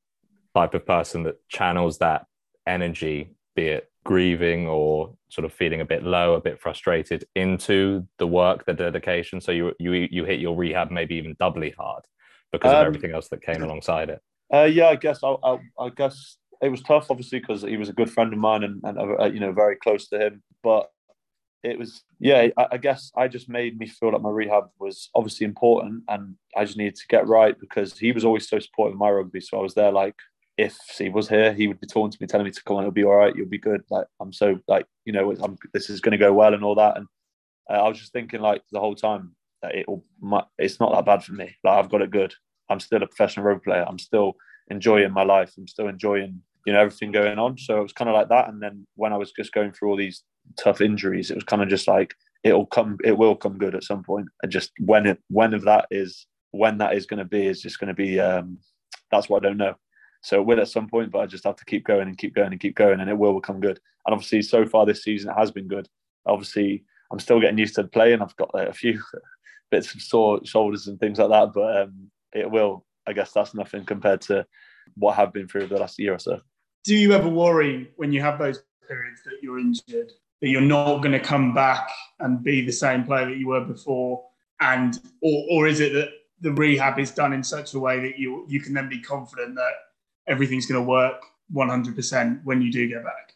type 0.55 0.73
of 0.73 0.85
person 0.85 1.23
that 1.23 1.35
channels 1.49 1.97
that 1.99 2.25
energy, 2.65 3.35
be 3.55 3.67
it 3.67 3.91
grieving 4.03 4.67
or 4.67 5.15
sort 5.29 5.45
of 5.45 5.51
feeling 5.51 5.81
a 5.81 5.85
bit 5.85 6.03
low, 6.03 6.35
a 6.35 6.41
bit 6.41 6.59
frustrated, 6.59 7.25
into 7.35 8.07
the 8.19 8.27
work, 8.27 8.65
the 8.65 8.73
dedication? 8.73 9.41
So 9.41 9.51
you 9.51 9.73
you 9.79 10.07
you 10.11 10.25
hit 10.25 10.39
your 10.39 10.55
rehab 10.55 10.91
maybe 10.91 11.15
even 11.15 11.35
doubly 11.39 11.73
hard 11.77 12.03
because 12.51 12.71
of 12.71 12.79
um, 12.79 12.85
everything 12.85 13.11
else 13.11 13.27
that 13.29 13.41
came 13.41 13.63
alongside 13.63 14.09
it. 14.09 14.21
Uh, 14.53 14.63
yeah, 14.63 14.87
I 14.87 14.95
guess 14.95 15.23
I, 15.23 15.35
I, 15.43 15.57
I 15.79 15.89
guess 15.89 16.37
it 16.61 16.69
was 16.69 16.81
tough, 16.81 17.07
obviously, 17.09 17.39
because 17.39 17.63
he 17.63 17.77
was 17.77 17.89
a 17.89 17.93
good 17.93 18.09
friend 18.09 18.31
of 18.31 18.39
mine 18.39 18.63
and, 18.63 18.81
and 18.83 18.97
uh, 18.97 19.25
you 19.25 19.39
know 19.39 19.51
very 19.51 19.75
close 19.75 20.07
to 20.09 20.19
him. 20.19 20.43
But 20.63 20.89
it 21.65 21.79
was 21.79 22.03
yeah 22.19 22.47
I, 22.57 22.67
I, 22.73 22.77
guess 22.77 23.11
i 23.17 23.27
just 23.27 23.49
made 23.49 23.77
me 23.77 23.87
feel 23.87 24.11
like 24.11 24.21
my 24.21 24.29
rehab 24.29 24.65
was 24.79 25.09
obviously 25.15 25.45
important 25.45 26.03
and 26.07 26.35
i 26.55 26.63
just 26.63 26.77
needed 26.77 26.95
to 26.95 27.07
get 27.07 27.27
right 27.27 27.59
because 27.59 27.97
he 27.97 28.11
was 28.11 28.23
always 28.23 28.47
so 28.47 28.59
supportive 28.59 28.93
of 28.93 28.99
my 28.99 29.09
rugby. 29.09 29.41
So 29.41 29.57
i 29.57 29.61
was 29.61 29.73
there 29.73 29.91
like 29.91 30.15
if 30.57 30.77
he 30.97 31.09
was 31.09 31.27
here 31.27 31.53
he 31.53 31.67
would 31.67 31.81
be 31.81 31.87
talking 31.87 32.11
to 32.11 32.17
me 32.21 32.27
telling 32.27 32.45
me 32.45 32.51
to 32.51 32.63
come 32.63 32.77
on 32.77 32.83
it'll 32.83 32.91
be 32.91 33.03
all 33.03 33.15
right 33.15 33.35
you'll 33.35 33.49
be 33.49 33.57
good. 33.57 33.81
Like 33.89 34.07
i'm 34.21 34.31
so 34.31 34.59
like 34.67 34.85
you 35.05 35.13
know 35.13 35.35
I'm, 35.41 35.57
this 35.73 35.89
is 35.89 36.01
going 36.01 36.11
to 36.11 36.17
go 36.17 36.33
well 36.33 36.53
and 36.53 36.63
all 36.63 36.75
that. 36.75 36.97
And 36.97 37.07
uh, 37.69 37.83
i 37.83 37.87
was 37.87 37.99
just 37.99 38.13
thinking 38.13 38.41
like 38.41 38.61
the 38.71 38.79
whole 38.79 38.95
time 38.95 39.35
that 39.61 39.75
it 39.75 39.87
it's 40.57 40.79
not 40.79 40.93
that 40.93 41.05
bad 41.05 41.23
for 41.23 41.33
me. 41.33 41.55
Like 41.63 41.79
i've 41.79 41.89
got 41.89 42.01
it 42.01 42.11
good. 42.11 42.33
I'm 42.69 42.79
still 42.79 43.03
a 43.03 43.07
professional 43.07 43.45
rugby 43.45 43.63
player. 43.65 43.85
I'm 43.87 43.99
still 43.99 44.33
enjoying 44.69 45.11
my 45.11 45.23
life. 45.23 45.53
I'm 45.57 45.67
still 45.67 45.87
enjoying 45.87 46.41
you 46.65 46.73
know 46.73 46.79
everything 46.79 47.11
going 47.11 47.37
on 47.37 47.57
so 47.57 47.79
it 47.79 47.83
was 47.83 47.93
kind 47.93 48.09
of 48.09 48.15
like 48.15 48.29
that 48.29 48.49
and 48.49 48.61
then 48.61 48.85
when 48.95 49.13
i 49.13 49.17
was 49.17 49.31
just 49.31 49.53
going 49.53 49.71
through 49.71 49.89
all 49.89 49.97
these 49.97 50.23
tough 50.57 50.81
injuries. 50.81 51.31
It 51.31 51.35
was 51.35 51.43
kind 51.43 51.61
of 51.61 51.69
just 51.69 51.87
like 51.87 52.15
it'll 52.43 52.65
come, 52.65 52.97
it 53.03 53.17
will 53.17 53.35
come 53.35 53.57
good 53.57 53.75
at 53.75 53.83
some 53.83 54.03
point, 54.03 54.27
and 54.43 54.51
just 54.51 54.71
when 54.79 55.05
it 55.05 55.19
when 55.29 55.53
of 55.53 55.63
that 55.63 55.87
is 55.91 56.27
when 56.51 56.77
that 56.77 56.93
is 56.93 57.05
going 57.05 57.19
to 57.19 57.25
be 57.25 57.45
is 57.47 57.61
just 57.61 57.79
going 57.79 57.89
to 57.89 57.93
be. 57.93 58.19
Um, 58.19 58.59
that's 59.11 59.29
what 59.29 59.45
I 59.45 59.47
don't 59.47 59.57
know. 59.57 59.75
So 60.21 60.41
it 60.41 60.45
will 60.45 60.59
at 60.59 60.67
some 60.67 60.87
point, 60.87 61.11
but 61.11 61.19
I 61.19 61.25
just 61.27 61.43
have 61.43 61.57
to 61.57 61.65
keep 61.65 61.85
going 61.85 62.07
and 62.07 62.17
keep 62.17 62.33
going 62.33 62.51
and 62.51 62.59
keep 62.59 62.75
going, 62.75 62.99
and 62.99 63.09
it 63.09 63.17
will 63.17 63.39
become 63.39 63.59
good. 63.59 63.79
And 64.05 64.13
obviously, 64.13 64.41
so 64.41 64.65
far 64.65 64.85
this 64.85 65.03
season 65.03 65.29
it 65.29 65.37
has 65.37 65.51
been 65.51 65.67
good. 65.67 65.87
Obviously, 66.25 66.83
I'm 67.11 67.19
still 67.19 67.39
getting 67.39 67.57
used 67.57 67.75
to 67.75 67.83
the 67.83 67.89
playing. 67.89 68.21
I've 68.21 68.35
got 68.35 68.53
like, 68.53 68.69
a 68.69 68.73
few 68.73 69.01
bits 69.71 69.93
of 69.93 70.01
sore 70.01 70.39
shoulders 70.43 70.87
and 70.87 70.99
things 70.99 71.19
like 71.19 71.29
that, 71.29 71.53
but 71.53 71.81
um, 71.81 72.11
it 72.33 72.49
will. 72.49 72.85
I 73.07 73.13
guess 73.13 73.31
that's 73.31 73.53
nothing 73.53 73.85
compared 73.85 74.21
to 74.21 74.47
what 74.95 75.19
I've 75.19 75.31
been 75.31 75.47
through 75.47 75.67
the 75.67 75.77
last 75.77 75.99
year 75.99 76.15
or 76.15 76.19
so. 76.19 76.41
Do 76.85 76.95
you 76.95 77.13
ever 77.13 77.27
worry 77.27 77.89
when 77.95 78.13
you 78.13 78.21
have 78.21 78.37
those 78.37 78.61
periods 78.87 79.23
that 79.23 79.39
you're 79.41 79.59
injured 79.59 80.11
that 80.41 80.49
you're 80.49 80.61
not 80.61 80.97
going 80.99 81.13
to 81.13 81.19
come 81.19 81.51
back 81.51 81.89
and 82.19 82.43
be 82.43 82.63
the 82.63 82.71
same 82.71 83.03
player 83.03 83.25
that 83.25 83.37
you 83.37 83.47
were 83.47 83.65
before? 83.65 84.23
And 84.61 84.99
or, 85.21 85.45
or 85.49 85.67
is 85.67 85.79
it 85.79 85.93
that 85.93 86.09
the 86.41 86.51
rehab 86.51 86.99
is 86.99 87.09
done 87.09 87.33
in 87.33 87.43
such 87.43 87.73
a 87.73 87.79
way 87.79 87.99
that 88.01 88.19
you 88.19 88.45
you 88.47 88.59
can 88.59 88.73
then 88.73 88.87
be 88.87 88.99
confident 88.99 89.55
that 89.55 89.73
everything's 90.27 90.67
going 90.67 90.83
to 90.83 90.87
work 90.87 91.23
100% 91.53 92.43
when 92.43 92.61
you 92.61 92.71
do 92.71 92.87
get 92.87 93.03
back? 93.03 93.33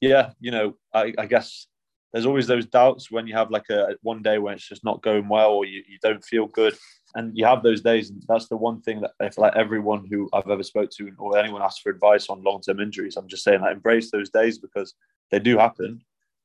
Yeah 0.00 0.32
you 0.38 0.50
know 0.50 0.74
I, 0.92 1.14
I, 1.16 1.26
guess 1.26 1.66
there's 2.12 2.26
always 2.26 2.46
those 2.46 2.66
doubts 2.66 3.10
when 3.10 3.26
you 3.26 3.34
have 3.34 3.50
like 3.50 3.68
a 3.70 3.96
one 4.02 4.22
day 4.22 4.38
when 4.38 4.54
it's 4.54 4.68
just 4.68 4.84
not 4.84 5.02
going 5.02 5.28
well 5.28 5.52
or 5.52 5.64
you, 5.64 5.82
you 5.88 5.98
don't 6.02 6.24
feel 6.24 6.46
good 6.46 6.76
and 7.14 7.36
you 7.36 7.44
have 7.44 7.62
those 7.62 7.80
days 7.80 8.10
and 8.10 8.22
that's 8.28 8.48
the 8.48 8.56
one 8.56 8.80
thing 8.80 9.00
that 9.00 9.12
if 9.20 9.36
like 9.36 9.54
everyone 9.56 10.06
who 10.10 10.28
i've 10.32 10.48
ever 10.48 10.62
spoke 10.62 10.90
to 10.90 11.10
or 11.18 11.36
anyone 11.38 11.62
asks 11.62 11.80
for 11.80 11.90
advice 11.90 12.28
on 12.28 12.42
long-term 12.42 12.80
injuries 12.80 13.16
i'm 13.16 13.28
just 13.28 13.42
saying 13.42 13.60
like 13.60 13.74
embrace 13.74 14.10
those 14.10 14.30
days 14.30 14.58
because 14.58 14.94
they 15.30 15.38
do 15.38 15.58
happen 15.58 16.00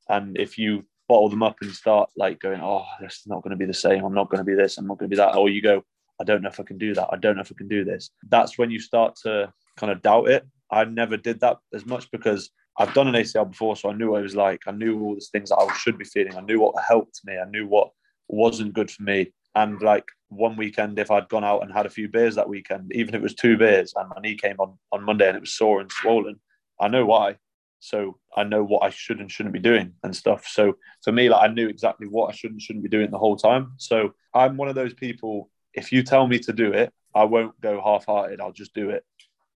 and 0.09 0.37
if 0.37 0.57
you 0.57 0.83
bottle 1.07 1.29
them 1.29 1.43
up 1.43 1.57
and 1.61 1.71
start 1.71 2.09
like 2.17 2.39
going, 2.39 2.61
oh, 2.61 2.85
this 2.99 3.17
is 3.17 3.27
not 3.27 3.43
going 3.43 3.51
to 3.51 3.57
be 3.57 3.65
the 3.65 3.73
same. 3.73 4.03
I'm 4.03 4.13
not 4.13 4.29
going 4.29 4.39
to 4.39 4.43
be 4.43 4.55
this. 4.55 4.77
I'm 4.77 4.87
not 4.87 4.97
going 4.97 5.09
to 5.09 5.15
be 5.15 5.17
that. 5.17 5.35
Or 5.35 5.49
you 5.49 5.61
go, 5.61 5.83
I 6.19 6.23
don't 6.23 6.41
know 6.41 6.49
if 6.49 6.59
I 6.59 6.63
can 6.63 6.77
do 6.77 6.93
that. 6.93 7.09
I 7.11 7.17
don't 7.17 7.35
know 7.35 7.41
if 7.41 7.51
I 7.51 7.57
can 7.57 7.67
do 7.67 7.83
this. 7.83 8.09
That's 8.29 8.57
when 8.57 8.71
you 8.71 8.79
start 8.79 9.15
to 9.23 9.51
kind 9.77 9.91
of 9.91 10.01
doubt 10.01 10.29
it. 10.29 10.47
I 10.71 10.85
never 10.85 11.17
did 11.17 11.39
that 11.41 11.57
as 11.73 11.85
much 11.85 12.09
because 12.11 12.49
I've 12.77 12.93
done 12.93 13.07
an 13.07 13.13
ACL 13.13 13.49
before, 13.49 13.75
so 13.75 13.89
I 13.89 13.93
knew 13.93 14.11
what 14.11 14.19
it 14.19 14.23
was 14.23 14.35
like. 14.35 14.63
I 14.67 14.71
knew 14.71 15.01
all 15.01 15.15
the 15.15 15.25
things 15.31 15.49
that 15.49 15.57
I 15.57 15.73
should 15.75 15.97
be 15.97 16.05
feeling. 16.05 16.35
I 16.35 16.41
knew 16.41 16.59
what 16.59 16.75
helped 16.85 17.21
me. 17.23 17.37
I 17.37 17.49
knew 17.49 17.67
what 17.67 17.91
wasn't 18.27 18.73
good 18.73 18.89
for 18.89 19.03
me. 19.03 19.31
And 19.55 19.81
like 19.81 20.05
one 20.29 20.57
weekend, 20.57 20.99
if 20.99 21.09
I'd 21.11 21.29
gone 21.29 21.43
out 21.45 21.63
and 21.63 21.71
had 21.71 21.85
a 21.85 21.89
few 21.89 22.09
beers 22.09 22.35
that 22.35 22.49
weekend, 22.49 22.91
even 22.93 23.15
if 23.15 23.19
it 23.19 23.23
was 23.23 23.35
two 23.35 23.57
beers, 23.57 23.93
and 23.95 24.09
my 24.09 24.21
knee 24.21 24.35
came 24.35 24.57
on 24.59 24.77
on 24.91 25.03
Monday 25.03 25.27
and 25.27 25.37
it 25.37 25.41
was 25.41 25.53
sore 25.53 25.79
and 25.81 25.91
swollen, 25.91 26.39
I 26.79 26.89
know 26.89 27.05
why. 27.05 27.37
So 27.79 28.17
I 28.35 28.43
know 28.43 28.63
what 28.63 28.83
I 28.83 28.89
should 28.89 29.19
and 29.19 29.31
shouldn't 29.31 29.53
be 29.53 29.59
doing 29.59 29.93
and 30.03 30.15
stuff. 30.15 30.47
So 30.47 30.77
for 31.03 31.11
me, 31.11 31.29
like 31.29 31.49
I 31.49 31.53
knew 31.53 31.67
exactly 31.67 32.07
what 32.07 32.29
I 32.29 32.35
should 32.35 32.51
and 32.51 32.61
shouldn't 32.61 32.83
be 32.83 32.89
doing 32.89 33.11
the 33.11 33.19
whole 33.19 33.37
time. 33.37 33.73
So 33.77 34.13
I'm 34.33 34.57
one 34.57 34.69
of 34.69 34.75
those 34.75 34.93
people. 34.93 35.49
If 35.73 35.91
you 35.91 36.03
tell 36.03 36.27
me 36.27 36.39
to 36.39 36.53
do 36.53 36.73
it, 36.73 36.91
I 37.13 37.25
won't 37.25 37.59
go 37.61 37.81
half-hearted. 37.81 38.41
I'll 38.41 38.51
just 38.51 38.73
do 38.73 38.89
it. 38.89 39.05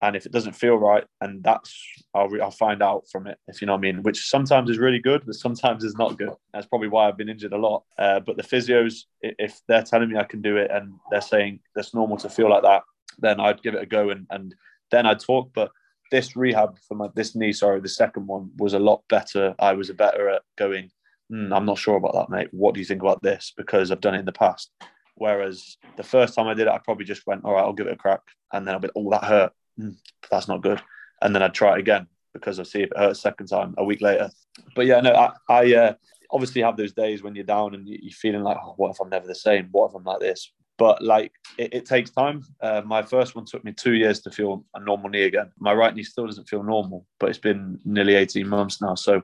And 0.06 0.16
if 0.16 0.28
it 0.28 0.32
doesn't 0.32 0.54
feel 0.54 0.76
right, 0.76 1.04
and 1.20 1.44
that's 1.44 1.76
I'll, 2.14 2.30
re- 2.30 2.40
I'll 2.40 2.52
find 2.52 2.84
out 2.84 3.06
from 3.12 3.26
it. 3.26 3.40
If 3.48 3.60
you 3.60 3.66
know 3.66 3.74
what 3.74 3.80
I 3.80 3.82
mean, 3.82 4.04
which 4.04 4.30
sometimes 4.30 4.70
is 4.70 4.78
really 4.78 5.00
good, 5.00 5.24
but 5.26 5.34
sometimes 5.34 5.84
is 5.84 5.96
not 5.96 6.20
good. 6.20 6.34
That's 6.54 6.68
probably 6.68 6.90
why 6.90 7.08
I've 7.08 7.18
been 7.18 7.28
injured 7.28 7.54
a 7.54 7.58
lot. 7.58 7.86
Uh, 7.98 8.20
but 8.20 8.38
the 8.38 8.44
physios, 8.44 9.06
if 9.22 9.60
they're 9.68 9.82
telling 9.82 10.10
me 10.10 10.20
I 10.20 10.26
can 10.26 10.44
do 10.44 10.58
it 10.58 10.70
and 10.70 10.94
they're 11.10 11.22
saying 11.22 11.60
that's 11.74 11.96
normal 11.96 12.18
to 12.18 12.30
feel 12.30 12.52
like 12.52 12.62
that, 12.62 12.84
then 13.18 13.40
I'd 13.40 13.64
give 13.64 13.74
it 13.74 13.82
a 13.82 13.88
go 13.88 14.12
and 14.12 14.28
and 14.30 14.54
then 14.92 15.08
I'd 15.08 15.20
talk. 15.20 15.50
But 15.56 15.72
this 16.12 16.36
rehab 16.36 16.78
for 16.88 16.94
my 16.94 17.08
this 17.16 17.36
knee, 17.36 17.52
sorry, 17.52 17.80
the 17.82 17.90
second 17.90 18.28
one 18.28 18.52
was 18.58 18.76
a 18.76 18.80
lot 18.80 19.02
better. 19.10 19.56
I 19.58 19.74
was 19.74 19.90
better 19.90 20.30
at 20.30 20.44
going. 20.56 20.92
Mm, 21.34 21.52
I'm 21.52 21.66
not 21.66 21.80
sure 21.80 21.98
about 21.98 22.14
that, 22.14 22.30
mate. 22.30 22.50
What 22.52 22.76
do 22.76 22.80
you 22.80 22.86
think 22.86 23.02
about 23.02 23.24
this? 23.24 23.54
Because 23.58 23.90
I've 23.90 24.02
done 24.02 24.14
it 24.14 24.20
in 24.20 24.26
the 24.26 24.32
past. 24.32 24.70
Whereas 25.16 25.78
the 25.96 26.04
first 26.04 26.36
time 26.36 26.48
I 26.48 26.54
did 26.54 26.68
it, 26.68 26.74
I 26.74 26.78
probably 26.78 27.06
just 27.06 27.26
went, 27.26 27.46
all 27.46 27.54
right, 27.54 27.64
I'll 27.64 27.74
give 27.74 27.88
it 27.88 27.94
a 27.94 27.98
crack, 27.98 28.20
and 28.54 28.68
then 28.68 28.76
I'll 28.76 28.82
be, 28.82 28.90
oh, 28.96 29.10
that 29.12 29.24
hurt. 29.24 29.54
Mm, 29.80 29.98
that's 30.30 30.48
not 30.48 30.62
good. 30.62 30.82
And 31.22 31.34
then 31.34 31.42
I'd 31.42 31.54
try 31.54 31.76
it 31.76 31.80
again 31.80 32.08
because 32.34 32.60
I 32.60 32.64
see 32.64 32.84
if 32.84 32.92
it 32.92 32.98
hurts 32.98 33.22
second 33.22 33.48
time 33.48 33.76
a 33.78 33.84
week 33.84 34.02
later. 34.02 34.30
But 34.76 34.86
yeah, 34.86 35.00
no, 35.00 35.14
I, 35.14 35.32
I 35.50 35.76
uh, 35.76 35.94
obviously 36.32 36.62
have 36.62 36.78
those 36.78 36.94
days 36.94 37.24
when 37.24 37.36
you're 37.36 37.46
down 37.46 37.76
and 37.76 37.88
you're 37.88 38.12
feeling 38.12 38.44
like, 38.44 38.58
oh, 38.62 38.74
what 38.78 38.92
if 38.92 39.00
I'm 39.00 39.10
never 39.10 39.28
the 39.28 39.36
same? 39.36 39.70
What 39.72 39.90
if 39.90 39.96
I'm 39.96 40.04
like 40.04 40.20
this? 40.20 40.52
but 40.78 41.02
like 41.02 41.32
it, 41.58 41.74
it 41.74 41.86
takes 41.86 42.12
time. 42.12 42.44
Uh, 42.62 42.82
my 42.86 43.02
first 43.02 43.36
one 43.36 43.46
took 43.46 43.64
me 43.64 43.72
two 43.72 43.94
years 43.94 44.22
to 44.22 44.32
feel 44.32 44.66
a 44.74 44.80
normal 44.80 45.10
knee 45.10 45.24
again. 45.24 45.52
My 45.60 45.74
right 45.74 45.96
knee 45.96 46.04
still 46.04 46.26
doesn't 46.26 46.50
feel 46.50 46.64
normal, 46.64 47.06
but 47.20 47.30
it's 47.30 47.40
been 47.40 47.80
nearly 47.86 48.16
18 48.16 48.48
months 48.48 48.82
now. 48.82 48.96
So 48.96 49.22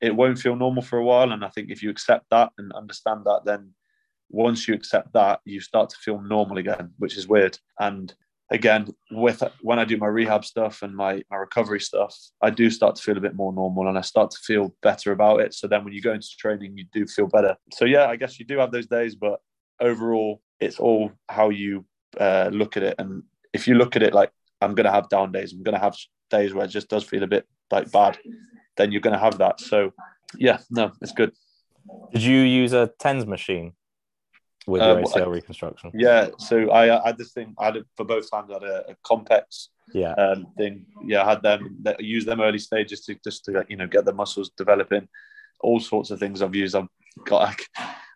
it 0.00 0.14
won't 0.14 0.38
feel 0.38 0.56
normal 0.56 0.82
for 0.82 0.98
a 0.98 1.04
while. 1.04 1.32
And 1.32 1.44
I 1.44 1.48
think 1.48 1.70
if 1.70 1.82
you 1.82 1.90
accept 1.90 2.26
that 2.30 2.52
and 2.58 2.72
understand 2.72 3.24
that, 3.24 3.42
then 3.44 3.72
once 4.30 4.68
you 4.68 4.74
accept 4.74 5.12
that, 5.14 5.40
you 5.44 5.60
start 5.60 5.90
to 5.90 5.96
feel 5.96 6.20
normal 6.20 6.58
again, 6.58 6.92
which 6.98 7.16
is 7.16 7.28
weird. 7.28 7.58
And 7.80 8.14
again, 8.50 8.88
with 9.10 9.42
when 9.62 9.78
I 9.78 9.84
do 9.84 9.96
my 9.96 10.06
rehab 10.06 10.44
stuff 10.44 10.82
and 10.82 10.94
my, 10.94 11.22
my 11.30 11.36
recovery 11.36 11.80
stuff, 11.80 12.16
I 12.42 12.50
do 12.50 12.70
start 12.70 12.96
to 12.96 13.02
feel 13.02 13.16
a 13.16 13.20
bit 13.20 13.34
more 13.34 13.52
normal 13.52 13.88
and 13.88 13.98
I 13.98 14.02
start 14.02 14.30
to 14.32 14.38
feel 14.38 14.74
better 14.82 15.12
about 15.12 15.40
it. 15.40 15.54
So 15.54 15.66
then 15.66 15.84
when 15.84 15.94
you 15.94 16.02
go 16.02 16.12
into 16.12 16.28
training, 16.38 16.76
you 16.76 16.84
do 16.92 17.06
feel 17.06 17.26
better. 17.26 17.56
So 17.72 17.84
yeah, 17.84 18.06
I 18.06 18.16
guess 18.16 18.38
you 18.38 18.44
do 18.44 18.58
have 18.58 18.70
those 18.72 18.86
days, 18.86 19.14
but 19.14 19.40
overall, 19.80 20.42
it's 20.60 20.78
all 20.78 21.12
how 21.28 21.50
you 21.50 21.84
uh, 22.18 22.50
look 22.52 22.76
at 22.76 22.82
it. 22.82 22.94
And 22.98 23.22
if 23.52 23.66
you 23.66 23.74
look 23.74 23.96
at 23.96 24.02
it 24.02 24.14
like 24.14 24.30
I'm 24.60 24.74
going 24.74 24.86
to 24.86 24.92
have 24.92 25.08
down 25.08 25.32
days, 25.32 25.52
I'm 25.52 25.62
going 25.62 25.74
to 25.74 25.80
have 25.80 25.96
days 26.30 26.54
where 26.54 26.64
it 26.64 26.68
just 26.68 26.88
does 26.88 27.04
feel 27.04 27.22
a 27.22 27.28
bit 27.28 27.46
like 27.70 27.90
bad, 27.90 28.18
then 28.76 28.92
you're 28.92 29.00
going 29.00 29.14
to 29.14 29.18
have 29.18 29.38
that. 29.38 29.60
So 29.60 29.92
yeah, 30.38 30.58
no, 30.70 30.92
it's 31.00 31.12
good. 31.12 31.32
Did 32.12 32.22
you 32.22 32.40
use 32.40 32.72
a 32.72 32.90
TENS 32.98 33.26
machine 33.26 33.72
with 34.66 34.82
your 34.82 34.98
um, 34.98 35.04
ACL 35.04 35.26
I, 35.26 35.30
reconstruction? 35.30 35.90
Yeah, 35.94 36.28
so 36.38 36.70
I, 36.70 37.02
I, 37.02 37.08
had 37.08 37.18
this 37.18 37.32
thing. 37.32 37.54
I 37.58 37.66
had 37.66 37.76
it 37.76 37.86
for 37.96 38.04
both 38.04 38.30
times. 38.30 38.50
I 38.50 38.54
had 38.54 38.62
a, 38.62 38.90
a 38.90 38.94
Compex 39.04 39.68
yeah 39.92 40.12
um, 40.12 40.46
thing. 40.56 40.86
Yeah, 41.04 41.24
I 41.24 41.30
had 41.30 41.42
them. 41.42 41.84
I 41.86 41.96
used 41.98 42.26
them 42.26 42.40
early 42.40 42.58
stages 42.58 43.04
to 43.06 43.16
just 43.22 43.44
to 43.46 43.64
you 43.68 43.76
know 43.76 43.86
get 43.86 44.04
the 44.04 44.12
muscles 44.12 44.50
developing. 44.56 45.08
All 45.60 45.80
sorts 45.80 46.10
of 46.10 46.18
things 46.18 46.42
I've 46.42 46.54
used. 46.54 46.74
I've 46.74 46.88
got 47.24 47.42
like 47.42 47.68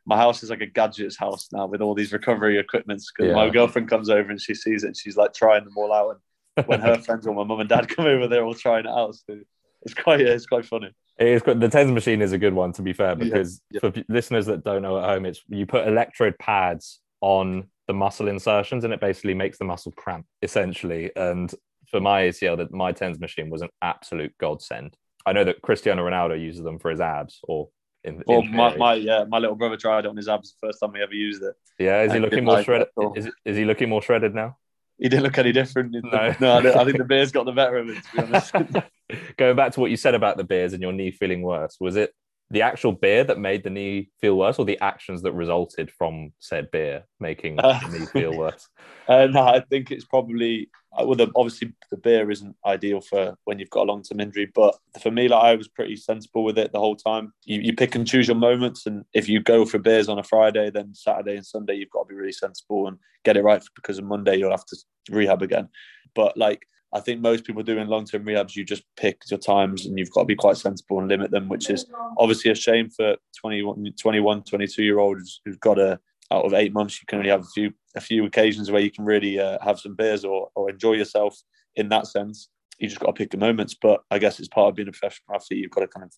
my 0.08 0.16
house 0.16 0.42
is 0.42 0.48
like 0.48 0.62
a 0.62 0.66
gadgets 0.66 1.18
house 1.18 1.48
now 1.52 1.66
with 1.66 1.82
all 1.82 1.94
these 1.94 2.12
recovery 2.12 2.58
equipments 2.58 3.12
because 3.12 3.28
yeah. 3.28 3.36
my 3.36 3.50
girlfriend 3.50 3.90
comes 3.90 4.08
over 4.08 4.30
and 4.30 4.40
she 4.40 4.54
sees 4.54 4.82
it 4.82 4.88
and 4.88 4.96
she's 4.96 5.18
like 5.18 5.34
trying 5.34 5.64
them 5.64 5.76
all 5.76 5.92
out 5.92 6.18
and 6.56 6.66
when 6.66 6.80
her 6.80 6.96
friends 7.04 7.26
or 7.26 7.34
my 7.34 7.44
mum 7.44 7.60
and 7.60 7.68
dad 7.68 7.88
come 7.88 8.06
over 8.06 8.26
they're 8.26 8.44
all 8.44 8.54
trying 8.54 8.86
it 8.86 8.90
out 8.90 9.14
so 9.14 9.38
it's 9.82 9.92
quite 9.92 10.20
it's 10.22 10.46
quite 10.46 10.64
funny 10.64 10.90
it 11.18 11.26
is 11.26 11.42
the 11.42 11.68
TENS 11.68 11.92
machine 11.92 12.22
is 12.22 12.32
a 12.32 12.38
good 12.38 12.54
one 12.54 12.72
to 12.72 12.82
be 12.82 12.92
fair 12.92 13.16
because 13.16 13.60
yeah, 13.70 13.80
yeah. 13.82 13.90
for 13.90 14.04
listeners 14.08 14.46
that 14.46 14.64
don't 14.64 14.82
know 14.82 14.98
at 14.98 15.04
home 15.04 15.26
it's 15.26 15.42
you 15.48 15.66
put 15.66 15.86
electrode 15.86 16.38
pads 16.38 17.00
on 17.20 17.68
the 17.88 17.94
muscle 17.94 18.28
insertions 18.28 18.84
and 18.84 18.92
it 18.92 19.00
basically 19.00 19.34
makes 19.34 19.58
the 19.58 19.64
muscle 19.64 19.92
cramp 19.92 20.26
essentially. 20.42 21.10
And 21.16 21.52
for 21.90 22.00
my 22.00 22.22
ACL, 22.22 22.58
that 22.58 22.72
my 22.72 22.92
TENS 22.92 23.18
machine 23.18 23.50
was 23.50 23.62
an 23.62 23.70
absolute 23.82 24.32
godsend. 24.38 24.94
I 25.26 25.32
know 25.32 25.44
that 25.44 25.62
Cristiano 25.62 26.06
Ronaldo 26.06 26.40
uses 26.40 26.62
them 26.62 26.78
for 26.78 26.90
his 26.90 27.00
abs 27.00 27.40
or 27.42 27.68
in, 28.04 28.22
Well, 28.26 28.40
in 28.40 28.54
my, 28.54 28.76
my 28.76 28.94
yeah, 28.94 29.24
my 29.28 29.38
little 29.38 29.56
brother 29.56 29.76
tried 29.76 30.04
it 30.04 30.08
on 30.08 30.16
his 30.16 30.28
abs 30.28 30.54
the 30.54 30.68
first 30.68 30.78
time 30.80 30.94
he 30.94 31.02
ever 31.02 31.14
used 31.14 31.42
it. 31.42 31.54
yeah, 31.78 32.02
is 32.02 32.12
he 32.12 32.20
looking 32.20 32.44
more 32.44 32.62
shredded? 32.62 32.88
Is, 33.16 33.28
is 33.44 33.56
he 33.56 33.64
looking 33.64 33.88
more 33.88 34.02
shredded 34.02 34.34
now? 34.34 34.56
He 34.98 35.08
didn't 35.08 35.22
look 35.22 35.38
any 35.38 35.52
different. 35.52 35.94
No. 36.02 36.34
no, 36.40 36.52
I, 36.52 36.80
I 36.80 36.84
think 36.84 36.98
the 36.98 37.04
beer's 37.04 37.30
got 37.30 37.44
the 37.44 37.52
better 37.52 37.78
of 37.78 37.88
it. 37.88 38.02
To 38.02 38.16
be 38.16 38.22
honest, 38.22 38.52
Going 39.36 39.56
back 39.56 39.72
to 39.72 39.80
what 39.80 39.90
you 39.90 39.96
said 39.96 40.14
about 40.14 40.36
the 40.36 40.44
beers 40.44 40.72
and 40.72 40.82
your 40.82 40.92
knee 40.92 41.10
feeling 41.10 41.42
worse, 41.42 41.76
was 41.80 41.96
it 41.96 42.12
the 42.50 42.62
actual 42.62 42.92
beer 42.92 43.24
that 43.24 43.38
made 43.38 43.62
the 43.62 43.70
knee 43.70 44.10
feel 44.20 44.36
worse, 44.36 44.58
or 44.58 44.64
the 44.64 44.80
actions 44.80 45.22
that 45.22 45.32
resulted 45.32 45.90
from 45.90 46.32
said 46.38 46.70
beer 46.70 47.04
making 47.20 47.58
Uh, 47.58 47.78
the 47.80 47.98
knee 47.98 48.06
feel 48.06 48.32
worse? 48.38 48.68
uh, 49.08 49.26
no, 49.26 49.40
I 49.42 49.60
think 49.60 49.90
it's 49.90 50.04
probably 50.04 50.70
uh, 50.98 51.04
well. 51.04 51.16
The, 51.16 51.30
obviously, 51.36 51.74
the 51.90 51.98
beer 51.98 52.30
isn't 52.30 52.56
ideal 52.64 53.00
for 53.00 53.36
when 53.44 53.58
you've 53.58 53.70
got 53.70 53.82
a 53.82 53.90
long 53.92 54.02
term 54.02 54.20
injury, 54.20 54.50
but 54.54 54.74
for 55.02 55.10
me, 55.10 55.28
like 55.28 55.44
I 55.44 55.54
was 55.54 55.68
pretty 55.68 55.96
sensible 55.96 56.44
with 56.44 56.58
it 56.58 56.72
the 56.72 56.78
whole 56.80 56.96
time. 56.96 57.32
You, 57.44 57.60
you 57.60 57.74
pick 57.74 57.94
and 57.94 58.06
choose 58.06 58.28
your 58.28 58.36
moments, 58.36 58.86
and 58.86 59.04
if 59.12 59.28
you 59.28 59.40
go 59.40 59.64
for 59.66 59.78
beers 59.78 60.08
on 60.08 60.18
a 60.18 60.22
Friday, 60.22 60.70
then 60.70 60.94
Saturday 60.94 61.36
and 61.36 61.46
Sunday 61.46 61.74
you've 61.74 61.90
got 61.90 62.04
to 62.04 62.08
be 62.08 62.14
really 62.14 62.32
sensible 62.32 62.88
and 62.88 62.98
get 63.24 63.36
it 63.36 63.42
right 63.44 63.62
because 63.74 63.98
on 63.98 64.06
Monday 64.06 64.36
you'll 64.36 64.50
have 64.50 64.66
to 64.66 64.76
rehab 65.10 65.42
again. 65.42 65.68
But 66.14 66.36
like 66.36 66.66
I 66.92 67.00
think 67.00 67.20
most 67.20 67.44
people 67.44 67.62
doing 67.62 67.86
long 67.86 68.06
term 68.06 68.24
rehabs, 68.24 68.56
you 68.56 68.64
just 68.64 68.84
pick 68.96 69.22
your 69.30 69.38
times 69.38 69.84
and 69.86 69.98
you've 69.98 70.10
got 70.10 70.22
to 70.22 70.26
be 70.26 70.34
quite 70.34 70.56
sensible 70.56 71.00
and 71.00 71.08
limit 71.08 71.30
them, 71.30 71.48
which 71.48 71.68
is 71.68 71.86
obviously 72.18 72.50
a 72.50 72.54
shame 72.54 72.88
for 72.90 73.16
21, 73.40 73.92
21 74.00 74.42
22 74.42 74.82
year 74.82 74.98
olds 74.98 75.40
who've 75.44 75.60
got 75.60 75.78
a 75.78 76.00
out 76.30 76.44
of 76.44 76.54
eight 76.54 76.72
months, 76.72 77.00
you 77.00 77.06
can 77.06 77.18
only 77.18 77.30
have 77.30 77.40
a 77.40 77.48
few 77.54 77.72
a 77.96 78.00
few 78.00 78.24
occasions 78.26 78.70
where 78.70 78.82
you 78.82 78.90
can 78.90 79.04
really 79.04 79.38
uh, 79.40 79.58
have 79.62 79.80
some 79.80 79.94
beers 79.94 80.24
or, 80.24 80.48
or 80.54 80.70
enjoy 80.70 80.92
yourself 80.92 81.36
in 81.76 81.88
that 81.88 82.06
sense. 82.06 82.48
You 82.78 82.88
just 82.88 83.00
got 83.00 83.06
to 83.06 83.12
pick 83.12 83.30
the 83.30 83.38
moments. 83.38 83.74
But 83.80 84.02
I 84.10 84.18
guess 84.18 84.38
it's 84.38 84.48
part 84.48 84.68
of 84.68 84.74
being 84.74 84.88
a 84.88 84.92
professional 84.92 85.34
athlete. 85.36 85.60
You've 85.60 85.70
got 85.70 85.80
to 85.80 85.88
kind 85.88 86.04
of 86.04 86.12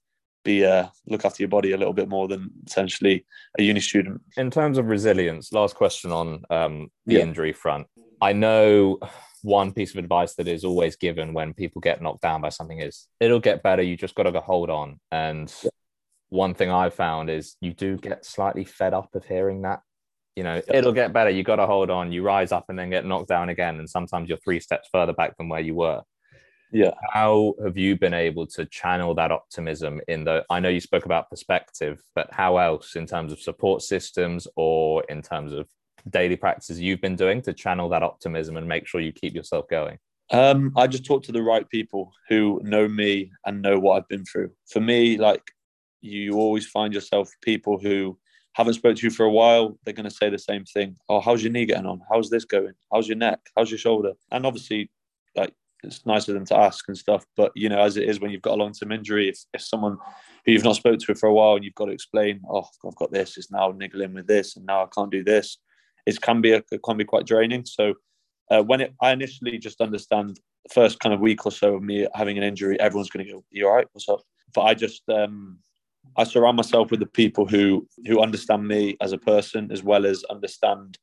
be 0.45 0.65
uh, 0.65 0.89
look 1.07 1.25
after 1.25 1.43
your 1.43 1.49
body 1.49 1.73
a 1.73 1.77
little 1.77 1.93
bit 1.93 2.09
more 2.09 2.27
than 2.27 2.51
essentially 2.67 3.25
a 3.59 3.63
uni 3.63 3.81
student. 3.81 4.21
in 4.37 4.51
terms 4.51 4.79
of 4.79 4.87
resilience, 4.87 5.53
last 5.53 5.77
question 5.77 6.11
on 6.13 6.43
um, 6.51 6.91
the 7.07 7.15
Yeah. 7.17 7.21
injury 7.21 7.53
front. 7.53 7.87
I 8.21 8.33
know 8.33 8.99
one 9.43 9.73
piece 9.73 9.93
of 9.93 9.99
advice 9.99 10.35
that 10.35 10.49
is 10.49 10.65
always 10.65 10.97
given 10.97 11.33
when 11.33 11.55
people 11.55 11.81
get 11.81 12.03
knocked 12.03 12.23
down 12.23 12.41
by 12.41 12.49
something 12.49 12.81
is 12.81 13.09
it'll 13.21 13.41
get 13.41 13.63
better. 13.63 13.83
You 13.83 13.97
just 13.97 14.15
got 14.15 14.25
to 14.25 14.41
hold 14.41 14.71
on. 14.71 15.01
And 15.11 15.53
Yeah. 15.63 15.71
one 16.29 16.55
thing 16.55 16.71
I've 16.71 16.95
found 16.95 17.31
is 17.31 17.57
you 17.61 17.73
do 17.73 17.97
get 17.97 18.25
slightly 18.25 18.65
fed 18.65 18.95
up 18.95 19.15
of 19.15 19.25
hearing 19.25 19.63
that. 19.63 19.81
You 20.37 20.45
know, 20.45 20.57
Yeah. 20.57 20.77
it'll 20.77 20.93
get 20.93 21.13
better. 21.13 21.31
You 21.31 21.43
got 21.43 21.57
to 21.57 21.67
hold 21.67 21.91
on. 21.91 22.13
You 22.13 22.23
rise 22.23 22.53
up 22.53 22.67
and 22.69 22.79
then 22.79 22.91
get 22.91 23.05
knocked 23.05 23.29
down 23.29 23.49
again. 23.49 23.79
And 23.79 23.89
sometimes 23.91 24.29
you're 24.29 24.39
three 24.39 24.61
steps 24.61 24.89
further 24.93 25.13
back 25.13 25.37
than 25.37 25.49
where 25.49 25.61
you 25.61 25.75
were. 25.75 26.03
Yeah. 26.73 26.93
How 27.13 27.55
have 27.65 27.77
you 27.77 27.99
been 27.99 28.15
able 28.15 28.47
to 28.49 28.65
channel 28.65 29.13
that 29.17 29.33
optimism 29.33 30.01
in 30.07 30.23
the? 30.25 30.45
I 30.49 30.61
know 30.61 30.69
you 30.69 30.79
spoke 30.81 31.05
about 31.05 31.29
perspective, 31.29 32.01
but 32.15 32.33
how 32.33 32.59
else 32.59 32.95
in 32.95 33.07
terms 33.07 33.33
of 33.33 33.41
support 33.41 33.83
systems 33.83 34.47
or 34.55 35.03
in 35.09 35.21
terms 35.21 35.53
of 35.53 35.69
daily 36.09 36.37
practices 36.37 36.81
you've 36.81 37.01
been 37.01 37.17
doing 37.17 37.43
to 37.43 37.53
channel 37.53 37.89
that 37.91 38.03
optimism 38.03 38.57
and 38.57 38.67
make 38.67 38.87
sure 38.87 39.01
you 39.01 39.13
keep 39.13 39.35
yourself 39.35 39.69
going? 39.69 39.99
Um, 40.31 40.73
I 40.77 40.87
just 40.87 41.05
talk 41.05 41.23
to 41.25 41.33
the 41.33 41.43
right 41.43 41.69
people 41.69 42.13
who 42.29 42.61
know 42.63 42.87
me 42.87 43.33
and 43.47 43.61
know 43.61 43.79
what 43.79 43.97
I've 43.97 44.09
been 44.09 44.25
through. 44.25 44.53
For 44.69 44.81
me, 44.81 45.19
like 45.19 45.43
you 46.01 46.35
always 46.35 46.67
find 46.67 46.95
yourself 46.95 47.31
people 47.43 47.79
who 47.79 48.17
haven't 48.53 48.75
spoke 48.75 48.97
to 48.97 49.03
you 49.03 49.11
for 49.11 49.25
a 49.25 49.31
while. 49.31 49.79
They're 49.85 49.95
going 49.95 50.09
to 50.09 50.15
say 50.15 50.31
the 50.31 50.39
same 50.39 50.65
thing. 50.65 50.97
Oh, 51.09 51.21
how's 51.21 51.43
your 51.43 51.53
knee 51.53 51.67
getting 51.67 51.87
on? 51.87 52.01
How's 52.11 52.31
this 52.31 52.45
going? 52.45 52.75
How's 52.93 53.09
your 53.09 53.17
neck? 53.17 53.41
How's 53.57 53.71
your 53.71 53.79
shoulder? 53.79 54.13
And 54.31 54.47
obviously, 54.47 54.91
like 55.37 55.53
it's 55.83 56.07
nice 56.07 56.29
of 56.29 56.35
them 56.35 56.45
to 56.47 56.57
ask 56.57 56.87
and 56.89 56.97
stuff. 56.97 57.25
But 57.37 57.53
you 57.55 57.69
know, 57.69 57.81
as 57.81 57.97
it 57.97 58.09
is 58.09 58.21
when 58.21 58.31
you've 58.31 58.43
got 58.43 58.55
a 58.55 58.63
long 58.63 58.73
term 58.73 58.93
injury, 58.93 59.29
if, 59.29 59.39
if 59.53 59.63
someone 59.63 59.99
who 60.45 60.53
you've 60.53 60.65
not 60.65 60.77
spoke 60.77 60.99
to 61.01 61.15
for 61.15 61.29
a 61.29 61.35
while 61.35 61.57
and 61.57 61.65
you've 61.65 61.75
got 61.75 61.87
to 61.87 61.93
explain, 61.93 62.41
oh, 62.51 62.67
I've 62.87 62.97
got 62.97 63.13
this, 63.13 63.37
it's 63.37 63.51
now 63.51 63.73
niggling 63.77 64.15
with 64.15 64.27
this, 64.27 64.57
and 64.57 64.67
now 64.67 64.83
I 64.83 64.87
can't 64.95 65.11
do 65.11 65.25
this. 65.25 65.59
It 66.07 66.21
can 66.21 66.41
be 66.41 66.53
a, 66.53 66.63
it 66.71 66.83
can 66.83 66.97
be 66.97 67.05
quite 67.05 67.27
draining. 67.27 67.65
So 67.65 67.95
uh, 68.51 68.63
when 68.63 68.81
it, 68.81 68.95
I 69.01 69.13
initially 69.13 69.59
just 69.59 69.81
understand 69.81 70.41
the 70.65 70.75
first 70.75 71.01
kind 71.01 71.15
of 71.15 71.21
week 71.21 71.47
or 71.47 71.53
so 71.53 71.77
of 71.77 71.83
me 71.83 72.07
having 72.15 72.39
an 72.39 72.45
injury, 72.45 72.79
everyone's 72.81 73.11
going 73.11 73.27
to 73.27 73.33
go, 73.33 73.45
"You 73.51 73.69
all 73.69 73.77
right? 73.77 73.87
What's 73.93 74.09
up?" 74.09 74.21
But 74.55 74.63
I 74.63 74.75
just 74.75 75.03
um, 75.09 75.59
I 76.17 76.25
surround 76.25 76.57
myself 76.57 76.91
with 76.91 77.01
the 77.01 77.07
people 77.07 77.47
who 77.47 77.87
who 78.07 78.21
understand 78.21 78.67
me 78.67 78.97
as 79.01 79.13
a 79.13 79.19
person 79.19 79.71
as 79.73 79.83
well 79.83 80.07
as 80.07 80.25
understand 80.25 80.99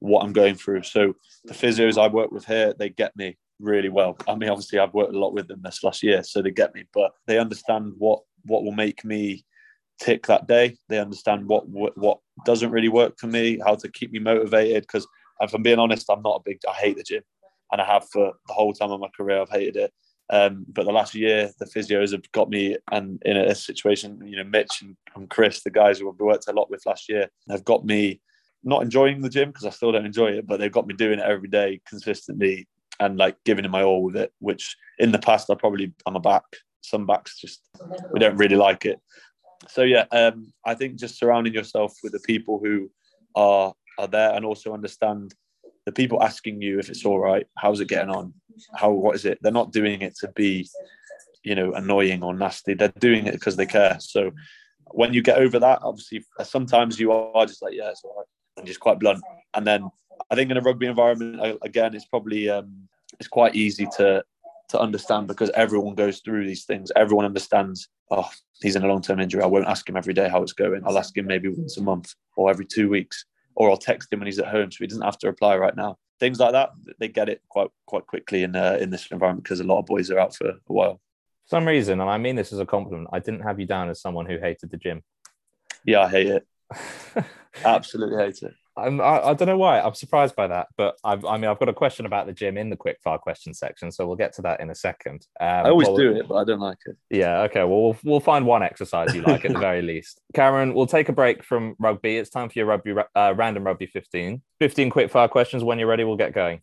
what 0.00 0.24
I'm 0.24 0.32
going 0.32 0.54
through. 0.54 0.82
So 0.82 1.14
the 1.44 1.54
physios 1.54 1.98
I 1.98 2.08
work 2.08 2.32
with 2.32 2.46
here, 2.46 2.74
they 2.78 2.88
get 2.88 3.14
me 3.16 3.36
really 3.60 3.90
well. 3.90 4.16
I 4.26 4.34
mean, 4.34 4.48
obviously 4.48 4.78
I've 4.78 4.94
worked 4.94 5.14
a 5.14 5.18
lot 5.18 5.34
with 5.34 5.46
them 5.46 5.60
this 5.62 5.84
last 5.84 6.02
year, 6.02 6.22
so 6.22 6.40
they 6.40 6.50
get 6.50 6.74
me, 6.74 6.84
but 6.92 7.12
they 7.26 7.38
understand 7.38 7.92
what 7.98 8.20
what 8.44 8.64
will 8.64 8.72
make 8.72 9.04
me 9.04 9.44
tick 10.00 10.26
that 10.26 10.48
day. 10.48 10.76
They 10.88 10.98
understand 10.98 11.46
what, 11.46 11.68
what 11.68 12.18
doesn't 12.44 12.70
really 12.70 12.88
work 12.88 13.18
for 13.18 13.26
me, 13.26 13.58
how 13.64 13.74
to 13.76 13.90
keep 13.90 14.12
me 14.12 14.18
motivated. 14.18 14.82
Because 14.82 15.06
if 15.40 15.54
I'm 15.54 15.62
being 15.62 15.78
honest, 15.78 16.10
I'm 16.10 16.22
not 16.22 16.36
a 16.40 16.42
big. 16.44 16.60
I 16.68 16.72
hate 16.72 16.96
the 16.96 17.02
gym, 17.02 17.22
and 17.72 17.80
I 17.80 17.84
have 17.84 18.08
for 18.08 18.32
the 18.46 18.52
whole 18.52 18.72
time 18.72 18.90
of 18.90 19.00
my 19.00 19.08
career. 19.16 19.40
I've 19.40 19.50
hated 19.50 19.76
it. 19.76 19.92
Um, 20.32 20.64
but 20.68 20.86
the 20.86 20.92
last 20.92 21.14
year, 21.14 21.50
the 21.58 21.66
physios 21.66 22.12
have 22.12 22.30
got 22.32 22.48
me 22.48 22.76
and 22.92 23.20
in 23.24 23.36
a 23.36 23.54
situation. 23.54 24.20
You 24.24 24.36
know, 24.36 24.44
Mitch 24.44 24.82
and, 24.82 24.96
and 25.16 25.28
Chris, 25.28 25.62
the 25.62 25.70
guys 25.70 25.98
who 25.98 26.08
I've 26.08 26.20
worked 26.20 26.48
a 26.48 26.52
lot 26.52 26.70
with 26.70 26.86
last 26.86 27.08
year, 27.08 27.28
have 27.50 27.64
got 27.64 27.84
me 27.84 28.20
not 28.62 28.82
enjoying 28.82 29.22
the 29.22 29.28
gym 29.28 29.48
because 29.48 29.64
I 29.64 29.70
still 29.70 29.92
don't 29.92 30.06
enjoy 30.06 30.28
it, 30.28 30.46
but 30.46 30.60
they've 30.60 30.70
got 30.70 30.86
me 30.86 30.94
doing 30.94 31.18
it 31.18 31.24
every 31.24 31.48
day 31.48 31.80
consistently 31.88 32.68
and 33.00 33.16
like 33.16 33.36
giving 33.44 33.64
it 33.64 33.70
my 33.70 33.82
all 33.82 34.04
with 34.04 34.16
it. 34.16 34.32
Which 34.38 34.76
in 34.98 35.10
the 35.10 35.18
past, 35.18 35.50
I 35.50 35.54
probably 35.54 35.92
on 36.06 36.16
a 36.16 36.20
back. 36.20 36.44
Some 36.82 37.06
backs 37.06 37.38
just 37.38 37.60
we 38.12 38.20
don't 38.20 38.36
really 38.36 38.56
like 38.56 38.86
it. 38.86 39.00
So 39.68 39.82
yeah, 39.82 40.06
um, 40.12 40.52
I 40.64 40.74
think 40.74 40.96
just 40.96 41.18
surrounding 41.18 41.54
yourself 41.54 41.94
with 42.02 42.12
the 42.12 42.20
people 42.20 42.60
who 42.62 42.90
are 43.34 43.74
are 43.98 44.08
there 44.08 44.34
and 44.34 44.44
also 44.44 44.72
understand 44.72 45.34
the 45.86 45.92
people 45.92 46.22
asking 46.22 46.62
you 46.62 46.78
if 46.78 46.88
it's 46.88 47.04
all 47.04 47.18
right. 47.18 47.46
How's 47.56 47.80
it 47.80 47.88
getting 47.88 48.10
on? 48.10 48.32
How 48.74 48.90
what 48.90 49.16
is 49.16 49.24
it? 49.24 49.38
They're 49.42 49.52
not 49.52 49.72
doing 49.72 50.02
it 50.02 50.16
to 50.20 50.28
be, 50.28 50.68
you 51.42 51.54
know, 51.54 51.72
annoying 51.72 52.22
or 52.22 52.34
nasty. 52.34 52.74
They're 52.74 52.92
doing 52.98 53.26
it 53.26 53.32
because 53.32 53.56
they 53.56 53.66
care. 53.66 53.96
So 54.00 54.32
when 54.92 55.12
you 55.12 55.22
get 55.22 55.38
over 55.38 55.58
that, 55.58 55.80
obviously, 55.82 56.24
sometimes 56.42 56.98
you 56.98 57.12
are 57.12 57.46
just 57.46 57.62
like, 57.62 57.74
yeah, 57.74 57.90
it's 57.90 58.02
all 58.04 58.16
right, 58.16 58.26
and 58.56 58.66
just 58.66 58.80
quite 58.80 58.98
blunt. 58.98 59.22
And 59.54 59.66
then 59.66 59.90
I 60.30 60.34
think 60.34 60.50
in 60.50 60.56
a 60.56 60.62
rugby 60.62 60.86
environment, 60.86 61.40
uh, 61.40 61.56
again, 61.62 61.94
it's 61.94 62.06
probably 62.06 62.48
um, 62.48 62.88
it's 63.18 63.28
quite 63.28 63.54
easy 63.54 63.86
to 63.96 64.24
to 64.70 64.80
understand 64.80 65.26
because 65.26 65.50
everyone 65.50 65.94
goes 65.94 66.20
through 66.20 66.46
these 66.46 66.64
things. 66.64 66.90
Everyone 66.96 67.24
understands. 67.24 67.88
Oh, 68.10 68.28
he's 68.60 68.76
in 68.76 68.84
a 68.84 68.88
long 68.88 69.02
term 69.02 69.20
injury. 69.20 69.42
I 69.42 69.46
won't 69.46 69.66
ask 69.66 69.88
him 69.88 69.96
every 69.96 70.14
day 70.14 70.28
how 70.28 70.42
it's 70.42 70.52
going. 70.52 70.82
I'll 70.84 70.98
ask 70.98 71.16
him 71.16 71.26
maybe 71.26 71.48
once 71.48 71.76
a 71.76 71.82
month 71.82 72.14
or 72.36 72.50
every 72.50 72.66
two 72.66 72.88
weeks, 72.88 73.24
or 73.54 73.70
I'll 73.70 73.76
text 73.76 74.12
him 74.12 74.20
when 74.20 74.26
he's 74.26 74.38
at 74.38 74.48
home 74.48 74.70
so 74.70 74.78
he 74.80 74.86
doesn't 74.86 75.04
have 75.04 75.18
to 75.18 75.26
reply 75.26 75.56
right 75.56 75.76
now. 75.76 75.98
Things 76.18 76.38
like 76.38 76.52
that, 76.52 76.70
they 76.98 77.08
get 77.08 77.28
it 77.28 77.42
quite 77.48 77.70
quite 77.86 78.06
quickly 78.06 78.42
in 78.42 78.54
uh, 78.56 78.78
in 78.80 78.90
this 78.90 79.06
environment 79.10 79.44
because 79.44 79.60
a 79.60 79.64
lot 79.64 79.78
of 79.78 79.86
boys 79.86 80.10
are 80.10 80.18
out 80.18 80.34
for 80.34 80.48
a 80.48 80.54
while. 80.66 81.00
For 81.46 81.56
some 81.56 81.66
reason, 81.66 82.00
and 82.00 82.10
I 82.10 82.18
mean 82.18 82.36
this 82.36 82.52
as 82.52 82.58
a 82.58 82.66
compliment, 82.66 83.08
I 83.12 83.18
didn't 83.18 83.40
have 83.40 83.58
you 83.58 83.66
down 83.66 83.88
as 83.90 84.00
someone 84.00 84.26
who 84.26 84.38
hated 84.38 84.70
the 84.70 84.76
gym. 84.76 85.02
Yeah, 85.84 86.02
I 86.02 86.08
hate 86.08 86.26
it. 86.26 86.46
Absolutely 87.64 88.22
hate 88.22 88.42
it. 88.42 88.54
I'm, 88.80 89.00
I, 89.00 89.28
I 89.28 89.34
don't 89.34 89.48
know 89.48 89.56
why. 89.56 89.80
I'm 89.80 89.94
surprised 89.94 90.34
by 90.36 90.46
that, 90.48 90.68
but 90.76 90.96
I've, 91.04 91.24
I 91.24 91.36
mean, 91.36 91.50
I've 91.50 91.58
got 91.58 91.68
a 91.68 91.74
question 91.74 92.06
about 92.06 92.26
the 92.26 92.32
gym 92.32 92.56
in 92.56 92.70
the 92.70 92.76
quickfire 92.76 93.20
question 93.20 93.54
section, 93.54 93.92
so 93.92 94.06
we'll 94.06 94.16
get 94.16 94.34
to 94.34 94.42
that 94.42 94.60
in 94.60 94.70
a 94.70 94.74
second. 94.74 95.26
Um, 95.40 95.66
I 95.66 95.70
always 95.70 95.88
do 95.88 96.12
it, 96.12 96.28
but 96.28 96.36
I 96.36 96.44
don't 96.44 96.60
like 96.60 96.78
it. 96.86 96.96
Yeah. 97.10 97.42
Okay. 97.42 97.60
Well, 97.60 97.82
we'll 97.82 97.98
we'll 98.04 98.20
find 98.20 98.46
one 98.46 98.62
exercise 98.62 99.14
you 99.14 99.22
like 99.22 99.44
at 99.44 99.52
the 99.52 99.58
very 99.60 99.82
least. 99.82 100.20
Cameron, 100.34 100.74
we'll 100.74 100.86
take 100.86 101.08
a 101.08 101.12
break 101.12 101.44
from 101.44 101.76
rugby. 101.78 102.16
It's 102.16 102.30
time 102.30 102.48
for 102.48 102.58
your 102.58 102.66
rugby 102.66 102.94
uh, 103.14 103.34
random 103.36 103.64
rugby 103.64 103.86
15. 103.86 104.42
15 104.58 104.90
quick 104.90 105.10
fire 105.10 105.28
questions. 105.28 105.62
When 105.64 105.78
you're 105.78 105.88
ready, 105.88 106.04
we'll 106.04 106.16
get 106.16 106.32
going. 106.32 106.62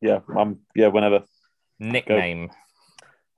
Yeah, 0.00 0.20
I'm. 0.36 0.60
Yeah, 0.74 0.88
whenever. 0.88 1.24
Nickname. 1.78 2.50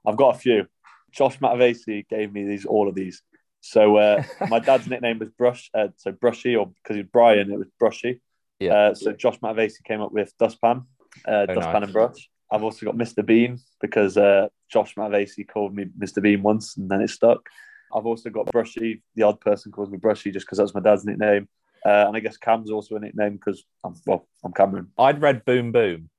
I've 0.06 0.16
got 0.16 0.36
a 0.36 0.38
few. 0.38 0.66
Josh 1.12 1.38
Matavesi 1.38 2.08
gave 2.08 2.32
me 2.32 2.44
these, 2.44 2.64
all 2.64 2.88
of 2.88 2.94
these. 2.94 3.22
So 3.60 3.96
uh, 3.96 4.22
my 4.48 4.58
dad's 4.58 4.86
nickname 4.86 5.18
was 5.18 5.30
Brush, 5.30 5.70
uh, 5.74 5.88
so 5.96 6.12
Brushy, 6.12 6.56
or 6.56 6.66
because 6.66 6.96
he's 6.96 7.06
Brian, 7.12 7.52
it 7.52 7.58
was 7.58 7.68
Brushy. 7.78 8.20
Yeah. 8.58 8.74
Uh, 8.74 8.94
so 8.94 9.12
Josh 9.12 9.38
Matavesi 9.40 9.82
came 9.84 10.00
up 10.00 10.12
with 10.12 10.32
Dustpan, 10.38 10.82
uh, 11.26 11.30
Oh, 11.30 11.46
Dustpan 11.46 11.72
nice. 11.74 11.82
and 11.84 11.92
Brush. 11.92 12.30
I've 12.52 12.62
also 12.62 12.84
got 12.84 12.96
Mr. 12.96 13.24
Bean 13.24 13.58
because 13.80 14.16
uh, 14.16 14.48
Josh 14.70 14.94
Matavesi 14.96 15.46
called 15.48 15.74
me 15.74 15.86
Mr. 15.98 16.20
Bean 16.22 16.42
once, 16.42 16.76
and 16.76 16.90
then 16.90 17.00
it 17.00 17.08
stuck. 17.10 17.48
I've 17.94 18.06
also 18.06 18.30
got 18.30 18.46
Brushy. 18.46 19.02
The 19.14 19.22
odd 19.22 19.40
person 19.40 19.72
calls 19.72 19.90
me 19.90 19.98
Brushy 19.98 20.30
just 20.32 20.46
because 20.46 20.58
that's 20.58 20.74
my 20.74 20.80
dad's 20.80 21.04
nickname. 21.04 21.48
Uh, 21.84 22.04
and 22.08 22.16
I 22.16 22.20
guess 22.20 22.36
Cam's 22.36 22.70
also 22.70 22.96
a 22.96 23.00
nickname 23.00 23.34
because 23.34 23.64
I'm 23.84 23.94
well, 24.06 24.28
I'm 24.44 24.52
Cameron. 24.52 24.88
I'd 24.98 25.20
read 25.22 25.44
Boom 25.44 25.72
Boom. 25.72 26.10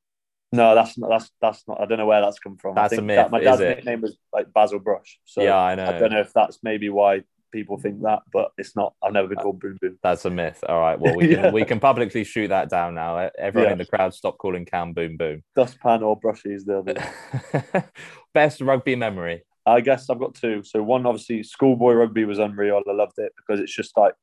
No, 0.53 0.75
that's 0.75 0.97
not. 0.97 1.09
That's 1.09 1.31
that's 1.39 1.67
not. 1.67 1.79
I 1.79 1.85
don't 1.85 1.97
know 1.97 2.05
where 2.05 2.21
that's 2.21 2.39
come 2.39 2.57
from. 2.57 2.75
That's 2.75 2.91
I 2.91 2.95
a 2.95 2.97
think 2.97 3.07
myth, 3.07 3.15
that 3.17 3.31
my 3.31 3.39
dad's 3.41 3.61
nickname 3.61 4.01
was 4.01 4.17
like 4.33 4.51
Basil 4.51 4.79
Brush. 4.79 5.19
So 5.25 5.43
yeah, 5.43 5.57
I 5.57 5.75
know. 5.75 5.85
I 5.85 5.97
don't 5.99 6.11
know 6.11 6.19
if 6.19 6.33
that's 6.33 6.59
maybe 6.63 6.89
why 6.89 7.21
people 7.51 7.77
think 7.77 8.01
that, 8.03 8.19
but 8.31 8.51
it's 8.57 8.75
not. 8.75 8.93
I've 9.03 9.13
never 9.13 9.27
been 9.27 9.37
called 9.37 9.59
Boom 9.59 9.77
Boom. 9.81 9.97
That's 10.03 10.25
a 10.25 10.29
myth. 10.29 10.63
All 10.67 10.79
right. 10.79 10.99
Well, 10.99 11.15
we 11.15 11.27
can 11.27 11.31
Yeah. 11.45 11.51
we 11.51 11.65
can 11.65 11.79
publicly 11.79 12.23
shoot 12.23 12.47
that 12.49 12.69
down 12.69 12.95
now. 12.95 13.29
Everyone 13.37 13.69
Yeah. 13.69 13.73
in 13.73 13.77
the 13.77 13.85
crowd, 13.85 14.13
stop 14.13 14.37
calling 14.37 14.65
Cam 14.65 14.93
Boom 14.93 15.17
Boom. 15.17 15.43
Dustpan 15.55 16.03
or 16.03 16.19
brushies, 16.19 16.65
the 16.65 16.79
other. 16.79 17.89
Best 18.33 18.61
rugby 18.61 18.95
memory. 18.95 19.43
I 19.65 19.81
guess 19.81 20.09
I've 20.09 20.19
got 20.19 20.33
two. 20.35 20.63
So 20.63 20.81
one, 20.81 21.05
obviously, 21.05 21.43
schoolboy 21.43 21.93
rugby 21.93 22.25
was 22.25 22.39
unreal. 22.39 22.81
I 22.87 22.91
loved 22.93 23.19
it 23.19 23.31
because 23.37 23.59
it's 23.59 23.75
just 23.75 23.95
like 23.97 24.13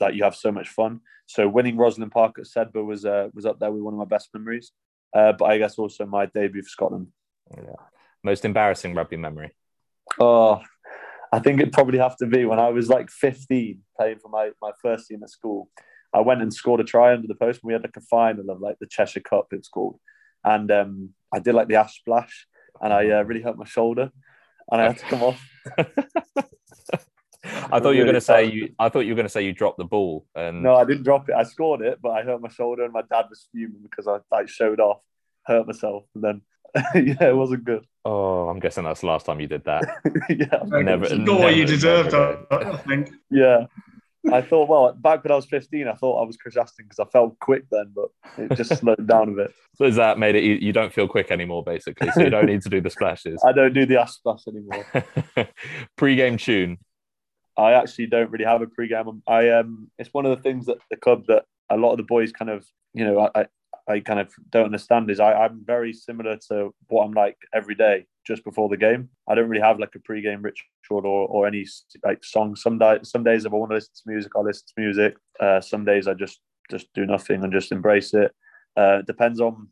that 0.00 0.14
you 0.14 0.24
have 0.24 0.34
so 0.34 0.50
much 0.50 0.68
fun. 0.68 1.00
So 1.26 1.48
winning 1.48 1.76
Rosslyn 1.76 2.10
Park 2.10 2.36
at 2.38 2.46
Sedbergh 2.46 2.86
was 2.86 3.04
uh, 3.04 3.28
was 3.34 3.46
up 3.46 3.58
there 3.60 3.70
with 3.70 3.82
one 3.82 3.94
of 3.94 3.98
my 3.98 4.04
best 4.06 4.30
memories. 4.34 4.72
Uh, 5.14 5.32
but 5.32 5.44
I 5.46 5.58
guess 5.58 5.78
also 5.78 6.04
my 6.06 6.26
debut 6.26 6.62
for 6.62 6.68
Scotland. 6.68 7.08
Yeah. 7.56 7.74
Most 8.24 8.44
embarrassing 8.44 8.94
rugby 8.94 9.16
memory. 9.16 9.52
Oh, 10.18 10.60
I 11.32 11.38
think 11.38 11.60
it'd 11.60 11.72
probably 11.72 11.98
have 11.98 12.16
to 12.18 12.26
be 12.26 12.44
when 12.44 12.58
I 12.58 12.68
was 12.70 12.88
like 12.88 13.10
15 13.10 13.80
playing 13.96 14.18
for 14.20 14.28
my, 14.28 14.50
my 14.62 14.70
first 14.82 15.08
team 15.08 15.22
at 15.22 15.30
school. 15.30 15.70
I 16.14 16.20
went 16.20 16.40
and 16.40 16.52
scored 16.52 16.80
a 16.80 16.84
try 16.84 17.12
under 17.12 17.28
the 17.28 17.34
post. 17.34 17.60
And 17.62 17.68
we 17.68 17.74
had 17.74 17.82
like 17.82 17.96
a 17.96 18.02
final 18.02 18.50
of 18.50 18.60
like 18.60 18.78
the 18.80 18.86
Cheshire 18.86 19.20
Cup, 19.20 19.48
it's 19.52 19.68
called. 19.68 19.98
And 20.44 20.70
um, 20.70 21.10
I 21.32 21.38
did 21.38 21.54
like 21.54 21.68
the 21.68 21.76
ash 21.76 21.98
splash 21.98 22.46
and 22.80 22.92
I 22.92 23.10
uh, 23.10 23.22
really 23.22 23.42
hurt 23.42 23.58
my 23.58 23.66
shoulder 23.66 24.10
and 24.70 24.80
I 24.80 24.84
had 24.84 24.98
to 24.98 25.04
come 25.04 25.22
off. 25.22 25.48
I 27.44 27.80
thought 27.80 27.90
you 27.90 28.00
were 28.00 28.04
going 28.04 28.14
to 28.14 28.20
say 28.20 28.44
you. 28.44 28.74
I 28.78 28.88
thought 28.88 29.00
you 29.00 29.12
were 29.12 29.16
going 29.16 29.26
to 29.26 29.30
say 29.30 29.44
you 29.44 29.52
dropped 29.52 29.78
the 29.78 29.84
ball. 29.84 30.26
And 30.34 30.62
No, 30.62 30.74
I 30.74 30.84
didn't 30.84 31.04
drop 31.04 31.28
it. 31.28 31.34
I 31.34 31.44
scored 31.44 31.82
it, 31.82 31.98
but 32.02 32.10
I 32.10 32.22
hurt 32.22 32.40
my 32.40 32.48
shoulder 32.48 32.84
and 32.84 32.92
my 32.92 33.02
dad 33.10 33.26
was 33.28 33.48
fuming 33.52 33.82
because 33.82 34.06
I 34.06 34.18
like 34.30 34.48
showed 34.48 34.80
off, 34.80 35.00
hurt 35.46 35.66
myself. 35.66 36.04
And 36.14 36.24
then, 36.24 36.42
yeah, 36.94 37.28
it 37.28 37.36
wasn't 37.36 37.64
good. 37.64 37.84
oh, 38.04 38.48
I'm 38.48 38.58
guessing 38.60 38.84
that's 38.84 39.00
the 39.00 39.06
last 39.06 39.26
time 39.26 39.40
you 39.40 39.46
did 39.46 39.64
that. 39.64 39.84
yeah. 40.28 40.80
Never- 40.82 41.14
you 41.14 41.24
got 41.24 41.40
what 41.40 41.56
you 41.56 41.64
deserved, 41.64 42.12
never 42.12 42.46
I 42.50 42.56
I 42.56 42.76
think. 42.78 43.10
Yeah. 43.30 43.66
I 44.32 44.42
thought, 44.42 44.68
well, 44.68 44.92
back 44.92 45.24
when 45.24 45.32
I 45.32 45.36
was 45.36 45.46
15, 45.46 45.86
I 45.86 45.94
thought 45.94 46.20
I 46.20 46.26
was 46.26 46.36
Chris 46.36 46.56
Ashton 46.56 46.84
because 46.86 46.98
I 46.98 47.08
felt 47.10 47.38
quick 47.38 47.64
then, 47.70 47.92
but 47.94 48.08
it 48.36 48.54
just 48.56 48.74
slowed 48.80 49.06
down 49.06 49.30
a 49.30 49.32
bit. 49.32 49.54
So 49.76 49.84
is 49.84 49.96
that 49.96 50.18
made 50.18 50.34
it? 50.34 50.42
You, 50.42 50.54
you 50.54 50.72
don't 50.72 50.92
feel 50.92 51.08
quick 51.08 51.30
anymore, 51.30 51.62
basically. 51.62 52.10
So 52.10 52.22
you 52.22 52.30
don't 52.30 52.46
need 52.46 52.62
to 52.62 52.68
do 52.68 52.80
the 52.80 52.90
splashes. 52.90 53.42
I 53.46 53.52
don't 53.52 53.72
do 53.72 53.86
the 53.86 54.00
ass 54.00 54.16
splash 54.16 54.40
anymore. 54.48 54.84
Pre-game 55.96 56.36
tune. 56.36 56.78
I 57.56 57.72
actually 57.72 58.06
don't 58.06 58.30
really 58.30 58.44
have 58.44 58.60
a 58.60 58.66
pre-game. 58.66 59.22
I 59.26 59.50
um, 59.50 59.90
it's 59.98 60.12
one 60.12 60.26
of 60.26 60.36
the 60.36 60.42
things 60.42 60.66
that 60.66 60.78
the 60.90 60.96
club 60.96 61.26
that 61.28 61.44
a 61.70 61.76
lot 61.76 61.92
of 61.92 61.98
the 61.98 62.04
boys 62.04 62.32
kind 62.32 62.50
of, 62.50 62.66
you 62.94 63.04
know, 63.04 63.30
I, 63.34 63.46
I, 63.88 64.00
kind 64.00 64.20
of 64.20 64.32
don't 64.50 64.66
understand 64.66 65.10
is 65.10 65.20
I, 65.20 65.32
I'm 65.32 65.64
very 65.64 65.92
similar 65.92 66.36
to 66.48 66.74
what 66.88 67.04
I'm 67.04 67.12
like 67.12 67.36
every 67.54 67.74
day 67.74 68.06
just 68.26 68.44
before 68.44 68.68
the 68.68 68.76
game. 68.76 69.08
I 69.28 69.34
don't 69.34 69.48
really 69.48 69.62
have 69.62 69.78
like 69.78 69.94
a 69.94 70.00
pre-game 70.00 70.42
ritual 70.42 71.06
or, 71.06 71.26
or 71.28 71.46
any 71.46 71.66
like 72.04 72.24
songs. 72.24 72.62
Some 72.62 72.78
days, 72.78 73.10
some 73.10 73.24
days 73.24 73.44
if 73.44 73.52
I 73.52 73.56
want 73.56 73.70
to 73.70 73.76
listen 73.76 73.94
to 73.94 74.10
music, 74.10 74.32
I 74.36 74.40
listen 74.40 74.66
to 74.66 74.80
music. 74.82 75.16
Uh, 75.40 75.60
some 75.60 75.84
days 75.84 76.06
I 76.06 76.14
just 76.14 76.40
just 76.70 76.92
do 76.92 77.06
nothing 77.06 77.42
and 77.42 77.52
just 77.52 77.72
embrace 77.72 78.12
it. 78.12 78.32
Uh, 78.76 79.02
depends 79.02 79.40
on 79.40 79.68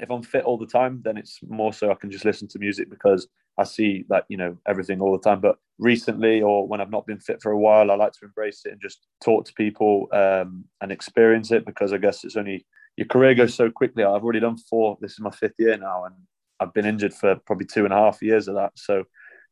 if 0.00 0.10
I'm 0.10 0.22
fit 0.22 0.44
all 0.44 0.58
the 0.58 0.66
time, 0.66 1.00
then 1.04 1.16
it's 1.16 1.38
more 1.48 1.72
so 1.72 1.90
I 1.90 1.94
can 1.94 2.10
just 2.10 2.24
listen 2.24 2.48
to 2.48 2.58
music 2.58 2.90
because 2.90 3.28
I 3.56 3.64
see 3.64 4.04
that 4.08 4.24
you 4.28 4.36
know 4.36 4.56
everything 4.66 5.00
all 5.00 5.12
the 5.12 5.22
time. 5.22 5.40
But 5.40 5.56
recently, 5.78 6.42
or 6.42 6.66
when 6.66 6.80
I've 6.80 6.90
not 6.90 7.06
been 7.06 7.20
fit 7.20 7.40
for 7.40 7.52
a 7.52 7.58
while, 7.58 7.90
I 7.90 7.94
like 7.94 8.12
to 8.12 8.24
embrace 8.24 8.62
it 8.64 8.72
and 8.72 8.80
just 8.80 9.06
talk 9.22 9.44
to 9.46 9.54
people 9.54 10.08
um, 10.12 10.64
and 10.80 10.90
experience 10.90 11.52
it 11.52 11.64
because 11.64 11.92
I 11.92 11.98
guess 11.98 12.24
it's 12.24 12.36
only 12.36 12.66
your 12.96 13.06
career 13.06 13.34
goes 13.34 13.54
so 13.54 13.70
quickly. 13.70 14.04
I've 14.04 14.22
already 14.22 14.40
done 14.40 14.56
four. 14.56 14.98
This 15.00 15.12
is 15.12 15.20
my 15.20 15.30
fifth 15.30 15.54
year 15.58 15.76
now, 15.76 16.04
and 16.04 16.14
I've 16.60 16.72
been 16.72 16.86
injured 16.86 17.14
for 17.14 17.36
probably 17.36 17.66
two 17.66 17.84
and 17.84 17.92
a 17.92 17.96
half 17.96 18.22
years 18.22 18.48
of 18.48 18.54
that. 18.54 18.72
So 18.76 19.04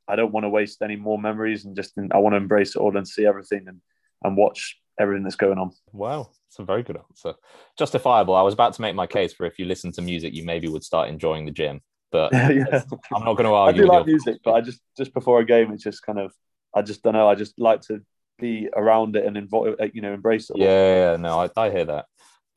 I 0.09 0.17
don't 0.17 0.33
want 0.33 0.45
to 0.45 0.51
waste 0.51 0.83
any 0.83 0.97
more 0.97 1.19
memories, 1.19 1.65
and 1.65 1.77
just 1.77 1.95
I 2.13 2.19
want 2.19 2.35
to 2.35 2.39
embrace 2.39 2.77
it 2.77 2.79
all 2.79 2.97
and 2.97 3.07
see 3.07 3.27
everything 3.27 3.65
and 3.67 3.81
and 4.23 4.37
watch 4.37 4.79
everything 4.99 5.25
that's 5.25 5.37
going 5.37 5.59
on. 5.59 5.73
Wow, 5.93 6.31
that's 6.49 6.59
a 6.59 6.65
very 6.65 6.83
good 6.83 6.99
answer. 6.99 7.35
Justifiable. 7.79 8.35
I 8.35 8.43
was 8.43 8.55
about 8.55 8.75
to 8.75 8.83
make 8.83 8.95
my 8.95 9.07
case 9.07 9.33
for 9.33 9.47
if 9.47 9.59
you 9.59 9.65
listen 9.65 9.93
to 9.93 10.03
music, 10.03 10.35
you 10.35 10.45
maybe 10.45 10.69
would 10.69 10.85
start 10.85 11.09
enjoying 11.09 11.45
the 11.45 11.51
gym, 11.51 11.81
but 12.13 12.33
yeah. 12.33 12.83
I'm 13.15 13.25
not 13.25 13.35
going 13.35 13.49
to 13.49 13.55
argue. 13.55 13.83
I 13.83 13.87
do 13.87 13.93
like 13.93 14.07
music, 14.07 14.39
but 14.45 14.53
I 14.53 14.61
just 14.61 14.81
just 14.97 15.13
before 15.15 15.41
a 15.41 15.45
game, 15.45 15.73
it's 15.73 15.83
just 15.83 16.03
kind 16.03 16.19
of 16.19 16.33
I 16.75 16.83
just 16.83 17.03
don't 17.03 17.15
know. 17.15 17.29
I 17.29 17.35
just 17.35 17.59
like 17.59 17.81
to 17.83 18.03
be 18.39 18.69
around 18.75 19.17
it 19.17 19.25
and 19.25 19.37
involve, 19.37 19.77
uh, 19.81 19.87
you 19.93 20.03
know, 20.03 20.13
embrace 20.13 20.51
it. 20.51 20.59
Yeah, 20.59 20.67
yeah, 20.67 21.11
yeah, 21.13 21.17
no, 21.17 21.41
I, 21.41 21.51
I 21.57 21.71
hear 21.71 21.85
that. 21.87 22.07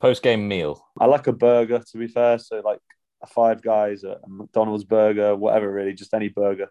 Post-game 0.00 0.46
meal. 0.46 0.86
I 1.00 1.06
like 1.06 1.26
a 1.26 1.32
burger 1.32 1.82
to 1.90 1.98
be 1.98 2.08
fair. 2.08 2.38
So 2.38 2.60
like 2.64 2.80
a 3.22 3.26
Five 3.26 3.62
Guys, 3.62 4.04
a 4.04 4.18
McDonald's 4.26 4.84
burger, 4.84 5.34
whatever, 5.34 5.72
really, 5.72 5.94
just 5.94 6.14
any 6.14 6.28
burger. 6.28 6.68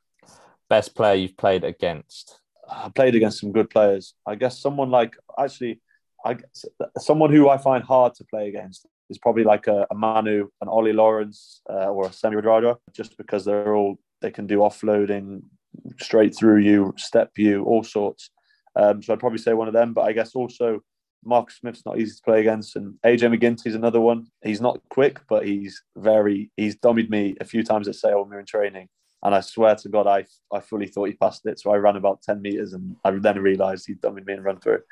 Best 0.69 0.95
player 0.95 1.15
you've 1.15 1.37
played 1.37 1.63
against. 1.63 2.39
I 2.69 2.89
played 2.89 3.15
against 3.15 3.39
some 3.39 3.51
good 3.51 3.69
players. 3.69 4.15
I 4.25 4.35
guess 4.35 4.59
someone 4.59 4.89
like 4.89 5.15
actually, 5.39 5.81
I 6.23 6.35
guess, 6.35 6.65
someone 6.97 7.31
who 7.31 7.49
I 7.49 7.57
find 7.57 7.83
hard 7.83 8.15
to 8.15 8.25
play 8.25 8.47
against 8.47 8.87
is 9.09 9.17
probably 9.19 9.43
like 9.43 9.67
a, 9.67 9.85
a 9.91 9.95
Manu, 9.95 10.49
an 10.61 10.67
Ollie 10.67 10.93
Lawrence, 10.93 11.61
uh, 11.69 11.89
or 11.89 12.07
a 12.07 12.13
Semi 12.13 12.35
Radradra, 12.35 12.77
just 12.93 13.17
because 13.17 13.45
they're 13.45 13.75
all 13.75 13.97
they 14.21 14.31
can 14.31 14.47
do 14.47 14.59
offloading 14.59 15.41
straight 15.99 16.35
through 16.35 16.59
you, 16.59 16.93
step 16.97 17.31
you, 17.37 17.63
all 17.63 17.83
sorts. 17.83 18.31
Um, 18.75 19.01
so 19.01 19.13
I'd 19.13 19.19
probably 19.19 19.39
say 19.39 19.53
one 19.53 19.67
of 19.67 19.73
them. 19.73 19.93
But 19.93 20.03
I 20.03 20.13
guess 20.13 20.35
also 20.35 20.81
Marcus 21.25 21.57
Smith's 21.57 21.85
not 21.85 21.99
easy 21.99 22.15
to 22.15 22.21
play 22.23 22.41
against, 22.41 22.75
and 22.75 22.95
AJ 23.05 23.35
MacGinty's 23.35 23.75
another 23.75 24.01
one. 24.01 24.27
He's 24.43 24.61
not 24.61 24.79
quick, 24.89 25.21
but 25.27 25.45
he's 25.45 25.81
very 25.97 26.51
he's 26.55 26.75
dummied 26.75 27.09
me 27.09 27.35
a 27.39 27.45
few 27.45 27.63
times 27.63 27.87
at 27.87 27.95
Sale 27.95 28.21
when 28.21 28.29
we 28.29 28.35
were 28.35 28.41
in 28.41 28.45
training. 28.45 28.87
And 29.23 29.33
I 29.33 29.41
swear 29.41 29.75
to 29.75 29.89
God, 29.89 30.07
I 30.07 30.25
I 30.53 30.59
fully 30.59 30.87
thought 30.87 31.09
he 31.09 31.13
passed 31.13 31.45
it. 31.45 31.59
So 31.59 31.71
I 31.71 31.77
ran 31.77 31.95
about 31.95 32.21
10 32.21 32.41
meters 32.41 32.73
and 32.73 32.95
I 33.03 33.11
then 33.11 33.39
realized 33.39 33.87
he'd 33.87 34.01
dummied 34.01 34.25
me 34.25 34.33
and 34.33 34.43
run 34.43 34.59
through. 34.59 34.75
It. 34.75 34.85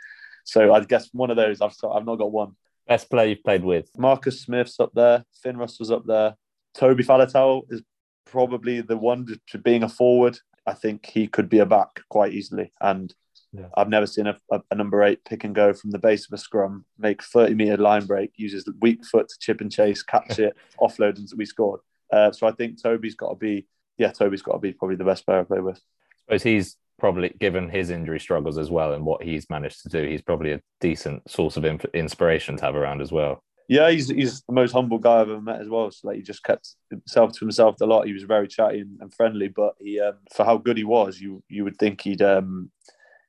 So 0.43 0.73
I 0.73 0.81
guess 0.81 1.09
one 1.13 1.29
of 1.29 1.37
those, 1.37 1.61
I've, 1.61 1.75
I've 1.89 2.05
not 2.05 2.17
got 2.17 2.31
one. 2.31 2.53
Best 2.87 3.09
player 3.09 3.29
you've 3.29 3.43
played 3.43 3.63
with. 3.63 3.89
Marcus 3.97 4.41
Smith's 4.41 4.79
up 4.79 4.91
there. 4.93 5.23
Finn 5.41 5.57
Russell's 5.57 5.91
up 5.91 6.05
there. 6.05 6.35
Toby 6.73 7.03
Faletau 7.03 7.61
is 7.69 7.81
probably 8.25 8.81
the 8.81 8.97
one 8.97 9.25
to, 9.27 9.39
to 9.49 9.57
being 9.57 9.83
a 9.83 9.89
forward. 9.89 10.37
I 10.65 10.73
think 10.73 11.05
he 11.05 11.27
could 11.27 11.49
be 11.49 11.59
a 11.59 11.65
back 11.65 12.01
quite 12.09 12.33
easily. 12.33 12.73
And 12.81 13.13
Yeah. 13.53 13.67
I've 13.77 13.89
never 13.89 14.07
seen 14.07 14.25
a, 14.25 14.35
a, 14.71 14.75
number 14.75 15.03
eight 15.03 15.23
pick 15.25 15.43
and 15.43 15.53
go 15.53 15.73
from 15.73 15.91
the 15.91 15.99
base 15.99 16.25
of 16.25 16.33
a 16.33 16.39
scrum, 16.39 16.85
make 16.97 17.21
30 17.21 17.53
meter 17.53 17.77
line 17.77 18.05
break, 18.05 18.31
uses 18.35 18.63
the 18.63 18.73
weak 18.81 19.05
foot 19.05 19.29
to 19.29 19.35
chip 19.39 19.61
and 19.61 19.71
chase, 19.71 20.01
catch 20.01 20.39
it, 20.39 20.57
offload, 20.81 21.17
and 21.17 21.29
we 21.37 21.45
scored. 21.45 21.81
Uh, 22.11 22.31
so 22.31 22.47
I 22.47 22.51
think 22.51 22.81
Toby's 22.81 23.15
got 23.15 23.29
to 23.29 23.35
be, 23.35 23.67
yeah, 23.97 24.11
Toby's 24.11 24.41
got 24.41 24.53
to 24.53 24.59
be 24.59 24.73
probably 24.73 24.95
the 24.95 25.03
best 25.03 25.25
player 25.25 25.41
I 25.41 25.43
play 25.43 25.59
with. 25.59 25.77
I 25.77 26.37
suppose 26.37 26.43
he's 26.43 26.77
probably 26.97 27.29
given 27.39 27.69
his 27.69 27.91
injury 27.91 28.19
struggles 28.19 28.57
as 28.57 28.71
well 28.71 28.93
and 28.93 29.05
what 29.05 29.21
he's 29.21 29.49
managed 29.49 29.83
to 29.83 29.89
do. 29.89 30.07
He's 30.07 30.21
probably 30.21 30.53
a 30.53 30.61
decent 30.81 31.29
source 31.29 31.55
of 31.55 31.65
inf- 31.65 31.85
inspiration 31.93 32.57
to 32.57 32.65
have 32.65 32.75
around 32.75 33.01
as 33.01 33.11
well. 33.11 33.43
Yeah, 33.69 33.89
he's 33.89 34.09
he's 34.09 34.41
the 34.41 34.53
most 34.53 34.73
humble 34.73 34.99
guy 34.99 35.21
I've 35.21 35.29
ever 35.29 35.41
met 35.41 35.61
as 35.61 35.69
well. 35.69 35.89
So 35.89 36.07
like 36.07 36.17
he 36.17 36.21
just 36.21 36.43
kept 36.43 36.75
himself 36.89 37.31
to 37.33 37.39
himself 37.39 37.79
a 37.81 37.85
lot. 37.85 38.07
He 38.07 38.13
was 38.13 38.23
very 38.23 38.47
chatty 38.47 38.81
and, 38.81 38.97
and 38.99 39.13
friendly, 39.13 39.47
but 39.47 39.75
he 39.79 39.99
um, 39.99 40.15
for 40.35 40.45
how 40.45 40.57
good 40.57 40.77
he 40.77 40.83
was, 40.83 41.19
you 41.19 41.41
you 41.47 41.63
would 41.63 41.77
think 41.77 42.01
he'd 42.01 42.21
um, 42.21 42.71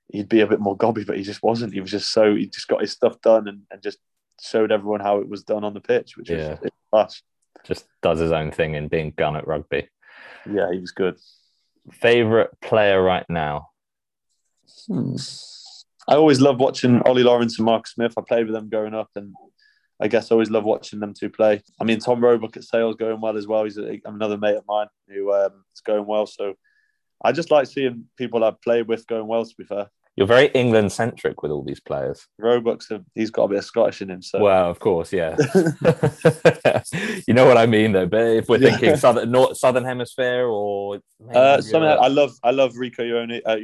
he'd 0.08 0.28
be 0.28 0.40
a 0.40 0.46
bit 0.46 0.60
more 0.60 0.76
gobby, 0.76 1.04
but 1.04 1.16
he 1.16 1.22
just 1.22 1.42
wasn't. 1.42 1.72
He 1.74 1.80
was 1.80 1.90
just 1.90 2.12
so 2.12 2.34
he 2.34 2.46
just 2.46 2.68
got 2.68 2.80
his 2.80 2.92
stuff 2.92 3.20
done 3.20 3.48
and, 3.48 3.62
and 3.70 3.82
just 3.82 3.98
showed 4.40 4.72
everyone 4.72 5.00
how 5.00 5.18
it 5.18 5.28
was 5.28 5.42
done 5.44 5.64
on 5.64 5.74
the 5.74 5.80
pitch, 5.80 6.16
which 6.16 6.30
Yeah. 6.30 6.56
was 6.60 6.70
class. 6.90 7.22
Just 7.64 7.86
does 8.02 8.18
his 8.18 8.32
own 8.32 8.50
thing 8.50 8.74
in 8.74 8.88
being 8.88 9.12
gun 9.16 9.36
at 9.36 9.46
rugby. 9.46 9.88
Yeah, 10.50 10.70
he 10.72 10.78
was 10.80 10.90
good. 10.90 11.18
Favorite 11.90 12.50
player 12.60 13.02
right 13.02 13.24
now? 13.28 13.68
I 14.90 16.14
always 16.16 16.40
love 16.40 16.58
watching 16.60 17.00
Ollie 17.02 17.22
Lawrence 17.22 17.58
and 17.58 17.64
Mark 17.66 17.86
Smith. 17.86 18.14
I 18.18 18.22
played 18.26 18.46
with 18.46 18.54
them 18.54 18.68
growing 18.68 18.94
up, 18.94 19.08
and 19.16 19.34
I 20.00 20.08
guess 20.08 20.30
I 20.30 20.34
always 20.34 20.50
love 20.50 20.64
watching 20.64 21.00
them 21.00 21.14
two 21.14 21.30
play. 21.30 21.62
I 21.80 21.84
mean, 21.84 21.98
Tom 21.98 22.22
Roebuck 22.22 22.56
at 22.56 22.64
Sales 22.64 22.96
going 22.96 23.20
well 23.20 23.36
as 23.36 23.46
well. 23.46 23.64
He's 23.64 23.78
a, 23.78 23.98
another 24.04 24.36
mate 24.36 24.56
of 24.56 24.64
mine 24.66 24.88
who 25.08 25.32
um, 25.32 25.64
is 25.74 25.80
going 25.80 26.06
well. 26.06 26.26
So 26.26 26.54
I 27.24 27.32
just 27.32 27.50
like 27.50 27.66
seeing 27.66 28.04
people 28.16 28.44
I've 28.44 28.60
played 28.60 28.86
with 28.86 29.06
going 29.06 29.26
well. 29.26 29.44
To 29.44 29.54
be 29.56 29.64
fair, 29.64 29.88
You're 30.16 30.26
very 30.26 30.48
England 30.48 30.92
centric 30.92 31.42
with 31.42 31.50
all 31.50 31.64
these 31.64 31.80
players. 31.80 32.26
Roebuck's 32.38 32.90
a, 32.90 33.02
he's 33.14 33.30
got 33.30 33.44
a 33.44 33.48
bit 33.48 33.58
of 33.58 33.64
Scottish 33.64 34.02
in 34.02 34.10
him. 34.10 34.22
So 34.22 34.40
Well, 34.40 34.70
of 34.70 34.78
course, 34.78 35.12
yeah. 35.12 35.36
you 37.26 37.34
know 37.34 37.46
what 37.46 37.56
I 37.56 37.66
mean, 37.66 37.92
though. 37.92 38.06
But 38.06 38.26
if 38.36 38.48
we're 38.48 38.58
Yeah. 38.58 38.70
thinking 38.70 38.96
southern, 38.96 39.30
north, 39.30 39.56
southern 39.56 39.84
hemisphere, 39.84 40.46
or 40.46 41.00
Uh, 41.34 41.60
somehow 41.62 41.96
I 41.98 42.08
love 42.08 42.32
I 42.42 42.50
love 42.50 42.74
Rieko 42.74 43.00
Ioane, 43.00 43.40
uh, 43.46 43.56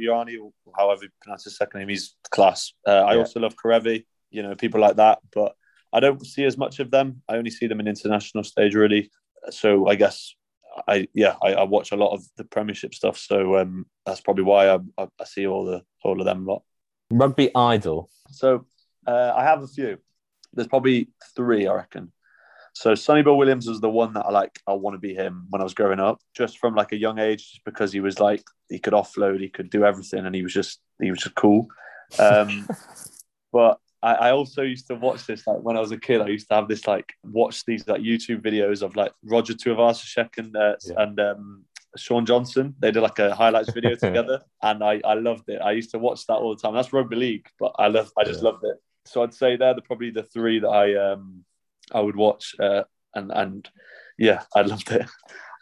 however 0.77 1.03
you 1.03 1.09
pronounce 1.21 1.43
his 1.43 1.57
second 1.57 1.79
name. 1.79 1.89
He's 1.89 2.15
class. 2.31 2.73
Uh, 2.87 2.91
I 2.91 3.13
Yeah. 3.13 3.19
also 3.19 3.39
love 3.39 3.55
Karevi, 3.63 4.05
you 4.31 4.41
know, 4.43 4.55
people 4.55 4.81
like 4.81 4.95
that. 4.95 5.19
But 5.33 5.53
I 5.93 5.99
don't 5.99 6.25
see 6.25 6.45
as 6.45 6.57
much 6.57 6.79
of 6.79 6.89
them. 6.89 7.21
I 7.29 7.37
only 7.37 7.51
see 7.51 7.67
them 7.67 7.79
in 7.79 7.87
international 7.87 8.43
stage, 8.43 8.73
really. 8.75 9.11
So 9.49 9.87
I 9.87 9.95
guess 9.95 10.35
I 10.87 11.07
yeah 11.13 11.35
I, 11.41 11.53
I 11.53 11.63
watch 11.63 11.91
a 11.91 11.97
lot 11.97 12.13
of 12.13 12.23
the 12.37 12.43
Premiership 12.43 12.93
stuff. 12.93 13.17
So 13.17 13.57
um, 13.57 13.85
that's 14.05 14.21
probably 14.21 14.43
why 14.43 14.69
I, 14.69 14.79
I, 14.97 15.07
I 15.19 15.23
see 15.25 15.47
all 15.47 15.65
the 15.65 15.83
all 16.03 16.19
of 16.19 16.25
them 16.25 16.47
a 16.47 16.51
lot. 16.51 16.63
rugby 17.11 17.53
idol. 17.55 18.09
So 18.29 18.65
uh, 19.07 19.33
I 19.35 19.43
have 19.43 19.63
a 19.63 19.67
few. 19.67 19.97
There's 20.53 20.67
probably 20.67 21.09
three, 21.35 21.67
I 21.67 21.73
reckon. 21.73 22.11
So 22.73 22.95
Sonny 22.95 23.21
Bill 23.21 23.37
Williams 23.37 23.67
was 23.67 23.81
the 23.81 23.89
one 23.89 24.13
that 24.13 24.25
I 24.25 24.31
like. 24.31 24.59
I 24.65 24.73
want 24.73 24.95
to 24.95 24.99
be 24.99 25.13
him 25.13 25.47
when 25.49 25.61
I 25.61 25.63
was 25.63 25.73
growing 25.73 25.99
up, 25.99 26.19
just 26.35 26.57
from 26.59 26.73
like 26.73 26.93
a 26.93 26.97
young 26.97 27.19
age, 27.19 27.51
just 27.51 27.65
because 27.65 27.91
he 27.91 27.99
was 27.99 28.19
like 28.19 28.43
he 28.69 28.79
could 28.79 28.93
offload, 28.93 29.41
he 29.41 29.49
could 29.49 29.69
do 29.69 29.83
everything, 29.83 30.25
and 30.25 30.33
he 30.33 30.43
was 30.43 30.53
just 30.53 30.79
he 31.01 31.11
was 31.11 31.19
just 31.19 31.35
cool. 31.35 31.67
Um, 32.17 32.67
but 33.51 33.79
I, 34.03 34.13
I, 34.13 34.31
also 34.31 34.63
used 34.63 34.87
to 34.87 34.95
watch 34.95 35.27
this 35.27 35.45
like 35.45 35.59
when 35.59 35.77
I 35.77 35.79
was 35.79 35.91
a 35.91 35.97
kid. 35.97 36.21
I 36.21 36.27
used 36.27 36.47
to 36.49 36.55
have 36.55 36.67
this 36.67 36.87
like 36.87 37.13
watch 37.23 37.65
these 37.65 37.87
like 37.87 38.01
YouTube 38.01 38.41
videos 38.41 38.81
of 38.81 38.95
like 38.95 39.13
Roger 39.23 39.53
Tuivasa-Sheck 39.53 40.37
and 40.37 40.55
uh, 40.55 40.75
yeah. 40.83 40.93
and 40.97 41.19
um, 41.19 41.65
Shaun 41.97 42.25
Johnson. 42.25 42.75
They 42.79 42.91
did 42.91 43.01
like 43.01 43.19
a 43.19 43.35
highlights 43.35 43.71
video 43.73 43.95
together, 43.95 44.41
and 44.61 44.83
I, 44.83 45.01
I 45.05 45.13
loved 45.13 45.49
it. 45.49 45.61
I 45.61 45.71
used 45.71 45.91
to 45.91 45.99
watch 45.99 46.25
that 46.27 46.35
all 46.35 46.55
the 46.55 46.61
time. 46.61 46.73
That's 46.73 46.93
rugby 46.93 47.15
league, 47.15 47.47
but 47.59 47.73
I 47.77 47.87
love 47.87 48.11
I 48.17 48.23
just 48.23 48.41
yeah. 48.41 48.49
loved 48.49 48.63
it. 48.63 48.77
So 49.05 49.23
I'd 49.23 49.33
say 49.33 49.55
they're 49.55 49.73
the, 49.73 49.81
probably 49.81 50.11
the 50.11 50.23
three 50.23 50.59
that 50.59 50.69
I 50.69 51.11
um 51.11 51.43
I 51.91 51.99
would 51.99 52.15
watch, 52.15 52.55
uh, 52.59 52.83
and 53.13 53.31
and 53.31 53.69
yeah, 54.17 54.43
I 54.55 54.61
loved 54.61 54.91
it. 54.91 55.07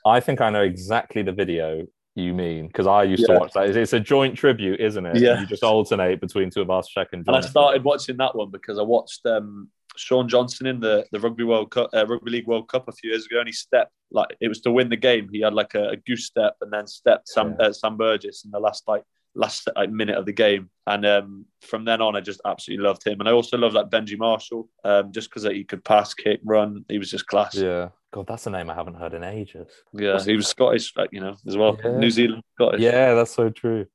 I 0.06 0.20
think 0.20 0.40
I 0.42 0.50
know 0.50 0.64
exactly 0.64 1.24
the 1.24 1.34
video 1.34 1.86
you 2.20 2.34
mean 2.34 2.68
because 2.68 2.88
I 2.88 3.04
used 3.04 3.26
yeah. 3.28 3.36
to 3.36 3.40
watch 3.40 3.54
that. 3.54 3.76
It's 3.76 3.94
a 3.94 4.00
joint 4.00 4.38
tribute, 4.38 4.80
isn't 4.80 5.06
it? 5.06 5.18
Yeah. 5.18 5.42
You 5.42 5.48
just 5.48 5.64
alternate 5.64 6.20
between 6.22 6.50
Tuivasa-Sheck 6.50 7.08
and 7.14 7.26
Johnson. 7.26 7.36
And 7.36 7.36
I 7.36 7.42
started 7.42 7.84
watching 7.84 8.18
that 8.18 8.36
one 8.36 8.52
because 8.52 8.78
I 8.78 8.84
watched 8.84 9.26
um, 9.26 9.70
Shaun 9.96 10.28
Johnson 10.28 10.68
in 10.68 10.80
the, 10.80 11.06
the 11.12 11.20
Rugby 11.20 11.44
World 11.44 11.72
Cup, 11.72 11.90
uh, 11.94 12.06
Rugby 12.06 12.32
League 12.32 12.48
World 12.48 12.70
Cup 12.70 12.88
a 12.88 12.92
few 12.92 13.12
years 13.12 13.26
ago, 13.26 13.40
and 13.40 13.48
he 13.48 13.54
stepped 13.54 13.92
like 14.12 14.30
it 14.40 14.48
was 14.48 14.62
to 14.62 14.72
win 14.72 14.90
the 14.90 14.98
game. 14.98 15.30
He 15.32 15.42
had 15.42 15.54
like 15.54 15.76
a, 15.76 15.90
a 15.90 15.96
goose 15.98 16.26
step 16.26 16.56
and 16.62 16.72
then 16.72 16.88
stepped 16.88 17.28
Sam 17.28 17.56
yeah. 17.60 17.68
uh, 17.68 17.74
Sam 17.74 17.98
Burgess 17.98 18.46
in 18.46 18.52
the 18.52 18.60
last 18.60 18.88
like 18.88 19.04
last 19.36 19.70
like, 19.76 19.92
minute 19.92 20.18
of 20.18 20.26
the 20.26 20.34
game. 20.34 20.70
And 20.88 21.06
um, 21.06 21.46
from 21.62 21.86
then 21.86 22.02
on, 22.02 22.16
I 22.16 22.22
just 22.22 22.42
absolutely 22.46 22.84
loved 22.84 23.06
him. 23.06 23.20
And 23.20 23.30
I 23.30 23.32
also 23.32 23.58
love 23.58 23.74
like 23.74 23.90
Benji 23.90 24.18
Marshall, 24.18 24.70
um, 24.84 25.12
just 25.12 25.30
because 25.30 25.44
he 25.44 25.64
could 25.64 25.84
pass, 25.84 26.14
kick, 26.14 26.40
run. 26.44 26.86
He 26.90 26.98
was 26.98 27.12
just 27.12 27.28
class. 27.28 27.56
Yeah. 27.56 27.90
God, 28.12 28.26
that's 28.28 28.48
a 28.48 28.50
name 28.50 28.70
I 28.70 28.76
haven't 28.76 28.96
heard 28.96 29.14
in 29.14 29.24
ages. 29.24 29.68
Yeah, 29.94 30.22
he 30.22 30.36
was 30.36 30.48
Scottish, 30.48 30.94
you 31.12 31.20
know, 31.20 31.36
as 31.48 31.56
well. 31.56 31.78
Yeah. 31.84 31.98
New 31.98 32.10
Zealand 32.10 32.44
Scottish. 32.56 32.82
Yeah, 32.82 33.14
that's 33.14 33.36
so 33.36 33.50
true. 33.50 33.86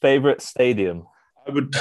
Favorite 0.00 0.40
stadium? 0.40 1.06
I 1.46 1.50
would 1.50 1.74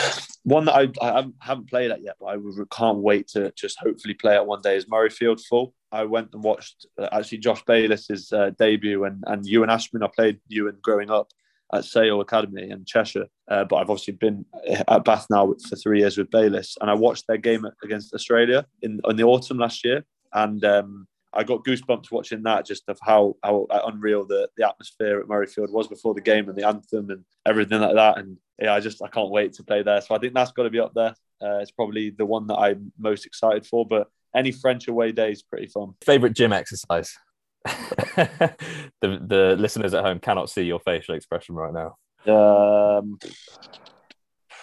one 0.43 0.65
that 0.65 0.75
I, 0.75 0.89
I 1.01 1.25
haven't 1.39 1.69
played 1.69 1.91
at 1.91 2.03
yet, 2.03 2.15
but 2.19 2.27
I 2.27 2.37
can't 2.71 2.99
wait 2.99 3.27
to 3.29 3.51
just 3.55 3.79
hopefully 3.79 4.15
play 4.15 4.35
at 4.35 4.45
one 4.45 4.61
day 4.61 4.75
is 4.75 4.85
Murrayfield 4.85 5.41
full. 5.41 5.73
I 5.91 6.03
went 6.05 6.29
and 6.33 6.43
watched 6.43 6.85
uh, 6.99 7.09
actually 7.11 7.39
Josh 7.39 7.63
Bayliss's 7.65 8.31
uh, 8.33 8.51
debut 8.57 9.03
and 9.03 9.23
and 9.27 9.45
Ewan 9.45 9.69
Ashman. 9.69 10.03
I 10.03 10.07
played 10.07 10.39
Ewan 10.47 10.77
growing 10.81 11.11
up 11.11 11.31
at 11.73 11.85
Sale 11.85 12.19
Academy 12.19 12.69
in 12.69 12.83
Cheshire, 12.85 13.27
uh, 13.49 13.63
but 13.63 13.77
I've 13.77 13.89
obviously 13.89 14.15
been 14.15 14.45
at 14.87 15.05
Bath 15.05 15.27
now 15.29 15.53
for 15.69 15.75
three 15.75 15.99
years 15.99 16.17
with 16.17 16.31
Bayliss, 16.31 16.77
and 16.81 16.89
I 16.89 16.95
watched 16.95 17.27
their 17.27 17.37
game 17.37 17.65
against 17.83 18.13
Australia 18.13 18.65
in 18.81 18.99
in 19.07 19.15
the 19.15 19.23
autumn 19.23 19.59
last 19.59 19.85
year, 19.85 20.03
and 20.33 20.63
um, 20.65 21.07
I 21.33 21.43
got 21.43 21.63
goosebumps 21.63 22.11
watching 22.11 22.43
that, 22.43 22.65
just 22.65 22.83
of 22.89 22.99
how 23.01 23.35
how 23.43 23.67
unreal 23.85 24.25
the, 24.25 24.49
the 24.57 24.67
atmosphere 24.67 25.19
at 25.19 25.27
Murrayfield 25.27 25.71
was 25.71 25.87
before 25.87 26.13
the 26.13 26.21
game 26.21 26.49
and 26.49 26.57
the 26.57 26.67
anthem 26.67 27.09
and 27.09 27.23
everything 27.45 27.79
like 27.79 27.95
that. 27.95 28.17
And 28.17 28.37
yeah, 28.59 28.73
I 28.73 28.79
just 28.79 29.01
I 29.01 29.07
can't 29.07 29.31
wait 29.31 29.53
to 29.53 29.63
play 29.63 29.81
there. 29.81 30.01
So 30.01 30.15
I 30.15 30.19
think 30.19 30.33
that's 30.33 30.51
got 30.51 30.63
to 30.63 30.69
be 30.69 30.79
up 30.79 30.93
there. 30.93 31.15
Uh, 31.41 31.59
it's 31.59 31.71
probably 31.71 32.09
the 32.09 32.25
one 32.25 32.47
that 32.47 32.57
I'm 32.57 32.91
most 32.97 33.25
excited 33.25 33.65
for. 33.65 33.85
But 33.85 34.07
any 34.35 34.51
French 34.51 34.87
away 34.87 35.11
day 35.11 35.31
is 35.31 35.41
pretty 35.41 35.67
fun. 35.67 35.93
Favorite 36.03 36.33
gym 36.33 36.51
exercise. 36.51 37.17
the 37.65 38.55
the 39.01 39.55
listeners 39.57 39.93
at 39.93 40.03
home 40.03 40.19
cannot 40.19 40.49
see 40.49 40.63
your 40.63 40.79
facial 40.79 41.15
expression 41.15 41.55
right 41.55 41.73
now. 41.73 41.97
Um, 42.27 43.19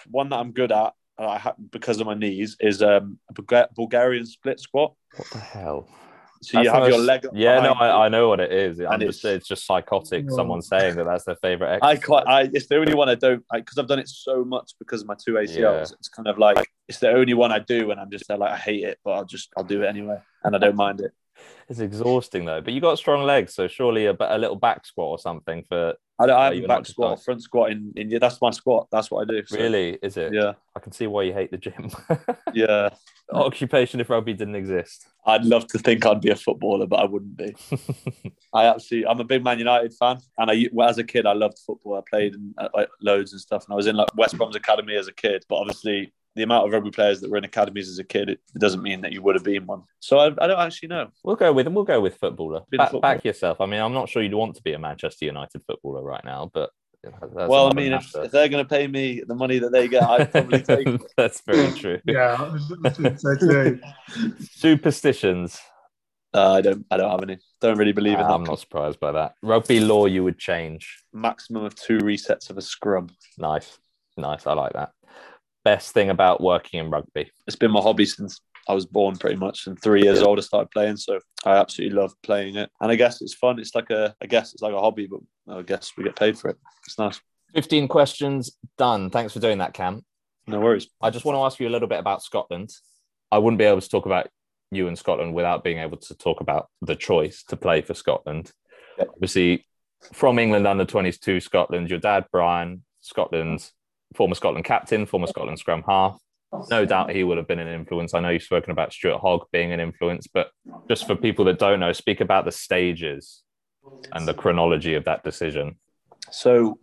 one 0.09 0.29
that 0.29 0.37
I'm 0.37 0.51
good 0.51 0.71
at 0.71 0.93
uh, 1.17 1.51
because 1.71 1.99
of 1.99 2.07
my 2.07 2.13
knees 2.13 2.57
is 2.59 2.81
um, 2.81 3.19
Bulgarian 3.75 4.25
split 4.25 4.59
squat. 4.59 4.93
What 5.15 5.29
the 5.31 5.39
hell? 5.39 5.87
So 6.41 6.57
that's 6.57 6.65
you 6.65 6.71
have 6.71 6.87
your 6.87 6.99
leg. 6.99 7.25
Yeah, 7.33 7.59
no, 7.59 7.73
I, 7.73 8.05
I, 8.05 8.09
know 8.09 8.29
what 8.29 8.39
it 8.39 8.51
is. 8.51 8.79
I'm 8.79 9.01
just, 9.01 9.25
it's, 9.25 9.47
just 9.47 9.65
psychotic. 9.65 10.25
Oh. 10.29 10.35
Someone 10.35 10.61
saying 10.61 10.95
that 10.95 11.03
that's 11.05 11.25
their 11.25 11.35
favorite. 11.35 11.75
Exercise. 11.75 11.97
I 11.97 12.01
quite. 12.01 12.27
I, 12.27 12.49
it's 12.53 12.67
the 12.67 12.77
only 12.77 12.93
one 12.93 13.09
I 13.09 13.15
don't 13.15 13.43
because 13.53 13.77
I've 13.77 13.87
done 13.87 13.99
it 13.99 14.07
so 14.07 14.45
much 14.45 14.71
because 14.79 15.01
of 15.01 15.07
my 15.07 15.15
two 15.15 15.33
ACLs. 15.33 15.57
Yeah. 15.57 15.81
It's 15.81 16.07
kind 16.07 16.27
of 16.27 16.37
like 16.37 16.69
it's 16.87 16.99
the 16.99 17.11
only 17.11 17.33
one 17.33 17.51
I 17.51 17.59
do, 17.59 17.91
and 17.91 17.99
I'm 17.99 18.09
just 18.09 18.29
like 18.29 18.41
I 18.41 18.57
hate 18.57 18.83
it, 18.83 18.99
but 19.03 19.11
I'll 19.11 19.25
just 19.25 19.49
I'll 19.57 19.65
do 19.65 19.83
it 19.83 19.87
anyway, 19.87 20.17
and 20.43 20.55
I 20.55 20.59
don't 20.59 20.77
mind 20.77 21.01
it. 21.01 21.11
It's 21.69 21.79
exhausting 21.79 22.45
though, 22.45 22.61
but 22.61 22.73
you 22.73 22.81
got 22.81 22.97
strong 22.97 23.23
legs, 23.23 23.53
so 23.53 23.67
surely 23.67 24.07
a, 24.07 24.15
a 24.19 24.39
little 24.39 24.55
back 24.55 24.87
squat 24.87 25.07
or 25.07 25.19
something 25.19 25.63
for. 25.69 25.93
I 26.17 26.25
don't 26.25 26.39
I 26.39 26.45
have 26.45 26.53
a 26.55 26.67
back 26.67 26.87
squat, 26.87 27.23
front 27.23 27.43
squat 27.43 27.71
in, 27.71 27.93
in 27.95 28.09
yeah, 28.09 28.17
that's 28.17 28.41
my 28.41 28.49
squat. 28.49 28.87
That's 28.91 29.11
what 29.11 29.21
I 29.21 29.31
do. 29.31 29.45
So. 29.45 29.55
Really, 29.55 29.99
is 30.01 30.17
it? 30.17 30.33
Yeah, 30.33 30.53
I 30.75 30.79
can 30.79 30.91
see 30.91 31.05
why 31.05 31.23
you 31.23 31.33
hate 31.33 31.51
the 31.51 31.57
gym. 31.57 31.91
yeah, 32.53 32.89
occupation 33.31 33.99
if 33.99 34.09
rugby 34.09 34.33
didn't 34.33 34.55
exist. 34.55 35.05
I'd 35.27 35.45
love 35.45 35.67
to 35.67 35.77
think 35.77 36.07
I'd 36.07 36.21
be 36.21 36.31
a 36.31 36.35
footballer, 36.35 36.87
but 36.87 37.01
I 37.01 37.05
wouldn't 37.05 37.37
be. 37.37 37.55
I 38.53 38.65
absolutely, 38.65 39.07
I'm 39.07 39.19
a 39.19 39.23
big 39.23 39.43
Man 39.43 39.59
United 39.59 39.93
fan, 39.93 40.17
and 40.39 40.49
I 40.49 40.65
as 40.87 40.97
a 40.97 41.03
kid 41.03 41.27
I 41.27 41.33
loved 41.33 41.59
football. 41.59 41.99
I 41.99 42.01
played 42.09 42.33
in, 42.33 42.51
uh, 42.57 42.69
like 42.73 42.89
loads 42.99 43.31
and 43.31 43.39
stuff, 43.39 43.65
and 43.65 43.73
I 43.73 43.75
was 43.75 43.85
in 43.85 43.95
like 43.95 44.09
West 44.15 44.35
Brom's 44.37 44.55
academy 44.55 44.95
as 44.95 45.07
a 45.07 45.13
kid. 45.13 45.45
But 45.47 45.57
obviously, 45.57 46.13
the 46.39 46.45
amount 46.45 46.65
of 46.65 46.71
rugby 46.71 46.89
players 46.89 47.19
that 47.19 47.29
were 47.29 47.37
in 47.37 47.43
academies 47.43 47.89
as 47.89 47.99
a 47.99 48.03
kid, 48.03 48.29
it 48.29 48.39
doesn't 48.57 48.81
mean 48.81 49.01
that 49.01 49.11
you 49.11 49.21
would 49.21 49.35
have 49.35 49.43
been 49.43 49.65
one. 49.65 49.83
So 49.99 50.17
I, 50.19 50.27
I 50.27 50.47
don't 50.47 50.59
actually 50.59 50.87
know. 50.87 51.09
We'll 51.23 51.35
go 51.35 51.51
with 51.51 51.65
them. 51.65 51.73
we'll 51.73 51.83
go 51.83 51.99
with 51.99 52.15
footballer. 52.15 52.61
Back, 52.71 52.91
footballer. 52.91 53.15
back 53.15 53.25
yourself. 53.25 53.59
I 53.59 53.65
mean, 53.65 53.81
I'm 53.81 53.93
not 53.93 54.07
sure 54.07 54.23
you'd 54.23 54.33
want 54.33 54.55
to 54.55 54.61
be 54.61 54.71
a 54.71 54.79
Manchester 54.79 55.25
United 55.25 55.61
footballer 55.67 56.01
right 56.01 56.23
now, 56.23 56.49
but 56.53 56.69
well, 57.31 57.69
I 57.69 57.73
mean, 57.73 57.93
if, 57.93 58.13
if, 58.15 58.31
they're 58.31 58.49
going 58.49 58.63
to 58.63 58.69
pay 58.69 58.85
me 58.87 59.23
the 59.25 59.35
money 59.35 59.59
that 59.59 59.71
they 59.71 59.87
get, 59.87 60.03
I'd 60.03 60.31
probably 60.31 60.61
take. 60.61 60.87
That's 61.17 61.41
very 61.41 61.71
true. 61.71 61.99
yeah, 62.05 62.57
Superstitions. 64.51 65.59
Uh, 66.33 66.53
I 66.53 66.61
don't. 66.61 66.85
I 66.91 66.97
don't 66.97 67.09
have 67.09 67.23
any. 67.23 67.37
Don't 67.61 67.77
really 67.77 67.93
believe 67.93 68.19
in 68.19 68.25
uh, 68.25 68.27
them. 68.27 68.41
I'm 68.41 68.43
not 68.43 68.59
surprised 68.59 68.99
by 68.99 69.13
that. 69.13 69.35
Rugby 69.41 69.79
law, 69.79 70.07
you 70.07 70.25
would 70.25 70.37
change. 70.37 71.03
Maximum 71.13 71.63
of 71.63 71.73
two 71.75 71.99
resets 71.99 72.49
of 72.49 72.57
a 72.57 72.61
scrum. 72.61 73.09
Nice, 73.37 73.79
nice. 74.17 74.45
I 74.45 74.53
like 74.53 74.73
that. 74.73 74.91
Best 75.63 75.93
thing 75.93 76.09
about 76.09 76.41
working 76.41 76.79
in 76.79 76.89
rugby. 76.89 77.31
It's 77.47 77.55
been 77.55 77.71
my 77.71 77.81
hobby 77.81 78.05
since 78.05 78.39
I 78.67 78.73
was 78.73 78.85
born 78.85 79.17
pretty 79.17 79.35
much, 79.35 79.67
and 79.67 79.81
three 79.81 80.03
years 80.03 80.21
old 80.21 80.37
I 80.37 80.41
started 80.41 80.71
playing. 80.71 80.97
So 80.97 81.19
I 81.45 81.57
absolutely 81.57 81.97
love 81.97 82.13
playing 82.23 82.55
it, 82.55 82.69
and 82.79 82.91
I 82.91 82.95
guess 82.95 83.21
it's 83.21 83.33
fun. 83.33 83.59
It's 83.59 83.75
like 83.75 83.89
a, 83.89 84.15
I 84.21 84.27
guess 84.27 84.53
it's 84.53 84.61
like 84.61 84.73
a 84.73 84.79
hobby, 84.79 85.07
but 85.07 85.19
I 85.53 85.61
guess 85.63 85.93
we 85.97 86.03
get 86.03 86.15
paid 86.15 86.37
for 86.37 86.49
it. 86.49 86.57
It's 86.85 86.97
nice. 86.97 87.19
Fifteen 87.53 87.87
questions 87.87 88.57
done. 88.77 89.09
Thanks 89.09 89.33
for 89.33 89.39
doing 89.39 89.57
that, 89.57 89.73
Cam. 89.73 90.05
No 90.47 90.59
worries. 90.59 90.87
I 91.01 91.09
just 91.09 91.25
want 91.25 91.35
to 91.35 91.41
ask 91.41 91.59
you 91.59 91.67
a 91.67 91.69
little 91.69 91.87
bit 91.87 91.99
about 91.99 92.23
Scotland. 92.23 92.71
I 93.31 93.37
wouldn't 93.37 93.59
be 93.59 93.65
able 93.65 93.81
to 93.81 93.89
talk 93.89 94.05
about 94.05 94.27
you 94.71 94.87
and 94.87 94.97
Scotland 94.97 95.33
without 95.33 95.63
being 95.63 95.79
able 95.79 95.97
to 95.97 96.15
talk 96.15 96.41
about 96.41 96.69
the 96.81 96.95
choice 96.95 97.43
to 97.45 97.57
play 97.57 97.81
for 97.81 97.93
Scotland. 97.93 98.51
Yep. 98.97 99.09
Obviously, 99.13 99.65
from 100.13 100.39
England 100.39 100.67
under 100.67 100.85
20s 100.85 101.19
to 101.21 101.39
Scotland, 101.39 101.89
your 101.89 101.99
dad, 101.99 102.25
Brian, 102.31 102.83
Scotland's 103.01 103.73
former 104.15 104.35
Scotland 104.35 104.65
captain, 104.65 105.05
former 105.05 105.27
Scotland 105.27 105.59
scrum 105.59 105.83
half, 105.87 106.19
no 106.69 106.85
doubt 106.85 107.11
he 107.11 107.23
would 107.23 107.37
have 107.37 107.47
been 107.47 107.59
an 107.59 107.67
influence. 107.67 108.13
I 108.13 108.19
know 108.19 108.29
you've 108.29 108.43
spoken 108.43 108.71
about 108.71 108.91
Stuart 108.91 109.19
Hogg 109.19 109.45
being 109.51 109.71
an 109.71 109.79
influence, 109.79 110.27
but 110.27 110.51
just 110.87 111.05
for 111.05 111.15
people 111.15 111.45
that 111.45 111.59
don't 111.59 111.79
know, 111.79 111.93
speak 111.93 112.21
about 112.21 112.45
the 112.45 112.51
stages 112.51 113.43
and 114.13 114.27
the 114.27 114.33
chronology 114.33 114.95
of 114.95 115.05
that 115.05 115.23
decision. 115.23 115.77
So 116.31 116.79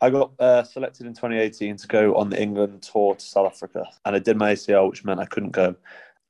I 0.00 0.10
got 0.10 0.32
uh, 0.38 0.62
selected 0.64 1.06
in 1.06 1.14
2018 1.14 1.76
to 1.76 1.86
go 1.86 2.14
on 2.16 2.30
the 2.30 2.40
England 2.40 2.82
tour 2.82 3.14
to 3.14 3.24
South 3.24 3.46
Africa, 3.46 3.84
and 4.04 4.16
I 4.16 4.18
did 4.18 4.36
my 4.36 4.52
ACL, 4.52 4.88
which 4.88 5.04
meant 5.04 5.20
I 5.20 5.26
couldn't 5.26 5.52
go. 5.52 5.74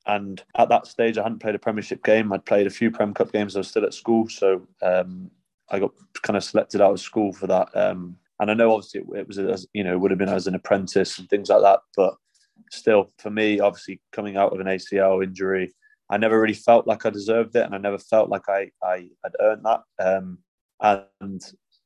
And 0.05 0.43
at 0.55 0.69
that 0.69 0.85
stage, 0.85 1.17
I 1.17 1.23
hadn't 1.23 1.39
played 1.39 1.55
a 1.55 1.59
Premiership 1.59 2.03
game. 2.03 2.31
I'd 2.31 2.45
played 2.45 2.67
a 2.67 2.71
few 2.71 2.91
Prem 2.91 3.13
Cup 3.13 3.31
games. 3.31 3.55
I 3.55 3.59
was 3.59 3.69
still 3.69 3.85
at 3.85 3.93
school, 3.93 4.29
so 4.29 4.61
um, 4.81 5.31
I 5.69 5.79
got 5.79 5.91
kind 6.21 6.37
of 6.37 6.43
selected 6.43 6.79
out 6.79 6.91
of 6.91 6.99
school 6.99 7.33
for 7.33 7.47
that. 7.47 7.75
Um, 7.75 8.17
and 8.39 8.51
I 8.51 8.53
know 8.53 8.73
obviously 8.73 9.01
it, 9.15 9.27
was, 9.27 9.37
as, 9.37 9.67
you 9.73 9.83
know, 9.83 9.93
it 9.93 9.99
would 9.99 10.11
have 10.11 10.17
been 10.17 10.29
as 10.29 10.47
an 10.47 10.55
apprentice 10.55 11.19
and 11.19 11.29
things 11.29 11.49
like 11.49 11.61
that, 11.61 11.79
but 11.95 12.15
still, 12.71 13.11
for 13.17 13.29
me, 13.29 13.59
obviously 13.59 14.01
coming 14.11 14.37
out 14.37 14.53
of 14.53 14.59
an 14.59 14.67
ACL 14.67 15.23
injury, 15.23 15.73
I 16.09 16.17
never 16.17 16.39
really 16.39 16.53
felt 16.53 16.87
like 16.87 17.05
I 17.05 17.09
deserved 17.09 17.55
it, 17.55 17.65
and 17.65 17.73
I 17.73 17.79
never 17.79 17.97
felt 17.97 18.29
like 18.29 18.47
I 18.47 18.69
I 18.83 19.09
had 19.23 19.33
earned 19.39 19.65
that. 19.65 19.81
Um, 19.99 20.39
and 20.81 21.41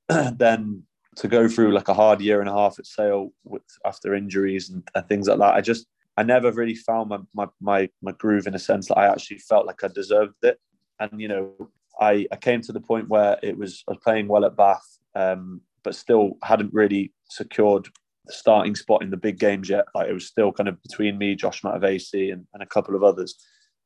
then 0.38 0.84
to 1.16 1.28
go 1.28 1.48
through 1.48 1.74
like 1.74 1.88
a 1.88 1.94
hard 1.94 2.22
year 2.22 2.40
and 2.40 2.50
a 2.50 2.54
half 2.54 2.80
at 2.80 2.86
Sale 2.86 3.32
with 3.44 3.64
after 3.86 4.16
injuries 4.16 4.70
and, 4.70 4.88
and 4.96 5.08
things 5.08 5.28
like 5.28 5.40
that, 5.40 5.54
I 5.54 5.62
just 5.62 5.86
I 6.18 6.24
never 6.24 6.52
really 6.52 6.76
found 6.76 7.10
my, 7.10 7.20
my 7.34 7.48
my 7.62 7.90
my 8.02 8.12
groove 8.14 8.48
in 8.48 8.56
a 8.56 8.60
sense 8.60 8.88
that 8.88 8.98
I 8.98 9.08
actually 9.08 9.40
felt 9.40 9.66
like 9.66 9.84
I 9.84 9.88
deserved 9.88 10.36
it. 10.44 10.60
And 11.00 11.22
you 11.22 11.28
know, 11.28 11.70
I 12.00 12.28
I 12.32 12.36
came 12.36 12.62
to 12.62 12.74
the 12.74 12.82
point 12.82 13.08
where 13.08 13.38
it 13.42 13.58
was 13.58 13.84
I 13.88 13.92
was 13.92 14.02
playing 14.04 14.28
well 14.28 14.46
at 14.46 14.58
Bath, 14.58 15.00
um, 15.16 15.62
but 15.90 15.96
still 15.96 16.38
hadn't 16.44 16.72
really 16.72 17.12
secured 17.32 17.88
the 18.28 18.34
starting 18.34 18.76
spot 18.76 19.02
in 19.02 19.10
the 19.10 19.18
big 19.18 19.40
games 19.40 19.70
yet. 19.70 19.86
Like 19.96 20.08
it 20.08 20.14
was 20.14 20.28
still 20.28 20.52
kind 20.52 20.70
of 20.70 20.80
between 20.84 21.18
me, 21.18 21.34
Josh 21.34 21.64
Matavesi, 21.64 22.32
and, 22.32 22.46
and 22.54 22.62
a 22.62 22.68
couple 22.68 22.96
of 22.96 23.04
others. 23.04 23.34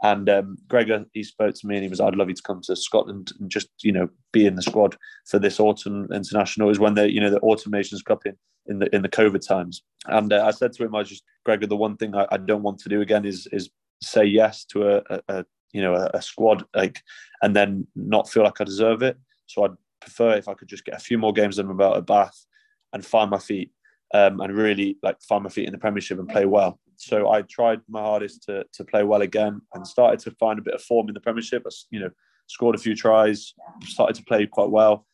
And 0.02 0.30
um, 0.30 0.58
Gregor, 0.68 1.06
he 1.14 1.24
spoke 1.24 1.56
to 1.56 1.66
me 1.66 1.76
and 1.76 1.84
he 1.84 1.90
was, 1.90 2.02
I'd 2.02 2.18
love 2.18 2.28
you 2.28 2.36
to 2.36 2.42
come 2.42 2.60
to 2.64 2.76
Scotland 2.76 3.32
and 3.40 3.50
just, 3.50 3.70
you 3.84 3.94
know, 3.94 4.10
be 4.34 4.46
in 4.46 4.56
the 4.56 4.62
squad 4.62 4.98
for 5.28 5.40
this 5.40 5.62
autumn 5.62 6.10
international. 6.14 6.70
Is 6.70 6.78
when 6.78 6.96
the, 6.96 7.10
you 7.10 7.22
know, 7.22 7.30
the 7.30 7.40
autumn 7.40 7.72
Nations 7.72 8.02
Cup 8.02 8.26
in, 8.26 8.36
in 8.66 8.80
the 8.80 8.94
in 8.94 9.02
the 9.02 9.08
COVID 9.08 9.48
times. 9.48 9.82
And 10.08 10.34
uh, 10.34 10.44
I 10.46 10.52
said 10.52 10.74
to 10.74 10.84
him, 10.84 10.94
I 10.94 11.04
just, 11.04 11.24
Gregor, 11.46 11.68
the 11.68 11.78
one 11.78 11.96
thing 11.96 12.16
I, 12.16 12.28
I, 12.34 12.36
don't 12.36 12.64
want 12.64 12.80
to 12.80 12.90
do 12.90 13.00
again 13.00 13.24
is 13.24 13.48
is 13.54 13.70
say 14.02 14.26
yes 14.26 14.66
to 14.66 14.98
a, 14.98 15.02
a, 15.10 15.22
a 15.30 15.46
you 15.72 15.82
know 15.82 15.96
a, 15.96 16.12
a, 16.16 16.22
squad 16.22 16.66
like, 16.76 17.02
and 17.42 17.56
then 17.56 17.88
not 17.96 18.30
feel 18.30 18.44
like 18.44 18.60
I 18.60 18.66
deserve 18.66 19.04
it. 19.04 19.18
So 19.46 19.64
I'd 19.64 19.78
prefer 20.04 20.36
if 20.36 20.48
I 20.48 20.54
could 20.54 20.68
just 20.68 20.86
get 20.86 20.96
a 20.96 21.00
few 21.00 21.18
more 21.18 21.34
games 21.34 21.58
than 21.58 21.70
about 21.70 21.98
a 21.98 22.02
Bath 22.02 22.46
and 22.94 23.06
find 23.06 23.30
my 23.30 23.40
feet 23.40 23.72
um, 24.14 24.40
and 24.40 24.56
really 24.56 24.98
like 25.02 25.22
find 25.22 25.44
my 25.44 25.50
feet 25.50 25.66
in 25.66 25.74
the 25.74 25.80
Premiership 25.80 26.20
and 26.20 26.30
play 26.30 26.46
well. 26.46 26.80
So 26.96 27.32
I 27.32 27.42
tried 27.42 27.82
my 27.90 28.02
hardest 28.02 28.44
to 28.44 28.66
to 28.74 28.84
play 28.84 29.04
well 29.04 29.22
again 29.22 29.62
and 29.74 29.88
started 29.88 30.20
to 30.22 30.32
find 30.32 30.60
a 30.60 30.62
bit 30.62 30.76
of 30.76 30.82
form 30.82 31.08
in 31.08 31.14
the 31.14 31.20
Premiership. 31.20 31.64
I, 31.66 31.72
you 31.90 32.00
know, 32.00 32.10
scored 32.48 32.76
a 32.76 32.80
few 32.80 32.96
tries, 32.96 33.54
started 33.84 34.16
to 34.18 34.24
play 34.24 34.46
quite 34.46 34.70
well. 34.70 35.06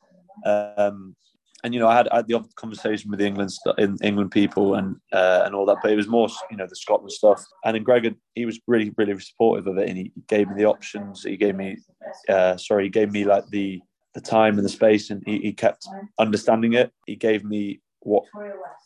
Um, 0.45 1.15
and 1.63 1.73
you 1.73 1.79
know, 1.79 1.87
I 1.87 1.95
had, 1.95 2.07
I 2.09 2.17
had 2.17 2.27
the 2.27 2.43
conversation 2.55 3.09
with 3.09 3.19
the 3.19 3.25
England 3.25 3.51
in 3.77 3.97
England 4.01 4.31
people 4.31 4.75
and 4.75 4.95
uh, 5.11 5.43
and 5.45 5.53
all 5.53 5.65
that, 5.65 5.77
but 5.81 5.91
it 5.91 5.95
was 5.95 6.07
more 6.07 6.29
you 6.49 6.57
know 6.57 6.67
the 6.67 6.75
Scotland 6.75 7.11
stuff. 7.11 7.43
And 7.65 7.75
then 7.75 7.83
Greg, 7.83 8.15
he 8.35 8.45
was 8.45 8.59
really 8.67 8.93
really 8.97 9.19
supportive 9.19 9.67
of 9.67 9.77
it, 9.77 9.89
and 9.89 9.97
he 9.97 10.11
gave 10.27 10.47
me 10.47 10.55
the 10.55 10.65
options. 10.65 11.23
He 11.23 11.37
gave 11.37 11.55
me, 11.55 11.77
uh, 12.29 12.55
sorry, 12.57 12.85
he 12.85 12.89
gave 12.89 13.11
me 13.11 13.25
like 13.25 13.47
the 13.47 13.81
the 14.13 14.21
time 14.21 14.57
and 14.57 14.65
the 14.65 14.69
space, 14.69 15.09
and 15.09 15.23
he, 15.25 15.39
he 15.39 15.53
kept 15.53 15.87
understanding 16.17 16.73
it. 16.73 16.91
He 17.05 17.15
gave 17.15 17.43
me 17.43 17.81
what 18.01 18.23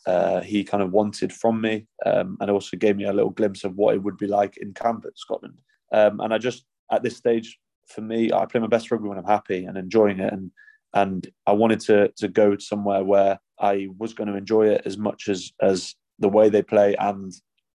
uh, 0.06 0.40
he 0.40 0.64
kind 0.64 0.82
of 0.82 0.92
wanted 0.92 1.32
from 1.32 1.60
me, 1.60 1.86
um, 2.04 2.36
and 2.40 2.50
also 2.50 2.76
gave 2.76 2.96
me 2.96 3.04
a 3.04 3.12
little 3.12 3.30
glimpse 3.30 3.64
of 3.64 3.76
what 3.76 3.94
it 3.94 4.02
would 4.02 4.16
be 4.16 4.26
like 4.26 4.56
in 4.58 4.74
camp 4.74 5.04
at 5.06 5.18
Scotland. 5.18 5.60
Um, 5.92 6.20
and 6.20 6.34
I 6.34 6.38
just 6.38 6.64
at 6.90 7.02
this 7.02 7.16
stage, 7.16 7.58
for 7.86 8.00
me, 8.00 8.32
I 8.32 8.46
play 8.46 8.60
my 8.60 8.66
best 8.66 8.90
rugby 8.90 9.08
when 9.08 9.18
I'm 9.18 9.24
happy 9.24 9.64
and 9.64 9.76
enjoying 9.76 10.20
it, 10.20 10.32
and 10.32 10.50
and 10.92 11.26
I 11.46 11.52
wanted 11.52 11.80
to 11.80 12.08
to 12.16 12.28
go 12.28 12.56
somewhere 12.58 13.04
where 13.04 13.38
I 13.58 13.88
was 13.98 14.14
going 14.14 14.28
to 14.28 14.36
enjoy 14.36 14.68
it 14.68 14.82
as 14.84 14.98
much 14.98 15.28
as 15.28 15.52
as 15.60 15.94
the 16.18 16.28
way 16.28 16.48
they 16.48 16.62
play 16.62 16.94
and 16.96 17.32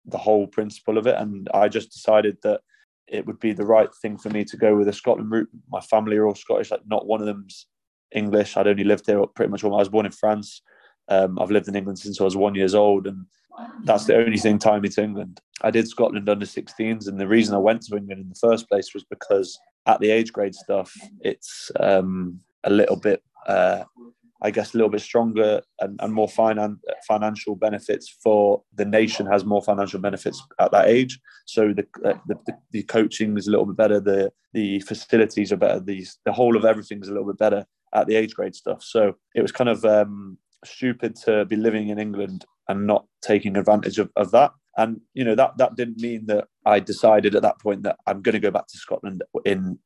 the 0.06 0.18
whole 0.18 0.48
principle 0.48 0.98
of 0.98 1.08
it. 1.08 1.16
And 1.16 1.50
I 1.54 1.68
just 1.68 1.92
decided 1.92 2.38
that 2.44 2.62
it 3.08 3.26
would 3.26 3.40
be 3.40 3.54
the 3.54 3.66
right 3.66 3.94
thing 4.02 4.18
for 4.18 4.30
me 4.30 4.44
to 4.46 4.58
go 4.58 4.76
with 4.76 4.88
a 4.88 4.94
Scotland 4.94 5.32
route. 5.32 5.50
My 5.70 5.82
family 5.82 6.18
are 6.18 6.26
all 6.26 6.36
Scottish. 6.36 6.72
Like 6.72 6.86
not 6.88 7.06
one 7.06 7.22
of 7.22 7.28
them's 7.28 7.68
English. 8.14 8.58
I'd 8.58 8.68
only 8.68 8.84
lived 8.84 9.06
here 9.06 9.26
pretty 9.28 9.52
much 9.52 9.64
all. 9.64 9.76
I 9.76 9.80
was 9.80 9.90
born 9.90 10.06
in 10.06 10.12
France. 10.12 10.62
Um, 11.08 11.38
I've 11.40 11.52
lived 11.52 11.68
in 11.68 11.76
England 11.76 12.00
since 12.00 12.20
I 12.20 12.24
was 12.24 12.36
one 12.36 12.56
years 12.56 12.74
old, 12.74 13.06
and 13.06 13.26
that's 13.84 14.06
the 14.06 14.16
only 14.16 14.38
thing 14.38 14.58
tying 14.58 14.82
me 14.82 14.90
to 14.90 15.04
England. 15.04 15.40
I 15.62 15.72
did 15.72 15.88
Scotland 15.88 16.28
under 16.30 16.46
16s, 16.46 17.08
and 17.08 17.20
the 17.20 17.28
reason 17.28 17.54
I 17.54 17.60
went 17.60 17.84
to 17.84 17.96
England 17.96 18.22
in 18.22 18.30
the 18.30 18.36
first 18.36 18.68
place 18.68 18.94
was 18.94 19.04
because 19.04 19.60
at 19.86 20.00
the 20.00 20.10
age 20.10 20.34
grade 20.34 20.56
stuff, 20.56 20.92
it's 21.22 21.72
um, 21.80 22.40
a 22.64 22.70
little 22.70 22.96
bit, 22.96 23.24
uh, 23.48 23.84
I 24.42 24.52
guess, 24.52 24.74
a 24.74 24.78
little 24.78 24.90
bit 24.90 25.02
stronger 25.02 25.62
and, 25.80 26.00
and 26.02 26.14
more 26.14 26.28
finan- 26.28 26.80
financial 27.08 27.56
benefits 27.56 28.16
for 28.24 28.62
the 28.76 28.86
nation 28.86 29.26
has 29.26 29.46
more 29.46 29.62
financial 29.62 30.00
benefits 30.00 30.42
at 30.60 30.72
that 30.72 30.88
age. 30.88 31.20
So 31.46 31.74
the, 31.74 31.86
uh, 32.04 32.16
the, 32.28 32.36
the, 32.46 32.54
the 32.72 32.84
coaching 32.84 33.38
is 33.38 33.48
a 33.48 33.52
little 33.52 33.66
bit 33.66 33.78
better. 33.78 34.00
The 34.00 34.32
the 34.54 34.80
facilities 34.82 35.52
are 35.52 35.58
better. 35.58 35.80
The 35.80 36.06
the 36.26 36.34
whole 36.34 36.56
of 36.56 36.66
everything 36.66 37.02
is 37.02 37.10
a 37.10 37.12
little 37.12 37.28
bit 37.28 37.38
better 37.38 37.66
at 37.94 38.08
the 38.08 38.16
age 38.16 38.34
grade 38.34 38.56
stuff. 38.56 38.84
So 38.84 39.16
it 39.36 39.42
was 39.42 39.52
kind 39.52 39.70
of 39.70 39.84
um, 39.86 40.38
stupid 40.64 41.16
to 41.26 41.46
be 41.46 41.56
living 41.56 41.90
in 41.90 42.00
England 42.00 42.46
and 42.68 42.88
not 42.88 43.06
taking 43.22 43.58
advantage 43.58 44.00
of, 44.00 44.12
of 44.16 44.32
that. 44.32 44.52
And 44.78 45.00
you 45.14 45.24
know 45.24 45.36
that 45.36 45.58
that 45.58 45.76
didn't 45.76 46.02
mean 46.02 46.26
that 46.28 46.48
I 46.66 46.80
decided 46.80 47.36
at 47.36 47.42
that 47.44 47.60
point 47.60 47.84
that 47.84 47.98
I'm 48.06 48.22
going 48.22 48.34
to 48.34 48.40
go 48.40 48.52
back 48.52 48.68
to 48.68 48.78
Scotland 48.78 49.24
in 49.46 49.80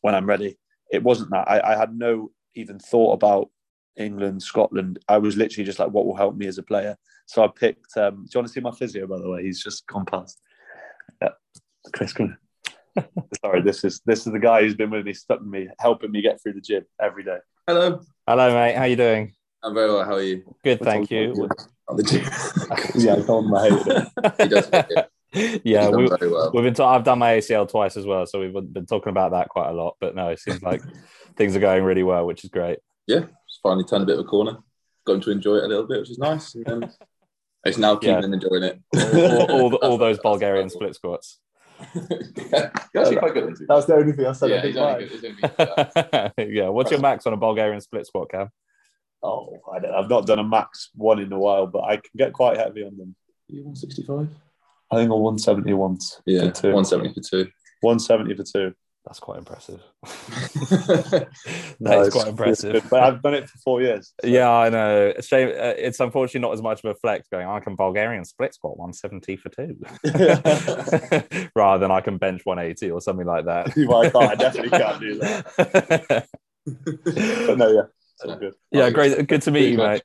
when 0.00 0.14
I'm 0.14 0.26
ready 0.26 0.58
it 0.92 1.02
wasn't 1.02 1.30
that. 1.30 1.50
I, 1.50 1.72
I 1.72 1.76
had 1.76 1.98
no 1.98 2.30
even 2.54 2.78
thought 2.78 3.14
about 3.14 3.48
England, 3.96 4.42
Scotland. 4.42 4.98
I 5.08 5.18
was 5.18 5.36
literally 5.36 5.64
just 5.64 5.78
like, 5.78 5.90
what 5.90 6.06
will 6.06 6.16
help 6.16 6.36
me 6.36 6.46
as 6.46 6.58
a 6.58 6.62
player? 6.62 6.96
So 7.26 7.44
I 7.44 7.48
picked. 7.48 7.96
Um, 7.96 8.24
do 8.24 8.30
you 8.34 8.38
want 8.38 8.48
to 8.48 8.52
see 8.52 8.60
my 8.60 8.72
physio? 8.72 9.06
By 9.06 9.18
the 9.18 9.30
way, 9.30 9.42
he's 9.42 9.62
just 9.62 9.86
gone 9.86 10.04
past. 10.04 10.40
Yeah, 11.20 11.30
Chris, 11.92 12.12
come 12.12 12.36
Sorry, 13.44 13.62
this 13.62 13.84
is 13.84 14.00
this 14.04 14.26
is 14.26 14.32
the 14.32 14.38
guy 14.38 14.62
who's 14.62 14.74
been 14.74 14.90
with 14.90 15.06
me, 15.06 15.14
stuck 15.14 15.42
me, 15.42 15.68
helping 15.78 16.10
me 16.10 16.20
get 16.22 16.42
through 16.42 16.54
the 16.54 16.60
gym 16.60 16.84
every 17.00 17.24
day. 17.24 17.38
Hello. 17.66 18.00
Hello, 18.26 18.54
mate. 18.54 18.76
How 18.76 18.84
you 18.84 18.96
doing? 18.96 19.32
I'm 19.62 19.74
very 19.74 19.92
well. 19.92 20.04
How 20.04 20.14
are 20.14 20.22
you? 20.22 20.42
Good, 20.64 20.80
thank 20.80 21.10
you. 21.10 21.48
the 21.88 22.02
gym. 22.02 22.24
yeah, 23.02 23.14
I 23.14 23.22
told 23.22 23.46
him 23.46 23.54
I 23.54 23.68
hated 23.68 23.86
it. 23.86 24.42
he 24.42 24.48
does 24.48 24.68
it 24.72 25.10
yeah, 25.64 25.88
we, 25.88 26.10
have 26.10 26.20
well. 26.20 26.50
been. 26.50 26.74
Ta- 26.74 26.94
I've 26.94 27.04
done 27.04 27.18
my 27.18 27.38
ACL 27.38 27.68
twice 27.68 27.96
as 27.96 28.04
well, 28.04 28.26
so 28.26 28.38
we've 28.38 28.52
been 28.52 28.84
talking 28.84 29.10
about 29.10 29.30
that 29.30 29.48
quite 29.48 29.70
a 29.70 29.72
lot. 29.72 29.96
But 29.98 30.14
no, 30.14 30.28
it 30.28 30.40
seems 30.40 30.62
like 30.62 30.82
things 31.36 31.56
are 31.56 31.60
going 31.60 31.84
really 31.84 32.02
well, 32.02 32.26
which 32.26 32.44
is 32.44 32.50
great. 32.50 32.80
Yeah, 33.06 33.20
it's 33.20 33.41
finally 33.62 33.84
turned 33.84 34.02
a 34.02 34.06
bit 34.06 34.18
of 34.18 34.24
a 34.24 34.28
corner. 34.28 34.58
Got 35.04 35.14
him 35.14 35.20
to 35.22 35.30
enjoy 35.30 35.56
it 35.56 35.64
a 35.64 35.68
little 35.68 35.86
bit, 35.86 36.00
which 36.00 36.10
is 36.10 36.18
nice. 36.18 36.54
And 36.54 36.64
then 36.64 36.90
it's 37.64 37.78
now 37.78 37.96
keeping 37.96 38.18
yeah. 38.20 38.24
enjoying 38.24 38.62
it. 38.62 38.80
all, 38.94 39.50
all, 39.50 39.50
all, 39.50 39.74
all 39.76 39.98
those 39.98 40.18
Bulgarian 40.18 40.70
split 40.70 40.94
squats. 40.94 41.40
yeah, 41.94 42.70
quite 42.92 43.34
good. 43.34 43.56
That's 43.68 43.86
the 43.86 43.94
only 43.94 44.12
thing 44.12 44.26
I 44.26 44.32
said. 44.32 44.50
Yeah, 44.50 46.30
yeah. 46.44 46.68
What's 46.68 46.90
your 46.90 47.00
max 47.00 47.26
on 47.26 47.32
a 47.32 47.36
Bulgarian 47.36 47.80
split 47.80 48.06
squat, 48.06 48.30
Cam? 48.30 48.48
Oh, 49.22 49.58
I 49.72 49.78
don't, 49.78 49.94
I've 49.94 50.08
not 50.08 50.26
done 50.26 50.38
a 50.38 50.44
max 50.44 50.90
one 50.94 51.20
in 51.20 51.32
a 51.32 51.38
while, 51.38 51.66
but 51.66 51.82
I 51.84 51.96
can 51.96 52.10
get 52.16 52.32
quite 52.32 52.56
heavy 52.56 52.82
on 52.82 52.96
them. 52.96 53.14
You 53.48 53.64
165? 53.64 54.28
I 54.90 54.96
think 54.96 55.10
a 55.10 55.16
170 55.16 55.72
once. 55.74 56.20
Yeah, 56.26 56.44
170 56.44 57.14
for 57.14 57.20
two. 57.20 57.50
170 57.80 58.34
for 58.34 58.44
two. 58.44 58.74
That's 59.04 59.18
quite 59.18 59.38
impressive. 59.38 59.80
that 60.02 61.28
no, 61.80 62.02
is 62.02 62.12
quite 62.12 62.28
impressive. 62.28 62.86
But 62.88 63.02
I've 63.02 63.20
done 63.20 63.34
it 63.34 63.48
for 63.48 63.58
four 63.58 63.82
years. 63.82 64.12
So. 64.20 64.28
Yeah, 64.28 64.48
I 64.48 64.68
know. 64.68 65.12
It's 65.16 65.26
shame. 65.26 65.48
Uh, 65.48 65.74
it's 65.76 65.98
unfortunately 65.98 66.46
not 66.46 66.52
as 66.54 66.62
much 66.62 66.84
of 66.84 66.90
a 66.90 66.94
flex 66.94 67.26
going. 67.28 67.48
I 67.48 67.58
can 67.58 67.74
Bulgarian 67.74 68.24
split 68.24 68.54
squat 68.54 68.78
170 68.78 69.36
for 69.36 69.48
two, 69.48 69.76
rather 71.56 71.80
than 71.80 71.90
I 71.90 72.00
can 72.00 72.18
bench 72.18 72.42
180 72.44 72.92
or 72.92 73.00
something 73.00 73.26
like 73.26 73.46
that. 73.46 73.76
well, 73.76 74.02
I, 74.02 74.10
can't, 74.10 74.30
I 74.30 74.34
definitely 74.36 74.78
can't 74.78 75.00
do 75.00 75.18
that. 75.18 76.26
but 77.46 77.58
no, 77.58 77.88
yeah, 78.24 78.36
good. 78.36 78.54
Yeah, 78.70 78.90
great. 78.90 79.26
Good 79.26 79.42
to 79.42 79.50
meet 79.50 79.72
you, 79.72 79.78
mate. 79.78 80.02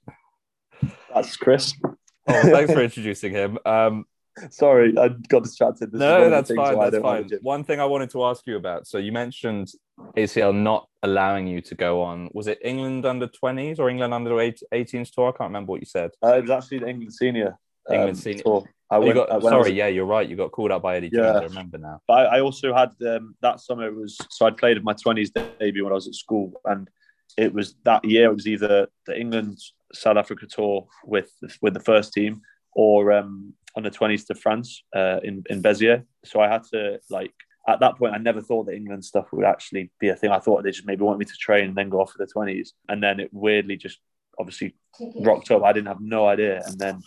That's 1.14 1.38
Chris. 1.38 1.76
Oh, 1.84 1.95
thanks 2.26 2.74
for 2.74 2.82
introducing 2.82 3.32
him. 3.32 3.60
Um, 3.64 4.06
Sorry, 4.49 4.97
I 4.97 5.09
got 5.09 5.43
distracted. 5.43 5.91
This 5.91 5.99
no, 5.99 6.29
that's 6.29 6.53
fine. 6.53 6.79
That's 6.79 6.97
fine. 6.97 7.29
One 7.41 7.63
thing 7.63 7.79
I 7.79 7.85
wanted 7.85 8.09
to 8.11 8.23
ask 8.25 8.45
you 8.45 8.57
about. 8.57 8.88
So 8.88 8.97
you 8.97 9.11
mentioned 9.11 9.71
ACL 10.15 10.55
not 10.55 10.88
allowing 11.03 11.47
you 11.47 11.61
to 11.61 11.75
go 11.75 12.01
on. 12.01 12.29
Was 12.33 12.47
it 12.47 12.59
England 12.63 13.05
under 13.05 13.27
20s 13.27 13.79
or 13.79 13.89
England 13.89 14.13
under 14.13 14.31
18s 14.31 15.11
tour? 15.11 15.29
I 15.29 15.31
can't 15.31 15.49
remember 15.49 15.71
what 15.71 15.81
you 15.81 15.85
said. 15.85 16.11
Uh, 16.23 16.35
it 16.38 16.41
was 16.41 16.51
actually 16.51 16.79
the 16.79 16.88
England 16.88 17.13
senior. 17.13 17.57
England 17.89 18.09
um, 18.11 18.15
senior. 18.15 18.43
Tour. 18.43 18.69
I 18.89 18.99
went, 18.99 19.15
got, 19.15 19.41
sorry, 19.41 19.57
was, 19.57 19.71
yeah, 19.71 19.88
you're 19.88 20.05
right. 20.05 20.27
You 20.27 20.38
got 20.38 20.51
called 20.51 20.71
up 20.71 20.81
by 20.81 20.95
Eddie 20.95 21.09
yeah. 21.11 21.33
Jones. 21.33 21.38
I 21.38 21.43
remember 21.45 21.77
now. 21.77 22.01
But 22.07 22.13
I, 22.13 22.38
I 22.38 22.41
also 22.41 22.73
had 22.73 22.91
um, 23.05 23.35
that 23.41 23.59
summer. 23.59 23.88
It 23.88 23.95
was 23.95 24.17
so 24.29 24.45
I 24.45 24.51
played 24.51 24.77
in 24.77 24.83
my 24.83 24.93
20s 24.93 25.31
debut 25.59 25.83
when 25.83 25.91
I 25.91 25.95
was 25.95 26.07
at 26.07 26.15
school, 26.15 26.53
and 26.65 26.89
it 27.38 27.53
was 27.53 27.75
that 27.83 28.05
year. 28.05 28.29
It 28.29 28.33
was 28.33 28.47
either 28.47 28.88
the 29.05 29.19
England 29.19 29.59
South 29.93 30.17
Africa 30.17 30.45
tour 30.47 30.88
with 31.03 31.31
with 31.61 31.73
the 31.73 31.81
first 31.81 32.13
team 32.13 32.41
or 32.77 33.11
um, 33.11 33.53
under 33.78 33.91
20s 33.91 34.25
to 34.25 34.36
France 34.36 34.84
uh, 34.93 35.19
in 35.23 35.43
in 35.49 35.61
Béziers. 35.61 36.03
So 36.25 36.41
I 36.41 36.49
had 36.49 36.63
to 36.73 36.99
like 37.09 37.34
at 37.69 37.80
that 37.80 37.97
point 37.97 38.13
I 38.13 38.17
never 38.17 38.41
thought 38.41 38.65
that 38.65 38.75
England 38.75 39.05
stuff 39.05 39.28
would 39.32 39.45
actually 39.45 39.91
be 39.99 40.09
a 40.09 40.15
thing. 40.15 40.32
I 40.32 40.39
thought 40.39 40.63
they 40.63 40.71
just 40.71 40.88
maybe 40.88 41.03
want 41.03 41.19
me 41.19 41.25
to 41.25 41.38
train 41.39 41.69
and 41.69 41.75
then 41.75 41.89
go 41.89 42.01
off 42.01 42.11
for 42.11 42.17
the 42.17 42.34
20s, 42.34 42.69
and 42.89 43.01
then 43.01 43.19
it 43.19 43.30
weirdly 43.32 43.78
just 43.78 43.99
obviously 44.39 44.75
rocked 45.21 45.51
up. 45.51 45.63
I 45.63 45.73
didn't 45.73 45.88
have 45.88 46.01
no 46.01 46.28
idea, 46.28 46.61
and 46.65 46.78
then 46.80 47.01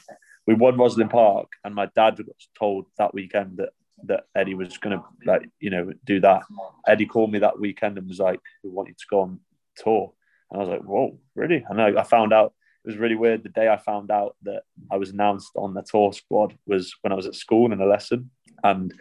we 0.46 0.54
won 0.54 0.76
Rosslyn 0.76 1.10
Park, 1.10 1.48
and 1.64 1.74
my 1.74 1.86
dad 1.94 2.18
was 2.18 2.48
told 2.58 2.86
that 2.98 3.12
weekend 3.12 3.58
that 3.58 3.70
that 4.04 4.24
Eddie 4.34 4.54
was 4.54 4.78
going 4.78 4.96
to 4.96 5.04
like 5.26 5.48
you 5.58 5.70
know 5.70 5.92
do 6.04 6.20
that. 6.20 6.42
Eddie 6.86 7.06
called 7.06 7.32
me 7.32 7.40
that 7.40 7.58
weekend 7.58 7.98
and 7.98 8.08
was 8.08 8.20
like, 8.20 8.40
"We 8.62 8.70
want 8.70 8.88
you 8.88 8.94
to 8.94 9.06
go 9.10 9.20
on 9.22 9.40
tour," 9.76 10.12
and 10.50 10.60
I 10.60 10.64
was 10.64 10.70
like, 10.70 10.84
"Whoa, 10.84 11.18
really?" 11.34 11.64
And 11.68 11.82
I, 11.82 12.00
I 12.00 12.02
found 12.04 12.32
out 12.32 12.54
it 12.84 12.88
was 12.88 12.96
really 12.96 13.14
weird. 13.14 13.42
The 13.42 13.50
day 13.50 13.68
I 13.68 13.76
found 13.76 14.10
out 14.10 14.36
that 14.42 14.62
I 14.90 14.96
was 14.96 15.10
announced 15.10 15.52
on 15.56 15.74
the 15.74 15.82
tour 15.82 16.12
squad 16.12 16.56
was 16.66 16.94
when 17.02 17.12
I 17.12 17.16
was 17.16 17.26
at 17.26 17.34
school 17.34 17.72
in 17.72 17.80
a 17.80 17.86
lesson, 17.86 18.30
and 18.64 18.92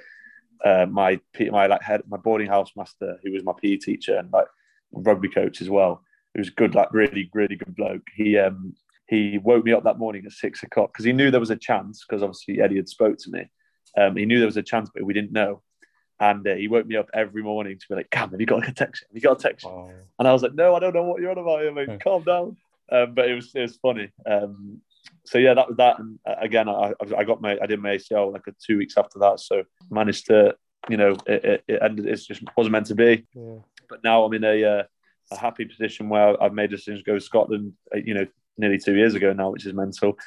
uh, 0.66 0.86
my 0.86 1.20
my 1.50 1.68
like 1.68 1.82
head 1.82 2.02
my 2.08 2.18
boarding 2.18 2.48
house 2.48 2.72
master, 2.76 3.18
who 3.24 3.32
was 3.32 3.44
my 3.44 3.54
PE 3.62 3.78
teacher 3.78 4.18
and 4.18 4.32
like 4.34 4.48
rugby 4.92 5.30
coach 5.30 5.62
as 5.62 5.70
well, 5.70 6.04
who 6.34 6.42
was 6.42 6.50
good, 6.50 6.76
like 6.76 6.92
really 6.92 7.30
really 7.34 7.56
good 7.56 7.76
bloke. 7.76 8.06
He 8.16 8.38
um 8.38 8.74
he 9.08 9.38
woke 9.38 9.64
me 9.64 9.74
up 9.74 9.86
that 9.86 9.98
morning 9.98 10.26
at 10.26 10.34
six 10.34 10.62
o'clock 10.62 10.94
because 10.94 11.06
he 11.06 11.14
knew 11.14 11.32
there 11.32 11.40
was 11.40 11.50
a 11.50 11.56
chance 11.56 12.06
because 12.08 12.22
obviously 12.22 12.62
Eddie 12.62 12.76
had 12.76 12.90
spoke 12.90 13.18
to 13.20 13.32
me. 13.32 13.50
Um, 13.98 14.16
he 14.16 14.26
knew 14.26 14.38
there 14.38 14.46
was 14.46 14.58
a 14.58 14.64
chance, 14.64 14.90
but 14.94 15.04
we 15.04 15.14
didn't 15.14 15.32
know. 15.32 15.64
And 16.20 16.46
uh, 16.46 16.56
he 16.56 16.68
woke 16.68 16.86
me 16.86 16.98
up 16.98 17.10
every 17.14 17.42
morning 17.42 17.80
to 17.80 17.86
be 17.90 17.96
like, 17.96 18.10
"Cam, 18.10 18.32
have 18.32 18.42
you 18.42 18.46
got 18.46 18.68
a 18.68 18.74
text? 18.74 19.06
Have 19.08 19.16
you 19.16 19.22
got 19.22 19.40
a 19.40 19.42
text?" 19.42 19.66
Oh. 19.66 19.90
And 20.20 20.28
I 20.28 20.34
was 20.34 20.44
like, 20.44 20.54
"No, 20.54 20.76
I 20.76 20.80
don't 20.80 20.94
know 20.94 21.04
what 21.04 21.22
you're 21.22 21.32
on 21.32 21.38
about. 21.38 21.66
I 21.66 21.72
mean, 21.72 21.98
calm 22.00 22.24
down." 22.24 22.58
Um, 22.92 23.14
but 23.14 23.30
it 23.30 23.36
was 23.36 23.52
it 23.56 23.62
was 23.62 23.78
funny. 23.78 24.10
Um, 24.30 24.82
so 25.26 25.38
yeah, 25.38 25.54
that 25.54 25.68
was 25.68 25.78
that. 25.78 26.00
And 26.00 26.20
uh, 26.26 26.36
again, 26.40 26.68
I, 26.68 26.94
I 27.18 27.24
got 27.24 27.42
my 27.42 27.58
I 27.62 27.66
did 27.66 27.82
my 27.82 27.98
ACL 27.98 28.34
like 28.34 28.44
two 28.66 28.78
weeks 28.78 28.98
after 28.98 29.20
that, 29.20 29.40
so 29.40 29.64
managed 29.90 30.28
to 30.28 30.56
you 30.90 30.98
know 30.98 31.16
it, 31.26 31.46
it, 31.46 31.64
it 31.68 31.80
ended. 31.82 32.08
It 32.08 32.16
just 32.16 32.44
wasn't 32.58 32.74
meant 32.74 32.88
to 32.88 32.96
be. 32.96 33.26
Yeah. 33.36 33.58
But 33.90 34.04
now 34.04 34.24
I'm 34.24 34.34
in 34.34 34.44
a 34.44 34.64
uh, 34.64 34.84
a 35.32 35.38
happy 35.38 35.66
position 35.66 36.10
where 36.10 36.42
I've 36.42 36.54
made 36.54 36.74
a 36.74 36.78
decision 36.78 36.98
to 36.98 37.04
go 37.04 37.16
to 37.16 37.22
Scotland. 37.22 37.74
Uh, 37.94 38.00
you 38.04 38.14
know, 38.14 38.26
nearly 38.58 38.78
two 38.78 38.96
years 38.96 39.16
ago 39.16 39.34
now, 39.34 39.52
which 39.52 39.66
is 39.66 39.74
mental. 39.74 40.18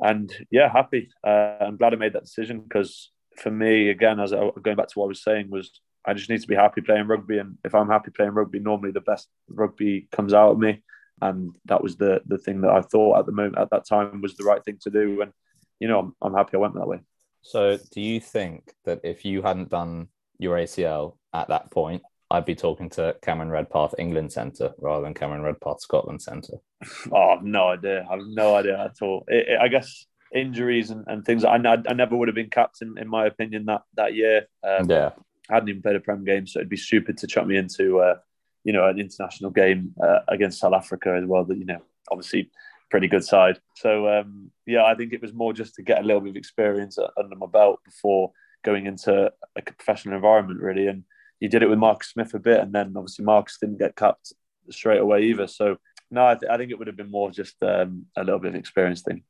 And 0.00 0.32
yeah, 0.50 0.70
happy. 0.70 1.10
Uh, 1.26 1.56
I'm 1.60 1.76
glad 1.76 1.92
I 1.92 1.96
made 1.96 2.14
that 2.14 2.24
decision 2.24 2.60
because 2.60 3.10
for 3.36 3.50
me, 3.50 3.90
again, 3.90 4.20
as 4.20 4.32
I, 4.32 4.50
going 4.62 4.76
back 4.76 4.88
to 4.88 4.98
what 4.98 5.06
I 5.06 5.08
was 5.08 5.22
saying, 5.22 5.50
was 5.50 5.80
I 6.04 6.14
just 6.14 6.28
need 6.28 6.40
to 6.40 6.48
be 6.48 6.54
happy 6.54 6.80
playing 6.80 7.06
rugby. 7.06 7.38
And 7.38 7.56
if 7.64 7.74
I'm 7.74 7.88
happy 7.88 8.10
playing 8.10 8.32
rugby, 8.32 8.58
normally 8.58 8.92
the 8.92 9.00
best 9.00 9.28
rugby 9.48 10.08
comes 10.12 10.34
out 10.34 10.50
of 10.50 10.58
me 10.58 10.82
and 11.20 11.52
that 11.66 11.82
was 11.82 11.96
the 11.96 12.20
the 12.26 12.38
thing 12.38 12.60
that 12.62 12.70
I 12.70 12.80
thought 12.80 13.18
at 13.18 13.26
the 13.26 13.32
moment 13.32 13.58
at 13.58 13.70
that 13.70 13.86
time 13.86 14.20
was 14.20 14.34
the 14.34 14.44
right 14.44 14.64
thing 14.64 14.78
to 14.82 14.90
do. 14.90 15.22
And 15.22 15.32
you 15.80 15.88
know, 15.88 15.98
I'm, 15.98 16.16
I'm 16.22 16.34
happy 16.34 16.52
I 16.54 16.58
went 16.58 16.74
that 16.74 16.88
way. 16.88 17.00
So, 17.42 17.78
do 17.92 18.00
you 18.00 18.20
think 18.20 18.72
that 18.84 19.00
if 19.04 19.24
you 19.24 19.42
hadn't 19.42 19.68
done 19.68 20.08
your 20.38 20.56
ACL 20.56 21.16
at 21.32 21.48
that 21.48 21.70
point, 21.70 22.02
I'd 22.30 22.46
be 22.46 22.54
talking 22.54 22.88
to 22.90 23.16
Cameron 23.22 23.50
Redpath 23.50 23.94
England 23.98 24.32
Centre 24.32 24.72
rather 24.78 25.04
than 25.04 25.14
Cameron 25.14 25.42
Redpath 25.42 25.80
Scotland 25.80 26.22
Centre? 26.22 26.58
Oh, 27.12 27.30
I've 27.30 27.44
no 27.44 27.68
idea. 27.68 28.06
I've 28.10 28.26
no 28.26 28.56
idea 28.56 28.82
at 28.82 28.96
all. 29.02 29.24
It, 29.28 29.48
it, 29.48 29.58
I 29.60 29.68
guess 29.68 30.06
injuries 30.34 30.90
and, 30.90 31.04
and 31.06 31.24
things. 31.24 31.44
I, 31.44 31.56
I 31.56 31.92
never 31.92 32.16
would 32.16 32.28
have 32.28 32.34
been 32.34 32.50
captain, 32.50 32.96
in 32.98 33.08
my 33.08 33.26
opinion, 33.26 33.66
that 33.66 33.82
that 33.94 34.14
year. 34.14 34.46
Um, 34.62 34.90
yeah, 34.90 35.12
I 35.50 35.54
hadn't 35.54 35.68
even 35.68 35.82
played 35.82 35.96
a 35.96 36.00
Prem 36.00 36.24
game, 36.24 36.46
so 36.46 36.58
it'd 36.58 36.68
be 36.68 36.76
stupid 36.76 37.18
to 37.18 37.26
chuck 37.26 37.46
me 37.46 37.56
into, 37.56 38.00
uh, 38.00 38.16
you 38.64 38.72
know, 38.72 38.88
an 38.88 38.98
international 38.98 39.50
game 39.50 39.94
uh, 40.02 40.20
against 40.28 40.58
South 40.58 40.72
Africa 40.72 41.18
as 41.20 41.24
well. 41.26 41.44
That 41.44 41.58
you 41.58 41.66
know, 41.66 41.82
obviously, 42.10 42.50
pretty 42.90 43.08
good 43.08 43.24
side. 43.24 43.60
So 43.76 44.08
um, 44.08 44.50
yeah, 44.66 44.84
I 44.84 44.94
think 44.94 45.12
it 45.12 45.22
was 45.22 45.32
more 45.32 45.52
just 45.52 45.74
to 45.76 45.82
get 45.82 46.00
a 46.00 46.06
little 46.06 46.20
bit 46.20 46.30
of 46.30 46.36
experience 46.36 46.98
under 47.16 47.36
my 47.36 47.46
belt 47.46 47.80
before 47.84 48.32
going 48.64 48.86
into 48.86 49.32
a 49.56 49.62
professional 49.62 50.16
environment, 50.16 50.60
really. 50.60 50.86
And 50.88 51.04
you 51.40 51.48
did 51.48 51.62
it 51.62 51.68
with 51.68 51.78
Marcus 51.78 52.10
Smith 52.10 52.34
a 52.34 52.38
bit, 52.38 52.60
and 52.60 52.72
then 52.72 52.94
obviously 52.96 53.24
Marcus 53.24 53.58
didn't 53.60 53.78
get 53.78 53.96
capped 53.96 54.32
straight 54.70 55.00
away 55.00 55.24
either. 55.24 55.46
So 55.46 55.76
no, 56.10 56.26
I, 56.26 56.34
th- 56.34 56.50
I 56.50 56.56
think 56.56 56.70
it 56.70 56.78
would 56.78 56.86
have 56.86 56.96
been 56.96 57.10
more 57.10 57.30
just 57.30 57.56
um, 57.62 58.06
a 58.16 58.24
little 58.24 58.38
bit 58.38 58.50
of 58.50 58.54
experience 58.54 59.02
thing. 59.02 59.22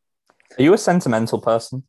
Are 0.58 0.62
you 0.62 0.74
a 0.74 0.78
sentimental 0.78 1.40
person? 1.40 1.82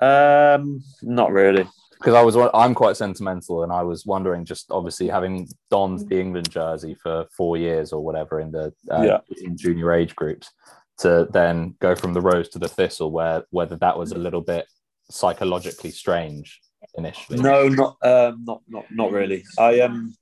Um, 0.00 0.80
not 1.02 1.32
really. 1.32 1.66
Because 1.98 2.14
I 2.14 2.22
was, 2.22 2.36
I'm 2.54 2.74
quite 2.74 2.96
sentimental, 2.96 3.64
and 3.64 3.72
I 3.72 3.82
was 3.82 4.06
wondering, 4.06 4.44
just 4.44 4.70
obviously 4.70 5.08
having 5.08 5.48
donned 5.70 6.08
the 6.08 6.20
England 6.20 6.50
jersey 6.50 6.96
for 7.02 7.26
four 7.36 7.56
years 7.56 7.92
or 7.92 8.04
whatever 8.04 8.38
in 8.40 8.52
the 8.52 8.72
uh, 8.90 9.02
yeah. 9.02 9.18
in 9.42 9.56
junior 9.56 9.92
age 9.92 10.14
groups, 10.14 10.50
to 10.98 11.26
then 11.32 11.74
go 11.80 11.94
from 11.94 12.14
the 12.14 12.20
rose 12.20 12.48
to 12.50 12.58
the 12.58 12.68
thistle, 12.68 13.10
where 13.10 13.44
whether 13.50 13.76
that 13.76 13.98
was 13.98 14.12
a 14.12 14.18
little 14.18 14.40
bit 14.40 14.66
psychologically 15.10 15.90
strange 15.90 16.60
initially. 16.96 17.40
No, 17.40 17.68
not 17.68 17.96
um, 18.02 18.44
not 18.44 18.62
not 18.68 18.84
not 18.90 19.10
really. 19.12 19.44
I 19.58 19.80
am. 19.80 19.92
Um, 19.92 20.14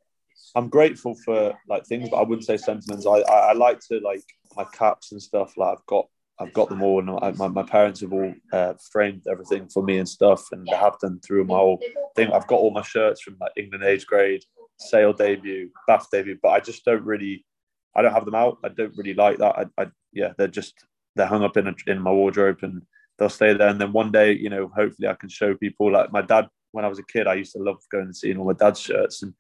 I'm 0.55 0.69
grateful 0.71 1.15
for 1.25 1.53
like 1.69 1.85
things, 1.85 2.09
but 2.09 2.17
I 2.17 2.23
wouldn't 2.23 2.47
say 2.47 2.57
sentiments. 2.57 3.07
I, 3.07 3.19
I, 3.19 3.51
I 3.51 3.53
like 3.53 3.81
to 3.89 4.01
like 4.01 4.25
my 4.57 4.65
caps 4.65 5.13
and 5.13 5.21
stuff. 5.21 5.57
Like 5.59 5.77
I've 5.77 5.87
got 5.87 6.07
I've 6.39 6.53
got 6.53 6.69
them 6.69 6.83
all, 6.83 6.99
and 6.99 7.39
my, 7.39 7.49
my 7.49 7.63
parents 7.63 8.01
have 8.01 8.13
all 8.13 8.35
uh, 8.53 8.75
framed 8.93 9.27
everything 9.31 9.69
for 9.69 9.83
me 9.83 9.99
and 9.99 10.09
stuff, 10.09 10.53
and 10.53 10.69
I 10.71 10.77
have 10.77 10.99
done 10.99 11.19
through 11.21 11.45
my 11.45 11.57
whole 11.57 11.81
thing. 12.15 12.31
I've 12.31 12.47
got 12.47 12.61
all 12.61 12.71
my 12.71 12.83
shirts 12.83 13.23
from 13.23 13.37
like 13.41 13.53
England 13.57 13.85
age 13.85 14.07
grade, 14.07 14.43
Sale 14.79 15.15
debut, 15.15 15.71
Bath 15.87 16.09
debut, 16.13 16.39
but 16.43 16.51
I 16.51 16.61
just 16.61 16.85
don't 16.85 17.05
really, 17.05 17.47
I 17.95 18.03
don't 18.03 18.13
have 18.13 18.27
them 18.27 18.35
out. 18.35 18.59
I 18.63 18.69
don't 18.69 18.97
really 18.99 19.15
like 19.15 19.39
that. 19.39 19.71
I, 19.79 19.83
I 19.83 19.87
yeah, 20.13 20.33
they're 20.37 20.49
just 20.49 20.75
they're 21.15 21.27
hung 21.27 21.43
up 21.43 21.57
in 21.57 21.69
a, 21.69 21.75
in 21.87 22.03
my 22.03 22.13
wardrobe, 22.13 22.59
and 22.61 22.83
they'll 23.19 23.31
stay 23.31 23.55
there. 23.55 23.69
And 23.69 23.81
then 23.81 23.93
one 23.93 24.13
day, 24.13 24.33
you 24.33 24.51
know, 24.51 24.71
hopefully 24.77 25.09
I 25.09 25.15
can 25.15 25.31
show 25.31 25.55
people. 25.55 25.91
Like 25.91 26.13
my 26.13 26.21
dad, 26.21 26.49
when 26.73 26.85
I 26.85 26.89
was 26.89 26.99
a 26.99 27.07
kid, 27.07 27.27
I 27.27 27.35
used 27.35 27.53
to 27.53 27.63
love 27.63 27.79
going 27.91 28.05
and 28.05 28.17
seeing 28.17 28.37
all 28.37 28.45
my 28.45 28.53
dad's 28.53 28.81
shirts, 28.81 29.23
and 29.23 29.33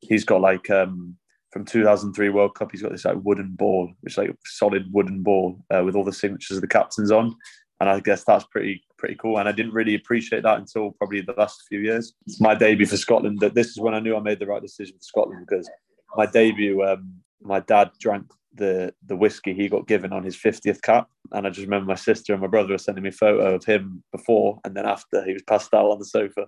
he's 0.00 0.24
got 0.24 0.40
like 0.40 0.68
um 0.68 1.16
from 1.50 1.64
2003 1.64 2.28
World 2.28 2.54
Cup, 2.54 2.70
he's 2.70 2.82
got 2.82 2.92
this 2.92 3.04
like 3.04 3.18
wooden 3.22 3.54
ball, 3.54 3.92
which 4.00 4.14
is 4.14 4.18
like 4.18 4.34
solid 4.44 4.86
wooden 4.92 5.22
ball 5.22 5.58
uh, 5.70 5.82
with 5.84 5.96
all 5.96 6.04
the 6.04 6.12
signatures 6.12 6.56
of 6.56 6.60
the 6.60 6.68
captains 6.68 7.10
on. 7.10 7.34
And 7.80 7.88
I 7.88 7.98
guess 8.00 8.24
that's 8.24 8.44
pretty 8.44 8.82
pretty 8.98 9.16
cool. 9.16 9.38
And 9.38 9.48
I 9.48 9.52
didn't 9.52 9.72
really 9.72 9.94
appreciate 9.94 10.42
that 10.42 10.58
until 10.58 10.92
probably 10.92 11.22
the 11.22 11.34
last 11.36 11.64
few 11.68 11.80
years. 11.80 12.12
It's 12.26 12.40
my 12.40 12.54
debut 12.54 12.86
for 12.86 12.98
Scotland. 12.98 13.40
That 13.40 13.54
this 13.54 13.68
is 13.68 13.80
when 13.80 13.94
I 13.94 14.00
knew 14.00 14.16
I 14.16 14.20
made 14.20 14.38
the 14.38 14.46
right 14.46 14.62
decision 14.62 14.96
for 14.96 15.02
Scotland 15.02 15.46
because 15.48 15.68
my 16.14 16.26
debut, 16.26 16.82
um, 16.84 17.14
my 17.40 17.60
dad 17.60 17.90
drank 17.98 18.26
the 18.54 18.92
the 19.06 19.16
whiskey 19.16 19.54
he 19.54 19.68
got 19.68 19.86
given 19.86 20.12
on 20.12 20.24
his 20.24 20.36
50th 20.36 20.82
cap. 20.82 21.08
And 21.32 21.46
I 21.46 21.50
just 21.50 21.66
remember 21.66 21.86
my 21.86 21.94
sister 21.94 22.32
and 22.32 22.42
my 22.42 22.48
brother 22.48 22.70
were 22.70 22.78
sending 22.78 23.04
me 23.04 23.10
a 23.10 23.12
photo 23.12 23.54
of 23.54 23.64
him 23.64 24.02
before 24.12 24.58
and 24.64 24.76
then 24.76 24.86
after 24.86 25.24
he 25.24 25.32
was 25.32 25.42
passed 25.42 25.72
out 25.72 25.90
on 25.90 25.98
the 25.98 26.04
sofa. 26.04 26.46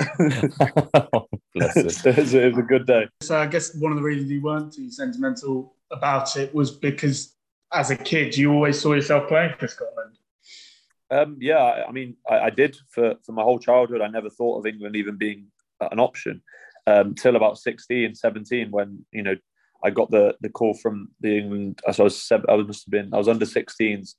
so 1.72 2.08
it, 2.08 2.16
was, 2.16 2.34
it 2.34 2.50
was 2.50 2.58
a 2.58 2.62
good 2.62 2.86
day. 2.86 3.06
So 3.22 3.38
I 3.38 3.46
guess 3.46 3.74
one 3.74 3.92
of 3.92 3.96
the 3.96 4.04
reasons 4.04 4.30
you 4.30 4.42
weren't 4.42 4.72
too 4.72 4.90
sentimental 4.90 5.74
about 5.90 6.36
it 6.36 6.54
was 6.54 6.70
because 6.70 7.34
as 7.72 7.90
a 7.90 7.96
kid 7.96 8.36
you 8.36 8.52
always 8.52 8.78
saw 8.80 8.92
yourself 8.92 9.28
playing 9.28 9.54
for 9.58 9.68
Scotland. 9.68 10.16
Um, 11.10 11.38
yeah, 11.40 11.84
I 11.88 11.90
mean, 11.90 12.16
I, 12.28 12.38
I, 12.38 12.50
did 12.50 12.76
for, 12.88 13.16
for 13.24 13.32
my 13.32 13.42
whole 13.42 13.58
childhood. 13.58 14.00
I 14.00 14.06
never 14.06 14.30
thought 14.30 14.58
of 14.58 14.66
England 14.66 14.94
even 14.94 15.16
being 15.16 15.46
an 15.80 15.98
option 15.98 16.40
um, 16.86 17.14
till 17.14 17.34
about 17.34 17.58
16, 17.58 18.14
17, 18.14 18.70
when, 18.70 19.04
you 19.10 19.22
know, 19.22 19.34
I 19.82 19.90
got 19.90 20.10
the 20.10 20.34
the 20.40 20.48
call 20.48 20.74
from 20.74 21.08
the 21.20 21.38
England. 21.38 21.80
So 21.92 22.02
I 22.02 22.04
was 22.04 22.32
I 22.32 22.56
must 22.56 22.86
have 22.86 22.90
been 22.90 23.14
I 23.14 23.18
was 23.18 23.28
under 23.28 23.46
16s, 23.46 24.14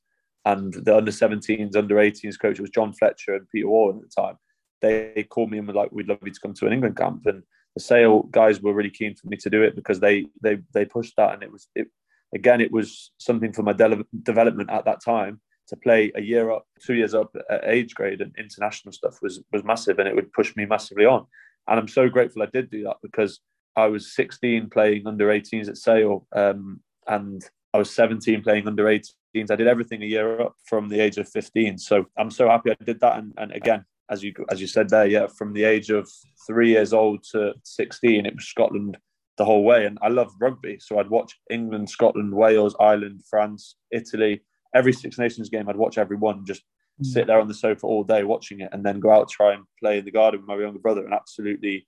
and 0.45 0.73
the 0.73 0.95
under 0.95 1.11
17s, 1.11 1.75
under 1.75 1.95
18s 1.95 2.39
coach 2.39 2.59
was 2.59 2.69
John 2.69 2.93
Fletcher 2.93 3.35
and 3.35 3.49
Peter 3.49 3.69
Warren 3.69 3.97
at 3.97 4.09
the 4.09 4.21
time. 4.21 4.37
They 4.81 5.25
called 5.29 5.51
me 5.51 5.59
and 5.59 5.67
were 5.67 5.73
like, 5.73 5.91
"We'd 5.91 6.07
love 6.07 6.19
you 6.25 6.31
to 6.31 6.39
come 6.39 6.53
to 6.55 6.67
an 6.67 6.73
England 6.73 6.97
camp." 6.97 7.25
And 7.25 7.43
the 7.75 7.81
Sale 7.81 8.23
guys 8.31 8.61
were 8.61 8.73
really 8.73 8.89
keen 8.89 9.15
for 9.15 9.27
me 9.27 9.37
to 9.37 9.49
do 9.49 9.61
it 9.63 9.75
because 9.75 9.99
they 9.99 10.25
they 10.41 10.59
they 10.73 10.85
pushed 10.85 11.15
that, 11.17 11.33
and 11.33 11.43
it 11.43 11.51
was 11.51 11.67
it 11.75 11.87
again 12.33 12.61
it 12.61 12.71
was 12.71 13.11
something 13.17 13.53
for 13.53 13.63
my 13.63 13.73
de- 13.73 14.05
development 14.23 14.71
at 14.71 14.85
that 14.85 15.03
time 15.03 15.39
to 15.67 15.77
play 15.77 16.11
a 16.15 16.21
year 16.21 16.51
up, 16.51 16.65
two 16.85 16.95
years 16.95 17.13
up 17.13 17.33
at 17.49 17.63
age 17.65 17.93
grade 17.93 18.19
and 18.19 18.35
international 18.37 18.91
stuff 18.91 19.19
was 19.21 19.41
was 19.53 19.63
massive, 19.63 19.99
and 19.99 20.07
it 20.07 20.15
would 20.15 20.33
push 20.33 20.55
me 20.55 20.65
massively 20.65 21.05
on. 21.05 21.25
And 21.67 21.79
I'm 21.79 21.87
so 21.87 22.09
grateful 22.09 22.41
I 22.41 22.47
did 22.47 22.71
do 22.71 22.83
that 22.83 22.97
because 23.03 23.39
I 23.75 23.87
was 23.87 24.13
16 24.13 24.69
playing 24.69 25.07
under 25.07 25.27
18s 25.27 25.69
at 25.69 25.77
Sale, 25.77 26.27
um, 26.35 26.81
and 27.07 27.43
I 27.73 27.77
was 27.77 27.89
17 27.91 28.43
playing 28.43 28.67
under 28.67 28.85
18s. 28.85 29.13
I 29.49 29.55
did 29.55 29.67
everything 29.67 30.03
a 30.03 30.05
year 30.05 30.41
up 30.41 30.55
from 30.65 30.89
the 30.89 30.99
age 30.99 31.17
of 31.17 31.29
15. 31.29 31.77
So 31.77 32.05
I'm 32.17 32.31
so 32.31 32.49
happy 32.49 32.71
I 32.71 32.83
did 32.83 32.99
that. 32.99 33.17
And, 33.17 33.33
and 33.37 33.51
again, 33.53 33.85
as 34.09 34.21
you 34.23 34.33
as 34.49 34.59
you 34.59 34.67
said 34.67 34.89
there, 34.89 35.07
yeah, 35.07 35.27
from 35.27 35.53
the 35.53 35.63
age 35.63 35.89
of 35.89 36.09
three 36.45 36.71
years 36.71 36.91
old 36.91 37.23
to 37.31 37.53
16, 37.63 38.25
it 38.25 38.35
was 38.35 38.45
Scotland 38.45 38.97
the 39.37 39.45
whole 39.45 39.63
way. 39.63 39.85
And 39.85 39.97
I 40.01 40.09
love 40.09 40.33
rugby, 40.39 40.77
so 40.79 40.99
I'd 40.99 41.09
watch 41.09 41.39
England, 41.49 41.89
Scotland, 41.89 42.33
Wales, 42.33 42.75
Ireland, 42.79 43.21
France, 43.29 43.75
Italy. 43.91 44.41
Every 44.75 44.93
Six 44.93 45.17
Nations 45.17 45.49
game, 45.49 45.67
I'd 45.67 45.77
watch 45.77 45.97
every 45.97 46.17
one. 46.17 46.45
Just 46.45 46.63
mm. 47.01 47.05
sit 47.05 47.27
there 47.27 47.39
on 47.39 47.47
the 47.47 47.53
sofa 47.53 47.87
all 47.87 48.03
day 48.03 48.23
watching 48.23 48.59
it, 48.59 48.69
and 48.73 48.85
then 48.85 48.99
go 48.99 49.11
out 49.11 49.29
try 49.29 49.53
and 49.53 49.63
play 49.79 49.97
in 49.99 50.05
the 50.05 50.11
garden 50.11 50.41
with 50.41 50.47
my 50.47 50.57
younger 50.57 50.79
brother, 50.79 51.05
and 51.05 51.13
absolutely 51.13 51.87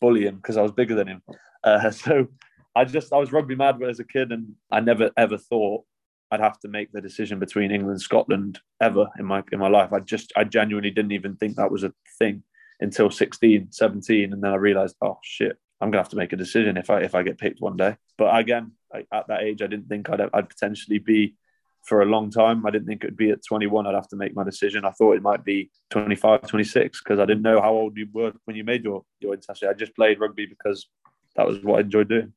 bully 0.00 0.26
him 0.26 0.36
because 0.36 0.56
I 0.56 0.62
was 0.62 0.72
bigger 0.72 0.94
than 0.94 1.08
him. 1.08 1.22
Uh, 1.62 1.90
so 2.02 2.28
I 2.74 2.84
just 2.84 3.12
I 3.12 3.18
was 3.18 3.32
rugby 3.32 3.54
mad 3.54 3.82
as 3.82 4.00
a 4.00 4.04
kid, 4.04 4.32
and 4.32 4.54
I 4.70 4.80
never 4.80 5.10
ever 5.16 5.38
thought 5.38 5.84
I'd 6.30 6.40
have 6.40 6.58
to 6.60 6.68
make 6.68 6.92
the 6.92 7.00
decision 7.00 7.38
between 7.38 7.70
England 7.70 8.00
Scotland 8.00 8.60
ever 8.80 9.08
in 9.18 9.24
my 9.24 9.42
in 9.52 9.58
my 9.58 9.68
life. 9.68 9.92
I 9.92 10.00
just 10.00 10.32
I 10.36 10.44
genuinely 10.44 10.90
didn't 10.90 11.12
even 11.12 11.36
think 11.36 11.56
that 11.56 11.70
was 11.70 11.84
a 11.84 11.92
thing 12.18 12.42
until 12.80 13.08
16, 13.08 13.68
17, 13.70 14.32
and 14.32 14.42
then 14.42 14.50
I 14.50 14.56
realized, 14.56 14.96
oh 15.00 15.18
shit, 15.22 15.56
I'm 15.80 15.90
gonna 15.90 16.02
have 16.02 16.10
to 16.10 16.16
make 16.16 16.32
a 16.32 16.36
decision 16.36 16.76
if 16.76 16.90
I 16.90 17.00
if 17.00 17.14
I 17.14 17.22
get 17.22 17.38
picked 17.38 17.60
one 17.60 17.76
day. 17.76 17.96
But 18.18 18.36
again, 18.36 18.72
I, 18.92 19.06
at 19.12 19.28
that 19.28 19.42
age, 19.42 19.62
I 19.62 19.66
didn't 19.66 19.88
think 19.88 20.10
I'd 20.10 20.20
I'd 20.32 20.48
potentially 20.48 20.98
be 20.98 21.36
for 21.84 22.02
a 22.02 22.06
long 22.06 22.30
time. 22.30 22.64
I 22.66 22.70
didn't 22.70 22.86
think 22.86 23.04
it 23.04 23.08
would 23.08 23.16
be 23.16 23.30
at 23.30 23.44
21. 23.44 23.86
I'd 23.86 23.94
have 23.94 24.08
to 24.08 24.16
make 24.16 24.34
my 24.34 24.44
decision. 24.44 24.84
I 24.84 24.90
thought 24.90 25.16
it 25.16 25.22
might 25.22 25.44
be 25.44 25.70
25, 25.90 26.42
26 26.42 27.02
because 27.02 27.18
I 27.18 27.26
didn't 27.26 27.42
know 27.42 27.60
how 27.60 27.72
old 27.72 27.96
you 27.96 28.08
were 28.12 28.32
when 28.44 28.56
you 28.56 28.64
made 28.64 28.84
your 28.84 29.04
your 29.20 29.34
international. 29.34 29.70
I 29.70 29.74
just 29.74 29.94
played 29.94 30.20
rugby 30.20 30.46
because 30.46 30.88
that 31.36 31.46
was 31.46 31.62
what 31.62 31.78
I 31.78 31.80
enjoyed 31.80 32.08
doing. 32.08 32.32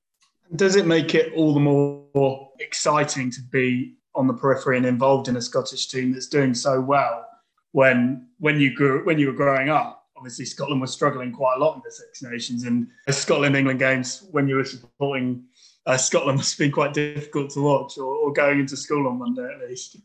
Does 0.56 0.76
it 0.76 0.86
make 0.86 1.14
it 1.14 1.34
all 1.34 1.54
the 1.54 1.60
more 1.60 2.52
exciting 2.60 3.32
to 3.32 3.41
be 3.52 3.95
on 4.16 4.28
the 4.28 4.34
periphery 4.34 4.78
and 4.78 4.86
involved 4.86 5.28
in 5.28 5.36
a 5.36 5.41
Scottish 5.41 5.88
team 5.88 6.12
that's 6.12 6.28
doing 6.28 6.54
so 6.54 6.80
well 6.82 7.26
when 7.72 8.28
when 8.39 8.60
you 8.60 8.74
grew 8.74 9.06
when 9.06 9.20
you 9.20 9.28
were 9.28 9.34
growing 9.34 9.70
up? 9.70 10.04
Obviously, 10.18 10.45
Scotland 10.45 10.82
was 10.82 10.91
struggling 10.91 11.32
quite 11.32 11.58
a 11.58 11.60
lot 11.60 11.76
in 11.76 11.82
the 11.86 11.91
Six 11.91 12.24
Nations, 12.24 12.64
and 12.64 12.88
Scotland 13.10 13.56
England 13.56 13.80
games 13.80 14.28
when 14.32 14.48
you 14.48 14.56
were 14.56 14.66
supporting 14.66 15.43
uh, 15.88 15.98
Scotland 15.98 16.38
must 16.38 16.60
be 16.60 16.70
quite 16.70 16.94
difficult 16.94 17.50
to 17.52 17.62
watch, 17.62 17.98
or, 17.98 18.14
or, 18.14 18.34
going 18.34 18.60
into 18.60 18.76
school 18.76 19.08
on 19.08 19.18
Monday 19.18 19.50
at 19.52 19.70
least. 19.70 19.98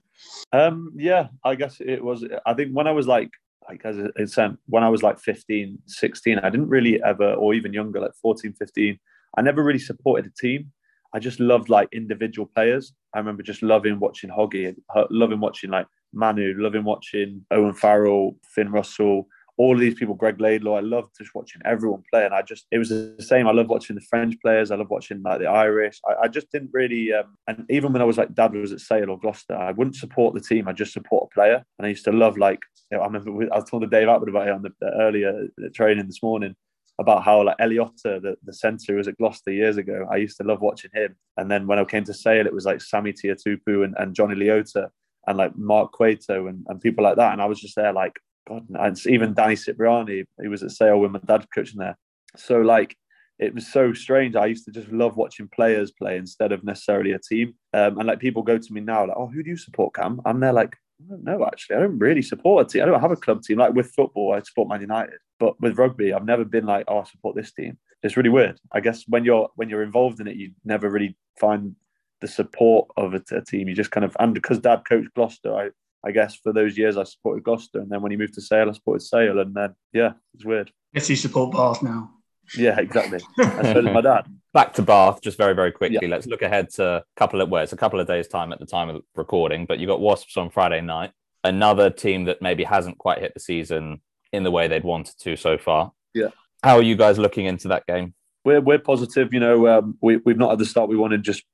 Um, 0.53 0.93
yeah, 0.97 1.29
I 1.45 1.57
guess 1.57 1.79
it 1.81 2.03
was. 2.03 2.25
I 2.47 2.55
think 2.55 2.73
when 2.73 2.87
I 2.87 2.93
was 2.93 3.09
like, 3.09 3.31
like 3.69 3.85
as 3.85 3.99
it 3.99 4.31
said, 4.31 4.57
when 4.67 4.85
I 4.85 4.89
was 4.89 5.03
like 5.03 5.19
15, 5.19 5.79
16, 5.87 6.39
I 6.39 6.51
didn't 6.51 6.69
really 6.69 7.03
ever, 7.03 7.35
or 7.35 7.53
even 7.55 7.73
younger, 7.73 8.01
like 8.01 8.15
14, 8.23 8.53
15, 8.53 8.99
I 9.37 9.43
never 9.43 9.63
really 9.63 9.79
supported 9.79 10.31
a 10.31 10.35
team. 10.41 10.73
I 11.15 11.19
just 11.19 11.41
loved 11.41 11.69
like 11.69 11.89
individual 11.93 12.51
players. 12.55 12.95
I 13.15 13.19
remember 13.19 13.43
just 13.43 13.63
loving 13.63 13.99
watching 13.99 14.31
Hoggy, 14.31 14.75
loving 15.11 15.41
watching 15.41 15.71
like 15.71 15.87
Manu, 16.13 16.55
loving 16.57 16.85
watching 16.85 17.45
Owen 17.51 17.75
Farrell, 17.75 18.37
Finn 18.55 18.71
Russell, 18.71 19.27
all 19.59 19.75
of 19.75 19.81
these 19.81 19.95
people, 19.95 20.15
Greg 20.15 20.41
Laidlaw, 20.41 20.77
I 20.77 20.81
loved 20.81 21.17
just 21.19 21.35
watching 21.35 21.61
everyone 21.65 22.03
play. 22.11 22.25
And 22.25 22.35
I 22.35 22.43
just, 22.43 22.67
it 22.71 22.79
was 22.79 22.89
the 22.89 23.15
same. 23.21 23.47
I 23.47 23.53
love 23.53 23.69
watching 23.69 23.95
the 23.95 24.07
French 24.09 24.35
players. 24.41 24.71
I 24.71 24.77
love 24.77 24.91
watching 24.91 25.23
like 25.23 25.41
the 25.41 25.47
Irish. 25.47 26.01
I, 26.09 26.25
I 26.25 26.29
just 26.29 26.51
didn't 26.51 26.71
really, 26.73 27.13
um, 27.13 27.37
and 27.47 27.67
even 27.69 27.93
when 27.93 28.03
I 28.03 28.07
was 28.07 28.19
like, 28.19 28.35
dad 28.35 28.55
was 28.55 28.73
at 28.73 28.81
Sale 28.81 29.11
or 29.11 29.19
Gloucester, 29.19 29.55
I 29.55 29.73
wouldn't 29.73 29.97
support 29.97 30.35
the 30.35 30.41
team. 30.41 30.69
I 30.69 30.73
just 30.73 30.93
support 30.93 31.29
a 31.31 31.35
player. 31.35 31.65
And 31.79 31.87
I 31.87 31.91
used 31.91 32.05
to 32.07 32.13
love 32.13 32.39
like, 32.39 32.61
you 32.91 32.97
know, 32.97 33.03
I 33.03 33.07
remember 33.07 33.31
I 33.53 33.57
was 33.57 33.65
talking 33.65 33.89
to 33.89 33.97
Dave 33.97 34.09
Attwood 34.09 34.31
about 34.31 34.49
it 34.49 34.55
on 34.55 34.63
the, 34.63 34.73
the 34.81 34.91
earlier 35.01 35.49
the 35.59 35.71
training 35.71 36.07
this 36.07 36.23
morning. 36.23 36.55
about 36.99 37.25
how 37.25 37.43
like 37.43 37.59
Eliota, 37.59 38.21
the, 38.23 38.37
the 38.45 38.53
centre, 38.53 38.97
was 38.97 39.09
at 39.09 39.17
Gloucester 39.19 39.53
years 39.53 39.77
ago. 39.77 40.07
I 40.11 40.17
used 40.17 40.37
to 40.39 40.45
love 40.45 40.61
watching 40.61 40.91
him. 40.95 41.17
And 41.37 41.51
then 41.51 41.67
when 41.67 41.79
I 41.79 41.85
came 41.85 42.05
to 42.05 42.15
Sale, 42.15 42.47
it 42.47 42.55
was 42.55 42.65
like 42.65 42.81
Sammy 42.81 43.13
Tuitupou 43.13 43.85
and, 43.85 43.95
and 43.99 44.15
Johnny 44.15 44.35
Leota 44.35 44.89
and 45.27 45.39
like 45.39 45.57
Mark 45.57 45.93
Cueto 45.93 46.47
and, 46.47 46.65
and 46.69 46.81
people 46.81 47.05
like 47.05 47.17
that. 47.17 47.33
And 47.33 47.43
I 47.43 47.47
was 47.47 47.61
just 47.61 47.77
there 47.77 47.93
like, 47.93 48.19
God, 48.49 48.67
and 48.69 49.07
even 49.07 49.35
Danny 49.35 49.57
Cipriani, 49.57 50.25
he 50.41 50.49
was 50.49 50.63
at 50.63 50.73
Sale 50.73 50.99
when 50.99 51.13
my 51.13 51.21
dad 51.25 51.47
coaching 51.55 51.79
there. 51.79 51.97
So 52.37 52.61
like 52.61 52.97
it 53.39 53.55
was 53.55 53.67
so 53.67 53.93
strange. 53.93 54.37
I 54.37 54.47
used 54.47 54.65
to 54.67 54.71
just 54.71 54.89
love 54.89 55.17
watching 55.17 55.49
players 55.49 55.91
play 55.91 56.17
instead 56.17 56.53
of 56.53 56.63
necessarily 56.63 57.13
a 57.13 57.19
team. 57.19 57.55
Um, 57.73 57.99
and 57.99 58.07
like 58.07 58.21
people 58.21 58.43
go 58.43 58.59
to 58.59 58.73
me 58.73 58.81
now, 58.81 59.07
like, 59.07 59.17
oh, 59.17 59.27
who 59.27 59.43
do 59.43 59.51
you 59.51 59.57
support, 59.57 59.95
Cam? 59.95 60.21
I'm 60.25 60.41
there 60.41 60.53
like, 60.53 60.77
I 61.01 61.11
don't 61.11 61.25
know, 61.25 61.45
actually. 61.45 61.77
I 61.77 61.81
don't 61.81 61.99
really 61.99 62.23
support 62.23 62.67
a 62.67 62.69
team. 62.69 62.83
I 62.83 62.87
don't 62.87 63.01
have 63.01 63.11
a 63.11 63.17
club 63.17 63.43
team. 63.43 63.59
Like 63.59 63.75
with 63.75 63.93
football, 63.93 64.35
I 64.35 64.41
support 64.41 64.69
Man 64.69 64.81
United. 64.81 65.19
But 65.41 65.61
with 65.61 65.79
rugby, 65.79 66.13
I've 66.13 66.25
never 66.25 66.45
been 66.45 66.67
like, 66.67 66.85
oh, 66.87 66.99
I 66.99 67.05
support 67.05 67.35
this 67.35 67.53
team. 67.53 67.79
It's 68.03 68.17
really 68.17 68.31
weird. 68.31 68.59
I 68.73 68.81
guess 68.81 69.05
when 69.09 69.25
you're 69.25 69.49
when 69.57 69.69
you're 69.69 69.83
involved 69.83 70.21
in 70.21 70.29
it, 70.29 70.37
you 70.37 70.53
never 70.65 70.89
really 70.89 71.17
find 71.41 71.75
the 72.21 72.29
support 72.29 72.89
of 72.97 73.15
a, 73.15 73.23
a 73.33 73.41
team. 73.41 73.69
You 73.69 73.75
just 73.75 73.91
kind 73.91 74.05
of 74.05 74.17
and 74.21 74.35
because 74.35 74.61
Dad 74.61 74.83
coached 74.89 75.15
Gloucester, 75.15 75.55
I 75.55 75.71
I 76.05 76.11
guess 76.11 76.35
for 76.35 76.53
those 76.53 76.77
years 76.77 76.97
I 76.97 77.05
supported 77.05 77.45
Gloucester, 77.45 77.81
and 77.81 77.91
then 77.91 78.03
when 78.03 78.11
he 78.11 78.17
moved 78.17 78.35
to 78.35 78.41
Sale, 78.41 78.69
I 78.69 78.73
supported 78.73 79.05
Sale, 79.05 79.39
and 79.39 79.55
then 79.55 79.75
yeah, 79.93 80.13
it's 80.35 80.45
weird. 80.45 80.73
Yes, 80.93 81.09
you 81.09 81.17
support 81.17 81.53
Bath 81.53 81.83
now. 81.83 82.11
Yeah, 82.57 82.79
exactly. 82.79 83.21
and 83.39 83.67
so 83.67 83.81
does 83.81 83.85
my 83.85 84.01
dad. 84.01 84.27
Back 84.53 84.75
to 84.75 84.83
Bath, 84.83 85.23
just 85.23 85.39
very, 85.39 85.55
very 85.55 85.73
quickly. 85.73 85.99
Yeah. 86.03 86.09
Let's 86.09 86.27
look 86.27 86.43
ahead 86.43 86.71
to 86.71 86.85
a 86.85 87.05
couple 87.17 87.41
of 87.41 87.49
well, 87.49 87.63
it's 87.63 87.73
a 87.73 87.77
couple 87.77 88.01
of 88.01 88.07
days' 88.07 88.29
time 88.29 88.53
at 88.53 88.59
the 88.59 88.67
time 88.67 88.89
of 88.89 89.03
recording, 89.17 89.65
but 89.65 89.79
you 89.79 89.87
got 89.87 90.01
Wasps 90.01 90.37
on 90.37 90.51
Friday 90.51 90.81
night. 90.81 91.13
Another 91.45 91.91
team 91.91 92.25
that 92.25 92.43
maybe 92.43 92.65
hasn't 92.65 92.99
quite 92.99 93.19
hit 93.19 93.35
the 93.35 93.41
season 93.41 94.01
in 94.33 94.43
the 94.43 94.51
way 94.51 94.69
they'd 94.69 94.85
wanted 94.85 95.19
to 95.21 95.37
so 95.37 95.59
far. 95.59 95.93
Yeah. 96.15 96.29
How 96.63 96.77
are 96.77 96.83
you 96.83 96.97
guys 96.97 97.19
looking 97.19 97.47
into 97.47 97.69
that 97.69 97.87
game? 97.87 98.15
We're 98.45 98.61
we're 98.61 98.79
positive. 98.79 99.33
You 99.33 99.41
know, 99.41 99.69
um, 99.69 99.99
we 100.01 100.19
we've 100.19 100.37
not 100.37 100.51
had 100.51 100.59
the 100.59 100.67
start 100.67 100.89
we 100.89 100.97
wanted. 100.97 101.23
Just 101.23 101.45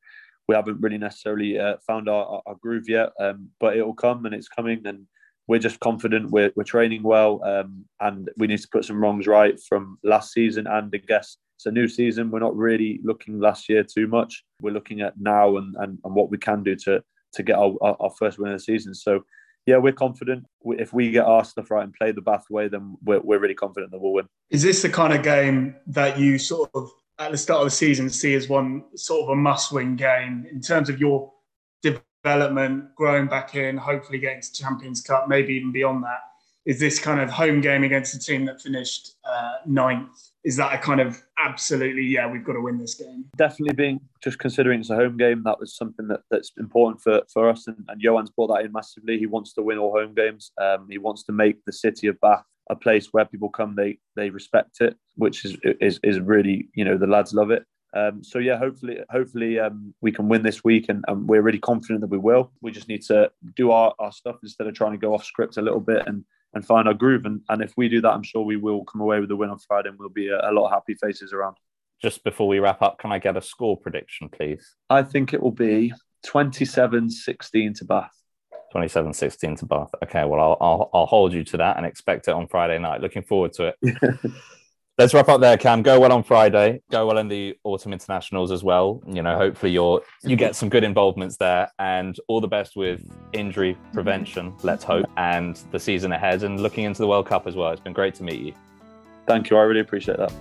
we 0.48 0.54
haven't 0.54 0.80
really 0.80 0.98
necessarily 0.98 1.58
uh, 1.58 1.76
found 1.86 2.08
our, 2.08 2.42
our 2.46 2.54
groove 2.56 2.88
yet, 2.88 3.10
um, 3.20 3.48
but 3.60 3.76
it 3.76 3.84
will 3.84 3.94
come 3.94 4.24
and 4.24 4.34
it's 4.34 4.48
coming. 4.48 4.86
And 4.86 5.06
we're 5.46 5.58
just 5.58 5.80
confident. 5.80 6.30
We're, 6.30 6.52
we're 6.56 6.64
training 6.64 7.02
well, 7.02 7.42
um, 7.44 7.84
and 8.00 8.30
we 8.38 8.46
need 8.46 8.60
to 8.60 8.68
put 8.68 8.84
some 8.84 9.00
wrongs 9.00 9.26
right 9.26 9.58
from 9.68 9.98
last 10.02 10.32
season. 10.32 10.66
And 10.66 10.90
I 10.94 10.98
guess 10.98 11.36
it's 11.56 11.66
a 11.66 11.70
new 11.70 11.88
season. 11.88 12.30
We're 12.30 12.38
not 12.38 12.56
really 12.56 13.00
looking 13.02 13.40
last 13.40 13.68
year 13.68 13.84
too 13.84 14.06
much. 14.06 14.44
We're 14.62 14.72
looking 14.72 15.00
at 15.00 15.20
now 15.20 15.56
and, 15.56 15.74
and, 15.76 15.98
and 16.02 16.14
what 16.14 16.30
we 16.30 16.38
can 16.38 16.62
do 16.62 16.76
to 16.76 17.02
to 17.34 17.42
get 17.42 17.56
our, 17.56 17.74
our 17.82 18.10
first 18.18 18.38
win 18.38 18.52
of 18.52 18.58
the 18.58 18.64
season. 18.64 18.94
So, 18.94 19.22
yeah, 19.66 19.76
we're 19.76 19.92
confident. 19.92 20.46
If 20.64 20.94
we 20.94 21.10
get 21.10 21.26
our 21.26 21.44
stuff 21.44 21.70
right 21.70 21.84
and 21.84 21.92
play 21.92 22.10
the 22.10 22.22
Bath 22.22 22.46
way, 22.48 22.68
then 22.68 22.96
we're, 23.04 23.20
we're 23.20 23.38
really 23.38 23.54
confident 23.54 23.92
that 23.92 24.00
we'll 24.00 24.14
win. 24.14 24.26
Is 24.48 24.62
this 24.62 24.80
the 24.80 24.88
kind 24.88 25.12
of 25.12 25.22
game 25.22 25.76
that 25.88 26.18
you 26.18 26.38
sort 26.38 26.70
of 26.74 26.90
at 27.18 27.32
the 27.32 27.38
start 27.38 27.60
of 27.60 27.66
the 27.66 27.70
season 27.70 28.08
see 28.08 28.34
as 28.34 28.48
one 28.48 28.84
sort 28.94 29.22
of 29.22 29.30
a 29.30 29.36
must-win 29.36 29.96
game 29.96 30.46
in 30.50 30.60
terms 30.60 30.88
of 30.88 31.00
your 31.00 31.32
development, 31.82 32.94
growing 32.94 33.26
back 33.26 33.54
in, 33.54 33.76
hopefully 33.76 34.18
getting 34.18 34.40
to 34.40 34.52
Champions 34.52 35.00
Cup, 35.00 35.28
maybe 35.28 35.54
even 35.54 35.72
beyond 35.72 36.04
that. 36.04 36.20
Is 36.64 36.78
this 36.78 36.98
kind 36.98 37.18
of 37.20 37.30
home 37.30 37.60
game 37.62 37.82
against 37.82 38.14
a 38.14 38.18
team 38.18 38.44
that 38.44 38.60
finished 38.60 39.14
uh, 39.24 39.54
ninth? 39.64 40.10
Is 40.44 40.56
that 40.56 40.74
a 40.74 40.78
kind 40.78 41.00
of 41.00 41.22
absolutely, 41.42 42.02
yeah, 42.02 42.30
we've 42.30 42.44
got 42.44 42.52
to 42.52 42.60
win 42.60 42.78
this 42.78 42.94
game? 42.94 43.24
Definitely 43.36 43.74
being, 43.74 44.00
just 44.22 44.38
considering 44.38 44.80
it's 44.80 44.90
a 44.90 44.94
home 44.94 45.16
game, 45.16 45.42
that 45.44 45.58
was 45.58 45.74
something 45.74 46.08
that, 46.08 46.20
that's 46.30 46.52
important 46.58 47.00
for, 47.00 47.22
for 47.32 47.48
us. 47.48 47.66
And, 47.68 47.84
and 47.88 48.00
Johann's 48.00 48.30
brought 48.30 48.48
that 48.48 48.64
in 48.64 48.72
massively. 48.72 49.18
He 49.18 49.26
wants 49.26 49.54
to 49.54 49.62
win 49.62 49.78
all 49.78 49.92
home 49.92 50.14
games. 50.14 50.52
Um, 50.60 50.86
he 50.90 50.98
wants 50.98 51.22
to 51.24 51.32
make 51.32 51.64
the 51.64 51.72
city 51.72 52.06
of 52.06 52.20
Bath 52.20 52.44
a 52.70 52.76
place 52.76 53.08
where 53.12 53.24
people 53.24 53.48
come, 53.48 53.74
they 53.74 53.98
they 54.16 54.30
respect 54.30 54.80
it, 54.80 54.96
which 55.16 55.44
is 55.44 55.56
is, 55.80 56.00
is 56.02 56.20
really, 56.20 56.68
you 56.74 56.84
know, 56.84 56.96
the 56.96 57.06
lads 57.06 57.34
love 57.34 57.50
it. 57.50 57.64
Um, 57.94 58.22
so 58.22 58.38
yeah, 58.38 58.58
hopefully, 58.58 58.98
hopefully 59.10 59.58
um, 59.58 59.94
we 60.02 60.12
can 60.12 60.28
win 60.28 60.42
this 60.42 60.62
week, 60.62 60.86
and, 60.88 61.02
and, 61.08 61.26
we're 61.26 61.40
really 61.40 61.58
confident 61.58 62.02
that 62.02 62.10
we 62.10 62.18
will. 62.18 62.52
We 62.60 62.70
just 62.70 62.86
need 62.86 63.02
to 63.04 63.30
do 63.56 63.70
our, 63.70 63.94
our 63.98 64.12
stuff 64.12 64.36
instead 64.42 64.66
of 64.66 64.74
trying 64.74 64.92
to 64.92 64.98
go 64.98 65.14
off 65.14 65.24
script 65.24 65.56
a 65.56 65.62
little 65.62 65.80
bit 65.80 66.06
and 66.06 66.24
and 66.54 66.64
find 66.64 66.88
our 66.88 66.94
groove. 66.94 67.24
And, 67.24 67.40
and 67.48 67.62
if 67.62 67.72
we 67.76 67.88
do 67.88 68.00
that, 68.00 68.10
I'm 68.10 68.22
sure 68.22 68.42
we 68.42 68.56
will 68.56 68.84
come 68.84 69.00
away 69.00 69.20
with 69.20 69.30
a 69.30 69.36
win 69.36 69.50
on 69.50 69.58
Friday, 69.58 69.88
and 69.88 69.98
we'll 69.98 70.08
be 70.08 70.28
a, 70.28 70.38
a 70.38 70.52
lot 70.52 70.66
of 70.66 70.72
happy 70.72 70.94
faces 70.94 71.32
around. 71.32 71.56
Just 72.00 72.22
before 72.24 72.46
we 72.46 72.58
wrap 72.58 72.82
up, 72.82 72.98
can 72.98 73.10
I 73.10 73.18
get 73.18 73.36
a 73.36 73.42
score 73.42 73.76
prediction, 73.76 74.28
please? 74.28 74.76
I 74.88 75.02
think 75.02 75.34
it 75.34 75.42
will 75.42 75.50
be 75.50 75.92
27-16 76.26 77.78
to 77.78 77.84
Bath. 77.84 78.14
27-16 78.74 79.58
to 79.58 79.66
Bath. 79.66 79.90
Okay, 80.02 80.24
well, 80.24 80.40
I'll, 80.40 80.56
I'll, 80.60 80.90
I'll 80.92 81.06
hold 81.06 81.32
you 81.32 81.44
to 81.44 81.56
that 81.58 81.76
and 81.76 81.86
expect 81.86 82.28
it 82.28 82.32
on 82.32 82.46
Friday 82.48 82.78
night. 82.78 83.00
Looking 83.00 83.22
forward 83.22 83.52
to 83.54 83.74
it. 83.82 84.18
Let's 84.98 85.14
wrap 85.14 85.28
up 85.28 85.40
there, 85.40 85.56
Cam. 85.56 85.82
Go 85.82 86.00
well 86.00 86.10
on 86.10 86.24
Friday. 86.24 86.82
Go 86.90 87.06
well 87.06 87.18
in 87.18 87.28
the 87.28 87.56
autumn 87.62 87.92
internationals 87.92 88.50
as 88.50 88.64
well. 88.64 89.00
You 89.06 89.22
know, 89.22 89.36
hopefully 89.36 89.70
you're 89.70 90.02
you 90.24 90.34
get 90.34 90.56
some 90.56 90.68
good 90.68 90.82
involvements 90.82 91.36
there, 91.36 91.70
and 91.78 92.18
all 92.26 92.40
the 92.40 92.48
best 92.48 92.74
with 92.74 93.08
injury 93.32 93.78
prevention. 93.92 94.56
Let's 94.64 94.82
hope, 94.82 95.06
and 95.16 95.54
the 95.70 95.78
season 95.78 96.10
ahead, 96.10 96.42
and 96.42 96.60
looking 96.60 96.82
into 96.82 97.00
the 97.00 97.06
World 97.06 97.28
Cup 97.28 97.46
as 97.46 97.54
well. 97.54 97.70
It's 97.70 97.80
been 97.80 97.92
great 97.92 98.16
to 98.16 98.24
meet 98.24 98.40
you. 98.40 98.54
Thank 99.28 99.50
you. 99.50 99.58
I 99.58 99.62
really 99.62 99.80
appreciate 99.80 100.16
that. 100.16 100.32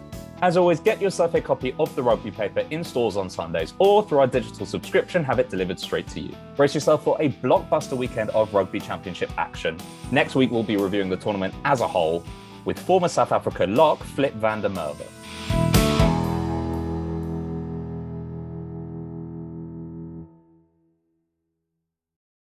As 0.42 0.56
always, 0.56 0.80
get 0.80 1.02
yourself 1.02 1.34
a 1.34 1.42
copy 1.42 1.76
of 1.78 1.94
the 1.96 2.02
rugby 2.02 2.32
paper 2.32 2.62
in 2.70 2.84
stores 2.84 3.18
on 3.18 3.30
Sundays 3.30 3.74
or 3.80 4.08
through 4.08 4.20
our 4.20 4.28
digital 4.28 4.66
subscription, 4.66 5.24
have 5.24 5.40
it 5.40 5.50
delivered 5.50 5.80
straight 5.80 6.08
to 6.10 6.22
you. 6.22 6.34
Brace 6.56 6.74
yourself 6.74 7.04
for 7.04 7.18
a 7.20 7.30
blockbuster 7.30 7.98
weekend 7.98 8.30
of 8.30 8.54
rugby 8.54 8.80
championship 8.80 9.30
action. 9.38 9.78
Next 10.12 10.36
week, 10.36 10.52
we'll 10.52 10.64
be 10.64 10.78
reviewing 10.78 11.10
the 11.10 11.18
tournament 11.18 11.54
as 11.66 11.82
a 11.82 11.88
whole 11.88 12.24
with 12.66 12.80
former 12.80 13.10
South 13.10 13.32
Africa 13.32 13.66
lock 13.66 14.02
Flip 14.04 14.34
van 14.36 14.62
der 14.62 14.70
Merwe. 14.70 15.66